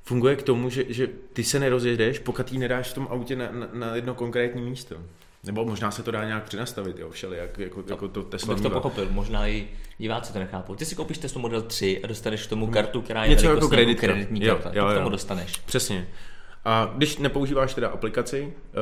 funguje 0.04 0.36
k 0.36 0.44
tomu, 0.44 0.70
že, 0.70 0.84
že 0.90 1.08
ty 1.34 1.44
se 1.44 1.60
nerozjedeš, 1.60 2.20
pokud 2.20 2.52
ji 2.52 2.60
nedáš 2.60 2.90
v 2.90 2.94
tom 2.94 3.08
autě 3.12 3.36
na, 3.36 3.46
na, 3.52 3.68
na 3.74 3.96
jedno 3.96 4.14
konkrétní 4.14 4.62
místo. 4.62 4.96
Nebo 5.44 5.66
možná 5.66 5.92
se 5.92 6.04
to 6.04 6.12
dá 6.12 6.26
nějak 6.26 6.44
přenastavit, 6.44 7.00
jo, 7.00 7.10
všeli, 7.10 7.38
jak, 7.38 7.58
jako, 7.58 7.84
jako 7.88 8.08
to 8.08 8.24
Tesla 8.24 8.54
Bych 8.54 8.64
to 8.64 8.70
pochopil, 8.70 9.08
možná 9.12 9.48
i 9.48 9.68
diváci 9.98 10.34
to 10.34 10.40
nechápou. 10.40 10.76
Ty 10.76 10.86
si 10.86 10.96
koupíš 10.96 11.18
Tesla 11.18 11.42
Model 11.42 11.62
3 11.62 12.02
a 12.04 12.08
dostaneš 12.08 12.46
k 12.46 12.50
tomu 12.50 12.68
kartu, 12.68 13.02
která 13.02 13.24
je 13.24 13.30
Něco 13.30 13.46
jako 13.46 13.54
velikostně 13.54 13.78
kreditka. 13.78 14.08
kreditní 14.08 14.44
Jo, 14.46 14.56
karta. 14.56 14.70
jo, 14.74 14.84
to 14.86 14.90
k 14.90 14.92
jo. 14.94 14.98
tomu 15.00 15.10
dostaneš. 15.10 15.58
Přesně. 15.66 16.08
A 16.66 16.94
když 16.96 17.18
nepoužíváš 17.18 17.74
teda 17.74 17.90
aplikaci, 17.90 18.54
eh, 18.54 18.74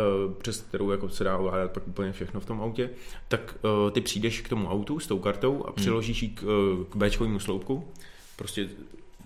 přes 0.41 0.61
kterou 0.61 0.91
jako 0.91 1.09
se 1.09 1.23
dá 1.23 1.37
ovládat 1.37 1.71
pak 1.71 1.87
úplně 1.87 2.11
všechno 2.11 2.39
v 2.39 2.45
tom 2.45 2.61
autě, 2.61 2.89
tak 3.27 3.55
eh, 3.87 3.91
ty 3.91 4.01
přijdeš 4.01 4.41
k 4.41 4.49
tomu 4.49 4.67
autu 4.69 4.99
s 4.99 5.07
tou 5.07 5.19
kartou 5.19 5.63
a 5.65 5.71
přiložíš 5.71 6.23
ji 6.23 6.29
k, 6.29 6.43
eh, 6.43 6.85
k 6.89 6.95
Bčkovému 6.95 7.39
sloupku, 7.39 7.87
prostě 8.35 8.69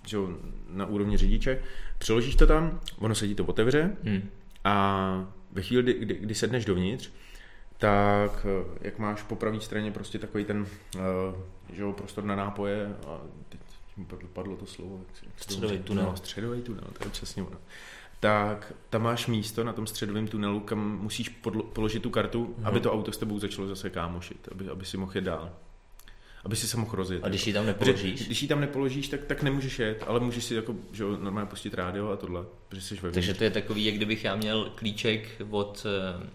že 0.07 0.17
na 0.69 0.85
úrovni 0.85 1.17
řidiče, 1.17 1.61
přiložíš 1.97 2.35
to 2.35 2.47
tam, 2.47 2.79
ono 2.99 3.15
se 3.15 3.27
ti 3.27 3.35
to 3.35 3.45
otevře 3.45 3.95
Hmm. 4.03 4.29
a 4.63 5.27
ve 5.51 5.61
chvíli, 5.61 5.83
kdy, 5.83 5.93
kdy, 5.93 6.13
kdy 6.13 6.35
sedneš 6.35 6.65
dovnitř, 6.65 7.09
tak 7.77 8.45
jak 8.81 8.99
máš 8.99 9.23
po 9.23 9.35
pravé 9.35 9.61
straně 9.61 9.91
prostě 9.91 10.19
takový 10.19 10.45
ten 10.45 10.67
že 11.73 11.81
jo, 11.81 11.93
prostor 11.93 12.23
na 12.23 12.35
nápoje 12.35 12.95
a 13.07 13.21
teď 13.49 13.59
mi 13.97 14.05
padlo- 14.33 14.57
to 14.57 14.65
slovo. 14.65 14.99
jak 15.23 15.35
to 15.35 15.43
Středový 15.43 15.79
tunel. 15.79 16.05
No, 16.05 16.15
středový 16.17 16.61
tunel, 16.61 16.83
to 16.99 17.03
je 17.03 17.09
přesně 17.09 17.43
ono. 17.43 17.57
Tak 18.19 18.73
tam 18.89 19.01
máš 19.01 19.27
místo 19.27 19.63
na 19.63 19.73
tom 19.73 19.87
středovém 19.87 20.27
tunelu, 20.27 20.59
kam 20.59 20.97
musíš 21.01 21.29
podlo- 21.43 21.63
položit 21.63 22.03
tu 22.03 22.09
kartu, 22.09 22.53
Mhm. 22.57 22.67
aby 22.67 22.79
to 22.79 22.93
auto 22.93 23.11
s 23.11 23.17
tebou 23.17 23.39
začalo 23.39 23.67
zase 23.67 23.89
kámošit, 23.89 24.49
aby, 24.51 24.69
aby 24.69 24.85
si 24.85 24.97
mohl 24.97 25.11
jet 25.15 25.23
dál. 25.23 25.49
Aby 26.45 26.55
si 26.55 26.67
se 26.67 26.77
mohl 26.77 26.91
rozjet. 26.95 27.23
A 27.23 27.29
když 27.29 27.41
jako. 27.41 27.49
ji 27.49 27.53
tam 27.53 27.63
Protože 27.65 27.91
nepoložíš, 27.91 28.25
Když 28.25 28.41
ji 28.41 28.47
tam 28.47 28.61
nepoložíš, 28.61 29.07
tak, 29.07 29.23
tak 29.25 29.43
nemůžeš 29.43 29.79
jet, 29.79 30.03
ale 30.07 30.19
můžeš 30.19 30.43
si 30.43 30.55
jako, 30.55 30.75
že 30.91 31.03
jo, 31.03 31.17
normálně 31.21 31.49
pustit 31.49 31.73
rádio 31.73 32.09
a 32.09 32.15
tohle, 32.17 32.45
protože 32.69 32.81
jsi 32.81 32.95
vevnitř. 32.95 33.13
takže 33.13 33.33
to 33.33 33.43
je 33.43 33.51
takový, 33.51 33.85
jak 33.85 33.95
kdybych 33.95 34.23
já 34.23 34.35
měl 34.35 34.71
klíček 34.75 35.41
od 35.49 35.85
eh, 35.85 36.27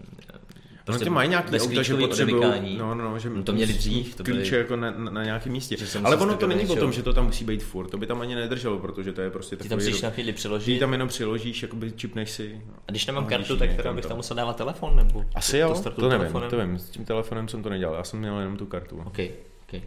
Prostě 0.85 1.05
no, 1.05 1.09
ty 1.09 1.13
mají 1.13 1.29
nějaký 1.29 1.59
auta, 1.59 1.81
že 1.81 1.95
potřebují, 1.95 2.77
no, 2.77 2.95
no, 2.95 3.09
no, 3.09 3.19
že 3.19 3.29
No 3.29 3.43
to 3.43 3.53
měli 3.53 3.73
dřív, 3.73 4.15
to 4.15 4.23
byly- 4.23 4.37
klíče 4.37 4.57
jako 4.57 4.75
na, 4.75 4.91
na, 4.91 5.23
nějakém 5.23 5.53
místě. 5.53 5.75
Ale 6.03 6.15
ono 6.15 6.37
to 6.37 6.47
není 6.47 6.67
o 6.67 6.75
tom, 6.75 6.91
že 6.91 7.03
to 7.03 7.13
tam 7.13 7.25
musí 7.25 7.45
být 7.45 7.63
furt, 7.63 7.87
to 7.87 7.97
by 7.97 8.07
tam 8.07 8.21
ani 8.21 8.35
nedrželo, 8.35 8.79
protože 8.79 9.13
to 9.13 9.21
je 9.21 9.29
prostě 9.29 9.55
Ty 9.55 9.63
tam 9.63 9.69
takový... 9.69 9.89
musíš 9.89 10.01
na 10.01 10.09
chvíli 10.09 10.31
ty 10.31 10.35
přiložit. 10.35 10.79
tam 10.79 10.91
jenom 10.91 11.07
přiložíš, 11.07 11.61
jakoby 11.61 11.91
čipneš 11.91 12.31
si. 12.31 12.61
A 12.87 12.91
když 12.91 13.05
nemám 13.05 13.25
kartu, 13.25 13.57
tak 13.57 13.73
teda 13.73 13.93
bych 13.93 14.05
tam 14.05 14.17
musel 14.17 14.37
dávat 14.37 14.55
telefon, 14.55 14.95
nebo 14.95 15.25
Asi 15.35 15.57
jo, 15.57 15.83
to 15.95 16.09
nevím, 16.09 16.41
to 16.49 16.57
vím, 16.57 16.79
s 16.79 16.89
tím 16.89 17.05
telefonem 17.05 17.47
jsem 17.47 17.63
to 17.63 17.69
nedělal, 17.69 17.95
já 17.95 18.03
jsem 18.03 18.19
měl 18.19 18.39
jenom 18.39 18.57
tu 18.57 18.65
kartu. 18.65 19.03
OK, 19.05 19.19
OK. 19.63 19.81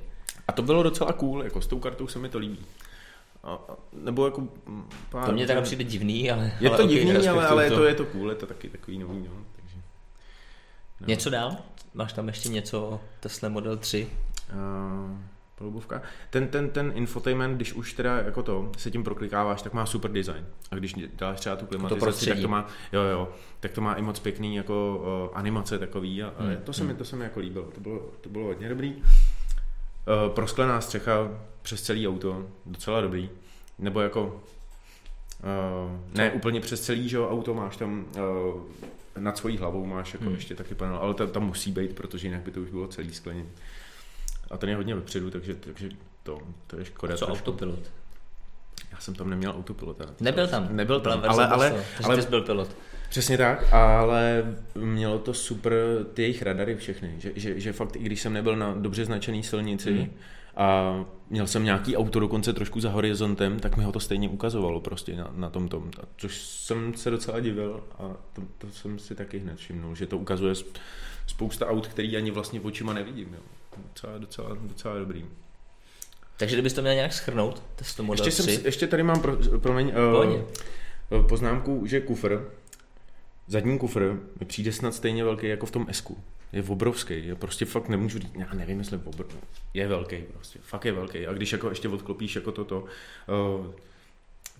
A 0.48 0.52
to 0.52 0.62
bylo 0.62 0.82
docela 0.82 1.12
cool, 1.12 1.44
jako 1.44 1.60
s 1.60 1.66
tou 1.66 1.78
kartou 1.78 2.06
se 2.06 2.18
mi 2.18 2.28
to 2.28 2.38
líbí. 2.38 2.58
A, 3.44 3.58
nebo 3.92 4.24
jako 4.24 4.40
mm, 4.40 4.84
pár, 5.10 5.26
To 5.26 5.32
mě 5.32 5.46
teda 5.46 5.60
přijde 5.60 5.84
divný, 5.84 6.30
ale... 6.30 6.52
Je 6.60 6.68
ale 6.68 6.76
to 6.78 6.84
OK, 6.84 6.90
divný, 6.90 7.28
ale, 7.28 7.46
ale 7.46 7.64
je 7.64 7.70
to, 7.70 7.84
je 7.84 7.94
to 7.94 8.04
cool, 8.04 8.30
je 8.30 8.36
to 8.36 8.46
taky 8.46 8.68
takový 8.68 8.98
nový, 8.98 9.18
no, 9.18 9.30
No. 11.00 11.06
Něco 11.06 11.30
dál? 11.30 11.56
Máš 11.94 12.12
tam 12.12 12.26
ještě 12.26 12.48
něco 12.48 12.82
o 12.82 13.00
Tesla 13.20 13.48
Model 13.48 13.76
3? 13.76 14.08
Uh, 14.52 15.18
palubovka. 15.58 16.02
Ten, 16.30 16.48
ten, 16.48 16.70
ten 16.70 16.92
infotainment, 16.94 17.56
když 17.56 17.72
už 17.72 17.92
teda 17.92 18.16
jako 18.18 18.42
to 18.42 18.72
se 18.78 18.90
tím 18.90 19.04
proklikáváš, 19.04 19.62
tak 19.62 19.72
má 19.72 19.86
super 19.86 20.12
design. 20.12 20.46
A 20.70 20.74
když 20.74 20.94
děláš 20.94 21.40
třeba 21.40 21.56
tu 21.56 21.66
klimatizaci, 21.66 22.00
prostředí. 22.00 22.30
tak 22.30 22.40
to 22.40 22.48
má, 22.48 22.66
jo, 22.92 23.02
jo, 23.02 23.28
tak 23.60 23.72
to 23.72 23.80
má 23.80 23.94
i 23.94 24.02
moc 24.02 24.18
pěkný 24.18 24.56
jako 24.56 25.02
uh, 25.30 25.38
animace 25.38 25.78
takový 25.78 26.22
a, 26.22 26.28
a 26.28 26.42
Hmm, 26.42 26.56
to 26.56 26.72
se 26.72 26.82
mi, 26.82 26.88
hmm. 26.88 26.98
to 26.98 27.04
se 27.04 27.16
mi 27.16 27.24
jako 27.24 27.40
líbilo, 27.40 27.64
to 27.64 27.80
bylo, 27.80 28.00
to 28.20 28.28
bylo 28.28 28.44
hodně 28.44 28.68
dobrý. 28.68 28.94
Uh, 28.94 29.02
prosklená 30.34 30.80
střecha 30.80 31.28
přes 31.62 31.82
celý 31.82 32.08
auto, 32.08 32.46
docela 32.66 33.00
dobrý. 33.00 33.30
Nebo 33.78 34.00
jako 34.00 34.40
Uh, 35.42 36.00
ne 36.14 36.30
úplně 36.30 36.60
přes 36.60 36.80
celý 36.80 37.08
že 37.08 37.18
auto, 37.20 37.54
máš 37.54 37.76
tam 37.76 38.04
uh, 38.16 38.60
nad 39.18 39.38
svojí 39.38 39.56
hlavou 39.56 39.86
máš 39.86 40.12
jako 40.12 40.24
Hmm. 40.24 40.34
ještě 40.34 40.54
taky 40.54 40.74
panel, 40.74 40.96
ale 40.96 41.14
tam, 41.14 41.28
tam 41.30 41.46
musí 41.46 41.72
být, 41.72 41.92
protože 41.94 42.26
jinak 42.28 42.40
by 42.40 42.50
to 42.50 42.60
už 42.60 42.70
bylo 42.70 42.88
celý 42.88 43.12
skleněný. 43.14 43.48
A 44.50 44.56
ten 44.56 44.68
je 44.68 44.76
hodně 44.76 44.94
vepředu, 44.94 45.30
takže, 45.30 45.54
takže 45.54 45.88
to, 46.22 46.38
to 46.66 46.78
je 46.78 46.84
škoda. 46.84 47.16
Co 47.16 47.26
trošku. 47.26 47.38
autopilot? 47.50 47.90
Já 48.92 48.98
jsem 49.00 49.14
tam 49.14 49.30
neměl 49.30 49.50
autopilota. 49.50 50.04
Nebyl 50.20 50.46
tam. 50.48 50.68
Nebyl 50.76 51.00
tam, 51.00 51.22
ale, 51.28 51.46
ale, 51.46 51.84
ale 52.04 52.22
jsi 52.22 52.28
byl 52.28 52.42
pilot. 52.42 52.76
Přesně 53.10 53.38
tak, 53.38 53.72
ale 53.74 54.54
mělo 54.74 55.18
to 55.18 55.34
super 55.34 55.72
ty 56.14 56.22
jejich 56.22 56.42
radary 56.42 56.76
všechny, 56.76 57.14
že, 57.18 57.32
že, 57.36 57.60
že 57.60 57.72
fakt 57.72 57.96
i 57.96 57.98
když 57.98 58.20
jsem 58.22 58.32
nebyl 58.32 58.56
na 58.56 58.74
dobře 58.74 59.04
značený 59.04 59.42
silnici 59.42 59.90
Mhm. 59.90 60.10
A 60.56 60.94
měl 61.30 61.46
jsem 61.46 61.64
nějaký 61.64 61.96
auto 61.96 62.20
dokonce 62.20 62.52
trošku 62.52 62.80
za 62.80 62.90
horizontem, 62.90 63.60
tak 63.60 63.76
mi 63.76 63.84
ho 63.84 63.92
to 63.92 64.00
stejně 64.00 64.28
ukazovalo 64.28 64.80
prostě 64.80 65.16
na, 65.16 65.30
na 65.34 65.50
tom 65.50 65.68
tom, 65.68 65.90
A 66.02 66.06
což 66.16 66.36
jsem 66.42 66.94
se 66.94 67.10
docela 67.10 67.40
divil 67.40 67.84
a 67.98 68.02
to, 68.32 68.42
to 68.58 68.66
jsem 68.70 68.98
si 68.98 69.14
taky 69.14 69.38
hned 69.38 69.58
všimnul, 69.58 69.94
že 69.94 70.06
to 70.06 70.18
ukazuje 70.18 70.54
s- 70.54 70.64
spousta 71.26 71.66
aut, 71.66 71.86
který 71.86 72.16
ani 72.16 72.30
vlastně 72.30 72.60
očima 72.60 72.92
nevidím, 72.92 73.28
jo. 73.34 73.40
Docela, 73.88 74.18
docela, 74.18 74.48
docela 74.62 74.98
dobrý. 74.98 75.24
Takže 76.36 76.56
kdybys 76.56 76.72
to 76.72 76.82
měl 76.82 76.94
nějak 76.94 77.12
schrnout, 77.12 77.62
testo 77.76 78.02
Model 78.02 78.26
Ještě, 78.26 78.42
3. 78.42 78.52
jsem, 78.54 78.66
ještě 78.66 78.86
tady 78.86 79.02
mám, 79.02 79.20
pro, 79.20 79.36
promiň, 79.58 79.92
uh, 81.10 81.26
poznámku, 81.28 81.86
že 81.86 82.00
kufr, 82.00 82.50
zadní 83.46 83.78
kufr 83.78 84.20
mi 84.40 84.46
přijde 84.46 84.72
snad 84.72 84.94
stejně 84.94 85.24
velký 85.24 85.46
jako 85.46 85.66
v 85.66 85.70
tom 85.70 85.86
Esku. 85.88 86.18
Je 86.52 86.62
obrovský, 86.62 87.26
je 87.26 87.34
prostě 87.34 87.64
fakt 87.64 87.88
nemůžu 87.88 88.18
říct, 88.18 88.34
já 88.38 88.54
nevím, 88.54 88.78
jestli 88.78 89.00
obr... 89.04 89.24
je 89.74 89.88
velký 89.88 90.16
prostě, 90.32 90.58
fakt 90.62 90.84
je 90.84 90.92
velký. 90.92 91.26
A 91.26 91.32
když 91.32 91.52
jako 91.52 91.68
ještě 91.68 91.88
odklopíš 91.88 92.34
jako 92.34 92.52
toto, 92.52 92.80
uh, 92.80 93.66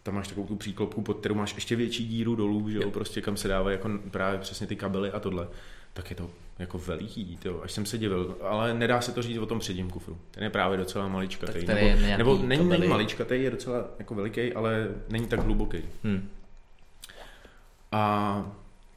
tam 0.03 0.15
máš 0.15 0.29
takovou 0.29 0.47
tu 0.47 0.57
příklopku, 0.57 1.03
pod 1.03 1.19
kterou 1.21 1.35
máš 1.35 1.55
ještě 1.55 1.77
větší 1.77 2.09
díru 2.09 2.37
dolů, 2.37 2.71
že 2.71 2.77
jo, 2.77 2.83
Jo. 2.83 2.91
prostě 2.91 3.21
kam 3.21 3.37
se 3.37 3.49
dávají 3.49 3.77
jako 3.77 3.91
právě 4.11 4.41
přesně 4.41 4.67
ty 4.67 4.77
kabely 4.77 5.11
a 5.11 5.21
tohle, 5.21 5.49
tak 5.93 6.11
je 6.11 6.17
to 6.17 6.31
jako 6.59 6.79
veliký, 6.79 7.37
tyjo, 7.37 7.61
až 7.63 7.73
jsem 7.73 7.87
se 7.87 7.99
divil, 7.99 8.37
ale 8.43 8.75
nedá 8.75 9.01
se 9.01 9.13
to 9.13 9.23
říct 9.23 9.39
o 9.39 9.47
tom 9.47 9.59
předním 9.59 9.91
kufru. 9.91 10.19
Ten 10.31 10.43
je 10.43 10.51
právě 10.51 10.79
docela 10.79 11.09
maličkatý. 11.09 11.67
Tak 11.67 11.75
nebo, 11.75 11.87
je 11.87 12.19
nebo 12.19 12.39
není, 12.39 12.63
kabely. 12.63 12.79
není 12.81 12.91
maličkatý, 12.91 13.43
je 13.43 13.51
docela 13.51 13.85
jako 13.99 14.15
veliký, 14.15 14.53
ale 14.53 14.89
není 15.09 15.27
tak 15.27 15.41
hluboký. 15.41 15.79
Hm. 16.05 16.29
A 17.93 18.53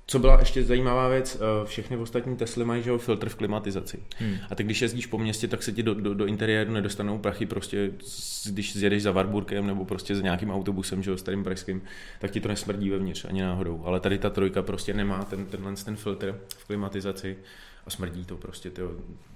co 0.09 0.19
byla 0.19 0.39
ještě 0.39 0.63
zajímavá 0.63 1.07
věc, 1.07 1.35
eh, 1.41 1.65
všechny 1.65 1.97
ostatní 1.97 2.35
Tesly 2.37 2.65
mají 2.65 2.83
že 2.83 2.97
filtr 2.97 3.29
v 3.29 3.35
klimatizaci. 3.35 3.99
Hm. 4.21 4.35
A 4.49 4.55
tak 4.55 4.65
když 4.65 4.81
jezdíš 4.81 5.05
po 5.05 5.17
městě, 5.17 5.47
tak 5.47 5.63
se 5.63 5.71
ti 5.71 5.83
do, 5.83 5.93
do, 5.93 6.13
do 6.13 6.25
interiéru 6.25 6.71
nedostanou 6.73 7.17
prachy, 7.19 7.45
prostě 7.45 7.91
s- 8.03 8.47
když 8.47 8.73
zjedeš 8.77 9.03
za 9.03 9.11
Warburgem 9.11 9.67
nebo 9.67 9.85
prostě 9.85 10.15
za 10.15 10.21
nějakým 10.21 10.51
autobusem, 10.51 11.03
že 11.03 11.17
starým 11.17 11.43
pražským, 11.43 11.81
tak 12.19 12.31
ti 12.31 12.39
to 12.41 12.47
nesmrdí 12.47 12.89
vevnitř 12.89 13.25
ani 13.25 13.41
náhodou. 13.41 13.81
Ale 13.85 13.99
tady 13.99 14.17
ta 14.17 14.29
trojka 14.29 14.61
prostě 14.61 14.93
nemá 14.93 15.23
ten, 15.25 15.45
tenhle 15.45 15.75
ten 15.75 15.95
filtr 15.95 16.39
v 16.57 16.65
klimatizaci 16.65 17.37
a 17.85 17.89
smrdí 17.89 18.25
to 18.25 18.37
prostě, 18.37 18.69
tyjo, 18.69 18.91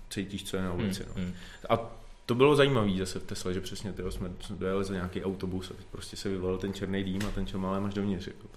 cítíš, 0.10 0.44
co 0.44 0.58
je 0.58 0.64
na 0.64 0.74
ulici. 0.74 1.04
No. 1.08 1.14
Hm. 1.24 1.34
A 1.70 1.92
to 2.26 2.36
bylo 2.36 2.56
zajímavé 2.56 2.92
zase 3.00 3.20
v 3.20 3.24
Tesle, 3.24 3.54
že 3.54 3.62
přesně 3.62 3.94
tyjo, 3.94 4.12
jsme 4.12 4.30
dojeli 4.50 4.84
za 4.84 4.94
nějaký 4.94 5.24
autobus 5.24 5.72
a 5.72 5.74
prostě 5.92 6.16
se 6.18 6.30
vyvolil 6.30 6.58
ten 6.58 6.74
černý 6.74 7.04
dým 7.04 7.22
a 7.28 7.32
ten 7.32 7.46
čel 7.48 7.60
malé 7.60 7.80
máš 7.80 7.94
dovnitř. 7.94 8.28
Jako. 8.28 8.48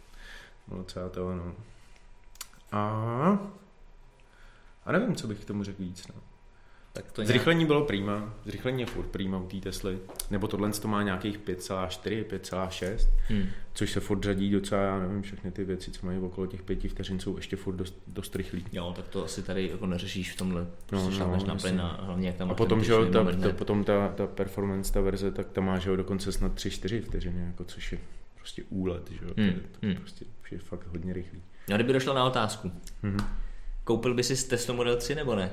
Bylo 0.69 0.79
docela 0.81 1.09
to, 1.09 1.35
no. 1.37 1.55
A... 2.73 3.39
A 4.85 4.93
nevím, 4.93 5.15
co 5.15 5.27
bych 5.27 5.41
k 5.41 5.45
tomu 5.45 5.65
řekl 5.65 5.83
víc. 5.83 6.07
No. 6.09 6.15
Tak 6.93 7.13
to 7.13 7.23
nějak... 7.23 7.29
Zrychlení 7.29 7.67
bylo 7.67 7.85
prýma, 7.85 8.35
zrychlení 8.45 8.81
je 8.81 8.87
furt 8.87 9.07
prýma 9.07 9.39
u 9.39 9.47
té 9.47 9.57
Tesly, 9.57 9.99
nebo 10.31 10.49
tohle 10.49 10.71
to 10.71 10.89
má 10.89 11.03
nějakých 11.03 11.39
5,4, 11.39 12.25
5,6, 12.25 13.09
Hm. 13.31 13.47
což 13.75 13.93
se 13.93 14.01
furt 14.01 14.23
řadí 14.23 14.51
docela, 14.51 14.83
já 14.83 14.99
nevím, 14.99 15.23
všechny 15.23 15.51
ty 15.51 15.65
věci, 15.65 15.91
co 15.91 16.07
mají 16.07 16.19
okolo 16.19 16.47
těch 16.47 16.63
pěti 16.63 16.89
vteřin, 16.89 17.21
jsou 17.21 17.37
ještě 17.37 17.57
furt 17.57 17.75
dost, 17.75 17.95
dost 18.07 18.37
rychlý. 18.37 18.65
Jo, 18.73 18.93
tak 18.97 19.09
to 19.09 19.25
asi 19.25 19.43
tady 19.43 19.69
jako 19.69 19.87
neřešíš 19.87 20.33
v 20.33 20.37
tomhle. 20.37 20.67
No, 20.93 21.11
No, 21.11 21.19
no, 21.19 21.47
na 21.47 21.55
plyn 21.55 21.81
a 21.81 22.01
hlavně 22.03 22.27
jak 22.29 22.37
tam 22.37 22.51
A 22.51 22.55
potom, 22.55 22.85
že 22.85 22.93
jo, 22.93 23.07
ta, 23.07 23.25
ta, 23.25 23.53
potom 23.53 23.85
ta, 23.85 24.09
ta 24.09 24.27
performance, 24.27 24.93
ta 24.93 25.01
verze, 25.01 25.33
tak 25.33 25.51
ta 25.51 25.61
má, 25.61 25.79
že 25.79 25.91
jo, 25.91 25.97
dokonce 25.97 26.33
snad 26.33 26.55
3-4 26.55 27.03
vteřiny, 27.03 27.43
jako, 27.47 27.65
což 27.65 27.93
je 27.93 27.99
prostě 28.35 28.63
úlet, 28.69 29.11
že 29.11 29.25
jo, 29.25 29.35
to, 29.35 29.41
je, 29.41 29.51
Hmm, 29.51 29.61
to 29.61 29.87
hmm. 29.87 29.97
prostě 29.97 30.25
je 30.51 30.59
fakt 30.59 30.87
hodně 30.87 31.13
rychlý. 31.13 31.43
No, 31.69 31.77
kdyby 31.77 31.93
došlo 31.93 32.15
na 32.15 32.25
otázku. 32.25 32.73
Mhm. 33.03 33.17
Koupil 33.85 34.15
by 34.15 34.23
si 34.23 34.49
Tesla 34.49 34.75
Model 34.75 34.97
3 34.97 35.15
nebo 35.15 35.35
ne? 35.35 35.51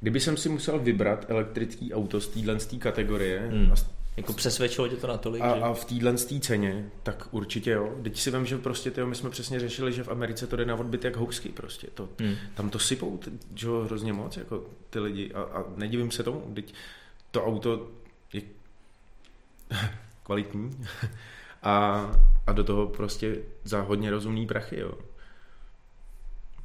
Kdyby 0.00 0.20
jsem 0.20 0.36
si 0.36 0.48
musel 0.48 0.78
vybrat 0.78 1.24
elektrický 1.30 1.94
auto 1.94 2.20
z 2.20 2.28
téhle 2.28 2.60
z 2.60 2.66
té 2.66 2.76
kategorie 2.76 3.48
Hmm. 3.52 3.72
a 3.72 3.76
s- 3.76 3.90
Jako 4.16 4.32
přesvědčilo 4.32 4.88
tě 4.88 4.96
to 4.96 5.06
natolik, 5.06 5.42
A, 5.42 5.54
že? 5.56 5.62
a 5.62 5.72
v 5.74 5.84
téhle 5.84 6.14
ceně, 6.16 6.86
tak 7.02 7.28
určitě 7.30 7.70
jo. 7.70 7.94
Teď 8.02 8.18
si 8.20 8.30
vím, 8.30 8.46
že 8.46 8.58
prostě 8.58 8.90
tyjo, 8.90 9.06
my 9.06 9.14
jsme 9.14 9.30
přesně 9.30 9.60
řešili, 9.60 9.92
že 9.92 10.02
v 10.02 10.08
Americe 10.08 10.46
to 10.46 10.56
jde 10.56 10.64
na 10.64 10.74
odbyt 10.76 11.04
jak 11.04 11.16
housky 11.16 11.48
prostě. 11.48 11.86
To, 11.94 12.08
Hm. 12.22 12.34
tam 12.54 12.70
to 12.70 12.78
sypou 12.78 13.20
že 13.54 13.66
jo, 13.66 13.82
hrozně 13.84 14.12
moc, 14.12 14.36
jako 14.36 14.64
ty 14.90 14.98
lidi. 14.98 15.32
A, 15.34 15.42
a 15.42 15.64
nedivím 15.76 16.10
se 16.10 16.22
tomu, 16.22 16.40
teď 16.54 16.74
to 17.30 17.44
auto 17.46 17.90
je 18.32 18.42
kvalitní 20.22 20.70
a, 21.62 22.06
a 22.46 22.52
do 22.52 22.64
toho 22.64 22.86
prostě 22.86 23.36
za 23.64 23.80
hodně 23.80 24.10
rozumný 24.10 24.46
prachy, 24.46 24.80
jo. 24.80 24.92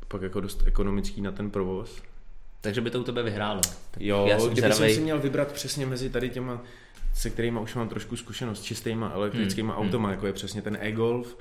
Pak 0.07 0.21
jako 0.21 0.41
dost 0.41 0.63
ekonomický 0.65 1.21
na 1.21 1.31
ten 1.31 1.51
provoz. 1.51 2.01
Takže 2.61 2.81
by 2.81 2.89
to 2.91 2.99
u 2.99 3.03
tebe 3.03 3.23
vyhrálo. 3.23 3.61
Tak 3.91 4.01
Jo, 4.01 4.25
já 4.29 4.39
jsem 4.39 4.47
kdyby 4.51 4.61
jsem 4.61 4.71
zvědavej. 4.71 4.95
si 4.95 5.01
měl 5.01 5.19
vybrat 5.19 5.51
přesně 5.51 5.85
mezi 5.85 6.09
tady 6.09 6.29
těma, 6.29 6.63
se 7.13 7.29
kterými 7.29 7.59
už 7.59 7.75
mám 7.75 7.89
trošku 7.89 8.17
zkušenost, 8.17 8.63
čistýma 8.63 9.11
elektrickýma 9.13 9.73
Hmm, 9.73 9.79
hmm, 9.81 9.87
automa, 9.87 10.11
jako 10.11 10.27
je 10.27 10.33
přesně 10.33 10.61
ten 10.61 10.77
e-Golf. 10.81 11.37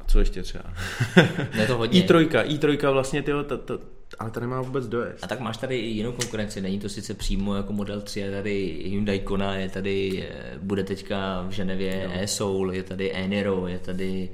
A 0.00 0.04
co 0.06 0.18
ještě 0.18 0.42
třeba? 0.42 0.64
Je 1.60 1.66
to 1.66 1.76
hodně. 1.76 2.02
i3, 2.02 2.28
i3 2.46 2.92
vlastně, 2.92 3.22
tyjo, 3.22 3.42
ta, 3.44 3.56
ta, 3.56 3.74
ale 4.18 4.30
ta 4.30 4.40
nemá 4.40 4.60
vůbec 4.62 4.88
dojezd. 4.88 5.24
A 5.24 5.26
tak 5.26 5.40
máš 5.40 5.56
tady 5.56 5.78
i 5.78 5.86
jinou 5.88 6.12
konkurenci, 6.12 6.60
není 6.60 6.80
to 6.80 6.88
sice 6.88 7.14
přímo 7.14 7.54
jako 7.56 7.72
Model 7.72 8.00
3, 8.00 8.20
je 8.20 8.30
tady 8.30 8.82
Hyundai 8.84 9.20
Kona, 9.20 9.54
je 9.56 9.68
tady, 9.68 10.28
eh, 10.30 10.58
bude 10.58 10.84
teďka 10.84 11.42
v 11.48 11.50
Ženevě 11.50 12.02
Jo. 12.04 12.10
e-Soul, 12.14 12.72
je 12.72 12.82
tady 12.82 13.12
e-Niro, 13.14 13.66
je 13.66 13.78
tady 13.78 14.30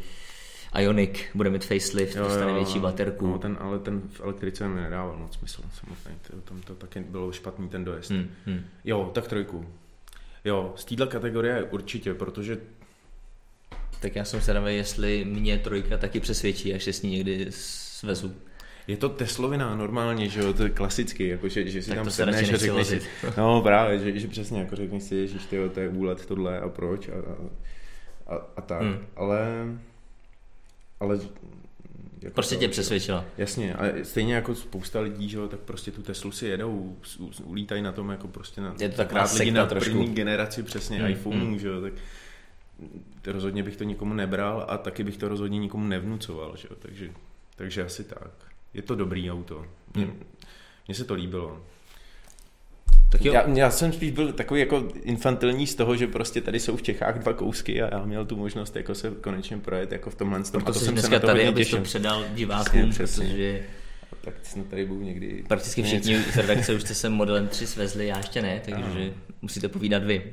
Ionic, 0.80 1.18
bude 1.34 1.50
mít 1.50 1.64
facelift, 1.64 2.16
dostane 2.16 2.52
větší 2.54 2.78
baterku. 2.78 3.26
No, 3.26 3.38
ten, 3.38 3.56
ale 3.60 3.78
ten 3.78 4.02
v 4.12 4.20
elektrice 4.20 4.68
mi 4.68 4.80
nedával 4.80 5.16
moc 5.16 5.34
smysl 5.34 5.62
samotný, 5.74 6.12
tam 6.44 6.60
to 6.60 6.74
taky 6.74 7.00
bylo 7.00 7.32
špatný 7.32 7.68
ten 7.68 7.84
dojezd. 7.84 8.10
Hmm, 8.10 8.28
hmm. 8.46 8.64
Jo, 8.84 9.10
tak 9.14 9.28
trojku. 9.28 9.66
Jo, 10.44 10.72
z 10.76 10.84
téhle 10.84 11.06
kategorie 11.06 11.62
určitě, 11.62 12.14
protože 12.14 12.58
Tak 14.00 14.16
já 14.16 14.24
jsem 14.24 14.40
zvědavý, 14.40 14.76
jestli 14.76 15.24
mě 15.24 15.58
trojka 15.58 15.98
taky 15.98 16.20
přesvědčí, 16.20 16.74
až 16.74 16.84
se 16.84 16.92
s 16.92 17.02
ní 17.02 17.10
někdy 17.10 17.46
svezu. 17.50 18.34
Je 18.86 18.96
to 18.96 19.08
Teslovina 19.08 19.76
normálně, 19.76 20.28
že 20.28 20.40
jo, 20.40 20.52
to 20.52 20.62
je 20.62 20.70
klasicky, 20.70 21.28
jako 21.28 21.48
že, 21.48 21.70
že 21.70 21.82
si 21.82 21.88
Tak 21.88 21.98
tam 21.98 22.10
sedneš 22.10 22.36
nechci 22.36 22.56
řekneš 22.56 22.86
si, 22.86 23.02
no 23.36 23.62
právě, 23.62 23.98
že, 23.98 24.18
že 24.18 24.28
přesně 24.28 24.58
jako 24.60 24.76
řekneš 24.76 25.02
si, 25.02 25.14
ježiš, 25.14 25.46
tyjo, 25.46 25.68
to 25.68 25.80
je 25.80 25.88
úlet 25.88 26.26
tohle 26.26 26.60
a 26.60 26.68
proč 26.68 27.08
a, 27.08 27.12
a, 27.12 28.34
a, 28.34 28.46
a 28.56 28.60
tak, 28.60 28.82
hmm. 28.82 29.06
ale, 29.16 29.66
ale 31.00 31.18
jako 32.22 32.34
Prostě 32.34 32.54
to, 32.54 32.60
tě 32.60 32.68
přesvědčila. 32.68 33.24
Jasně, 33.38 33.74
a 33.74 34.04
stejně 34.04 34.34
jako 34.34 34.54
spousta 34.54 35.00
lidí, 35.00 35.28
že 35.28 35.36
jo, 35.36 35.48
tak 35.48 35.60
prostě 35.60 35.90
tu 35.90 36.02
Teslu 36.02 36.32
si 36.32 36.46
jedou, 36.46 36.96
ulítají 37.44 37.82
na 37.82 37.92
tom 37.92 38.10
jako 38.10 38.28
prostě 38.28 38.60
na 38.60 38.74
Je 38.80 38.88
to 38.88 38.96
taková 38.96 39.20
akorát 39.20 39.38
lidi 39.38 39.50
na 39.50 39.66
trošku. 39.66 39.90
první 39.90 40.14
generaci 40.14 40.62
přesně 40.62 40.98
hmm, 40.98 41.10
iPhoneů, 41.10 41.46
hmm. 41.46 41.58
že 41.58 41.68
jo, 41.68 41.80
tak 41.80 41.92
to 43.22 43.32
rozhodně 43.32 43.62
bych 43.62 43.76
to 43.76 43.84
nikomu 43.84 44.14
nebral 44.14 44.66
a 44.68 44.78
taky 44.78 45.04
bych 45.04 45.16
to 45.16 45.28
rozhodně 45.28 45.58
nikomu 45.58 45.86
nevnucoval, 45.86 46.56
že 46.56 46.68
jo, 46.70 46.76
takže, 46.78 47.10
takže 47.56 47.84
asi 47.84 48.04
tak. 48.04 48.32
Je 48.74 48.82
to 48.82 48.94
dobrý 48.94 49.30
auto. 49.30 49.66
Mně, 49.94 50.10
mně 50.88 50.94
se 50.94 51.04
to 51.04 51.14
líbilo. 51.14 51.62
Tak 53.10 53.24
jo, 53.24 53.32
Já, 53.32 53.48
já 53.48 53.70
jsem 53.70 53.92
spíš 53.92 54.10
byl 54.10 54.32
takový 54.32 54.60
jako 54.60 54.88
infantilní 55.02 55.66
z 55.66 55.74
toho, 55.74 55.96
že 55.96 56.06
prostě 56.06 56.40
tady 56.40 56.60
jsou 56.60 56.76
v 56.76 56.82
Čechách 56.82 57.18
dva 57.18 57.32
kousky 57.32 57.82
a 57.82 57.94
já 57.98 58.04
měl 58.04 58.26
tu 58.26 58.36
možnost 58.36 58.76
jako 58.76 58.94
se 58.94 59.10
konečně 59.20 59.58
projet 59.58 59.92
jako 59.92 60.10
v 60.10 60.14
tomhle 60.14 60.42
tom. 60.42 60.50
proto 60.52 60.70
a 60.70 60.72
to 60.72 60.78
jsem 60.78 60.86
se 60.86 60.92
dneska 60.92 61.14
na 61.14 61.20
to 61.20 61.26
tady, 61.26 61.46
abys 61.48 61.70
to 61.70 61.80
předal 61.80 62.24
divákům, 62.34 62.90
Přesně, 62.90 63.24
protože 63.26 63.60
A 64.12 64.16
tak 64.24 64.34
snad 64.42 64.66
tady 64.66 64.84
budu 64.86 65.02
někdy. 65.02 65.44
prakticky 65.48 65.82
všichni 65.82 66.18
z 66.32 66.36
redakce 66.36 66.74
už 66.74 66.82
jste 66.82 66.94
se 66.94 67.08
Modelem 67.08 67.48
3 67.48 67.66
svezli, 67.66 68.06
já 68.06 68.16
ještě 68.18 68.42
ne, 68.42 68.62
takže 68.64 68.82
Ano. 68.84 69.00
musíte 69.42 69.68
povídat 69.68 70.02
vy. 70.04 70.32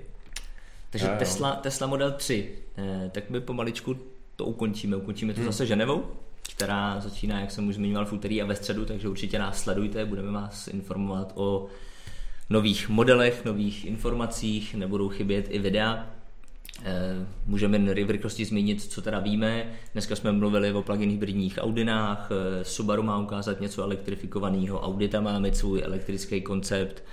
Takže 0.90 1.06
jo. 1.06 1.12
Tesla, 1.20 1.56
Tesla 1.56 1.88
Model 1.88 2.12
3, 2.12 2.50
eh, 2.78 3.10
tak 3.14 3.30
my 3.30 3.40
pomaličku 3.40 3.96
to 4.36 4.46
ukončíme. 4.46 4.96
Ukončíme 4.96 5.34
to 5.34 5.40
Hmm. 5.40 5.50
zase 5.52 5.66
Ženevou, 5.66 6.04
která 6.56 7.00
začíná, 7.00 7.40
jak 7.40 7.52
jsem 7.52 7.68
už 7.68 7.76
zmiňoval, 7.76 8.06
v 8.06 8.14
úterý 8.14 8.42
a 8.42 8.46
ve 8.46 8.56
středu, 8.56 8.86
takže 8.86 9.08
určitě 9.10 9.40
nás 9.40 9.62
sledujte, 9.64 10.06
budeme 10.06 10.32
vás 10.32 10.68
informovat 10.68 11.32
o 11.36 11.68
nových 12.50 12.90
modelech, 12.90 13.46
nových 13.46 13.86
informacích, 13.86 14.76
nebudou 14.76 15.10
chybět 15.10 15.48
i 15.50 15.60
videa. 15.60 16.10
Eh, 16.84 17.28
Můžeme 17.46 17.78
jen 17.78 18.06
v 18.06 18.10
rychlosti 18.10 18.46
zmínit, 18.46 18.82
co 18.82 19.02
teda 19.02 19.20
víme. 19.20 19.66
Dneska 19.94 20.16
jsme 20.16 20.32
mluvili 20.32 20.74
o 20.74 20.82
plug-in 20.82 21.10
hybridních 21.10 21.60
Audinách, 21.62 22.30
eh, 22.32 22.64
Subaru 22.64 23.04
má 23.04 23.20
ukázat 23.20 23.62
něco 23.62 23.84
elektrifikovaného, 23.84 24.82
Audita 24.82 25.22
má 25.22 25.40
mít 25.40 25.58
svůj 25.58 25.82
elektrický 25.84 26.42
koncept, 26.42 27.04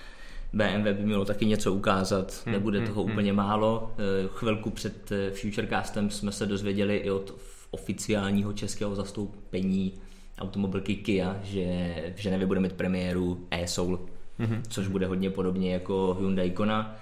BMW 0.53 0.93
by 0.93 1.05
mělo 1.05 1.25
taky 1.25 1.47
něco 1.47 1.75
ukázat, 1.75 2.43
Hmm, 2.45 2.53
nebude 2.53 2.79
hmm, 2.79 2.87
toho 2.87 3.03
hmm. 3.03 3.13
úplně 3.13 3.33
málo. 3.33 3.95
Eh, 3.99 4.29
Chvilku 4.29 4.71
před 4.71 5.11
Futurecastem 5.35 6.11
jsme 6.11 6.33
se 6.33 6.47
dozvěděli 6.47 6.97
i 6.97 7.11
od 7.11 7.35
oficiálního 7.71 8.53
českého 8.53 8.95
zastoupení 8.95 9.93
automobilky 10.39 10.97
Kia, 10.97 11.41
že 11.43 11.95
v 12.17 12.21
Ženevě 12.21 12.47
bude 12.47 12.61
mít 12.61 12.73
premiéru 12.73 13.47
e-Soul, 13.51 13.99
Mhm. 14.43 14.63
což 14.69 14.89
bude 14.89 15.07
hodně 15.07 15.31
podobně 15.31 15.73
jako 15.73 16.17
Hyundai 16.21 16.51
Kona. 16.51 16.97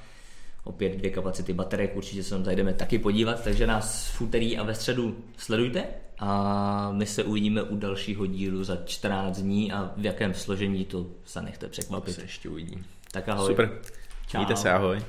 opět 0.64 0.96
dvě 0.96 1.10
kapacity 1.10 1.52
baterek, 1.52 1.96
určitě 1.96 2.22
se 2.22 2.30
tam 2.30 2.44
zajdeme 2.44 2.72
taky 2.74 2.98
podívat, 2.98 3.44
takže 3.44 3.66
nás 3.66 4.10
v 4.10 4.20
úterý 4.20 4.58
a 4.58 4.62
ve 4.62 4.74
středu 4.74 5.16
sledujte 5.36 5.84
a 6.18 6.90
my 6.92 7.06
se 7.06 7.24
uvidíme 7.24 7.62
u 7.62 7.76
dalšího 7.76 8.26
dílu 8.26 8.64
za 8.64 8.76
14 8.84 9.38
dní 9.38 9.72
a 9.72 9.92
v 9.96 10.04
jakém 10.04 10.34
složení 10.34 10.84
to 10.84 11.06
se 11.24 11.42
nechte 11.42 11.68
překvapit. 11.68 12.14
To 12.14 12.20
se 12.20 12.24
ještě 12.26 12.48
uvidí. 12.48 12.82
Tak 13.12 13.28
ahoj. 13.28 13.46
Super. 13.46 13.78
Čau. 14.26 14.38
Mějte 14.38 14.56
se, 14.56 14.70
ahoj. 14.70 15.02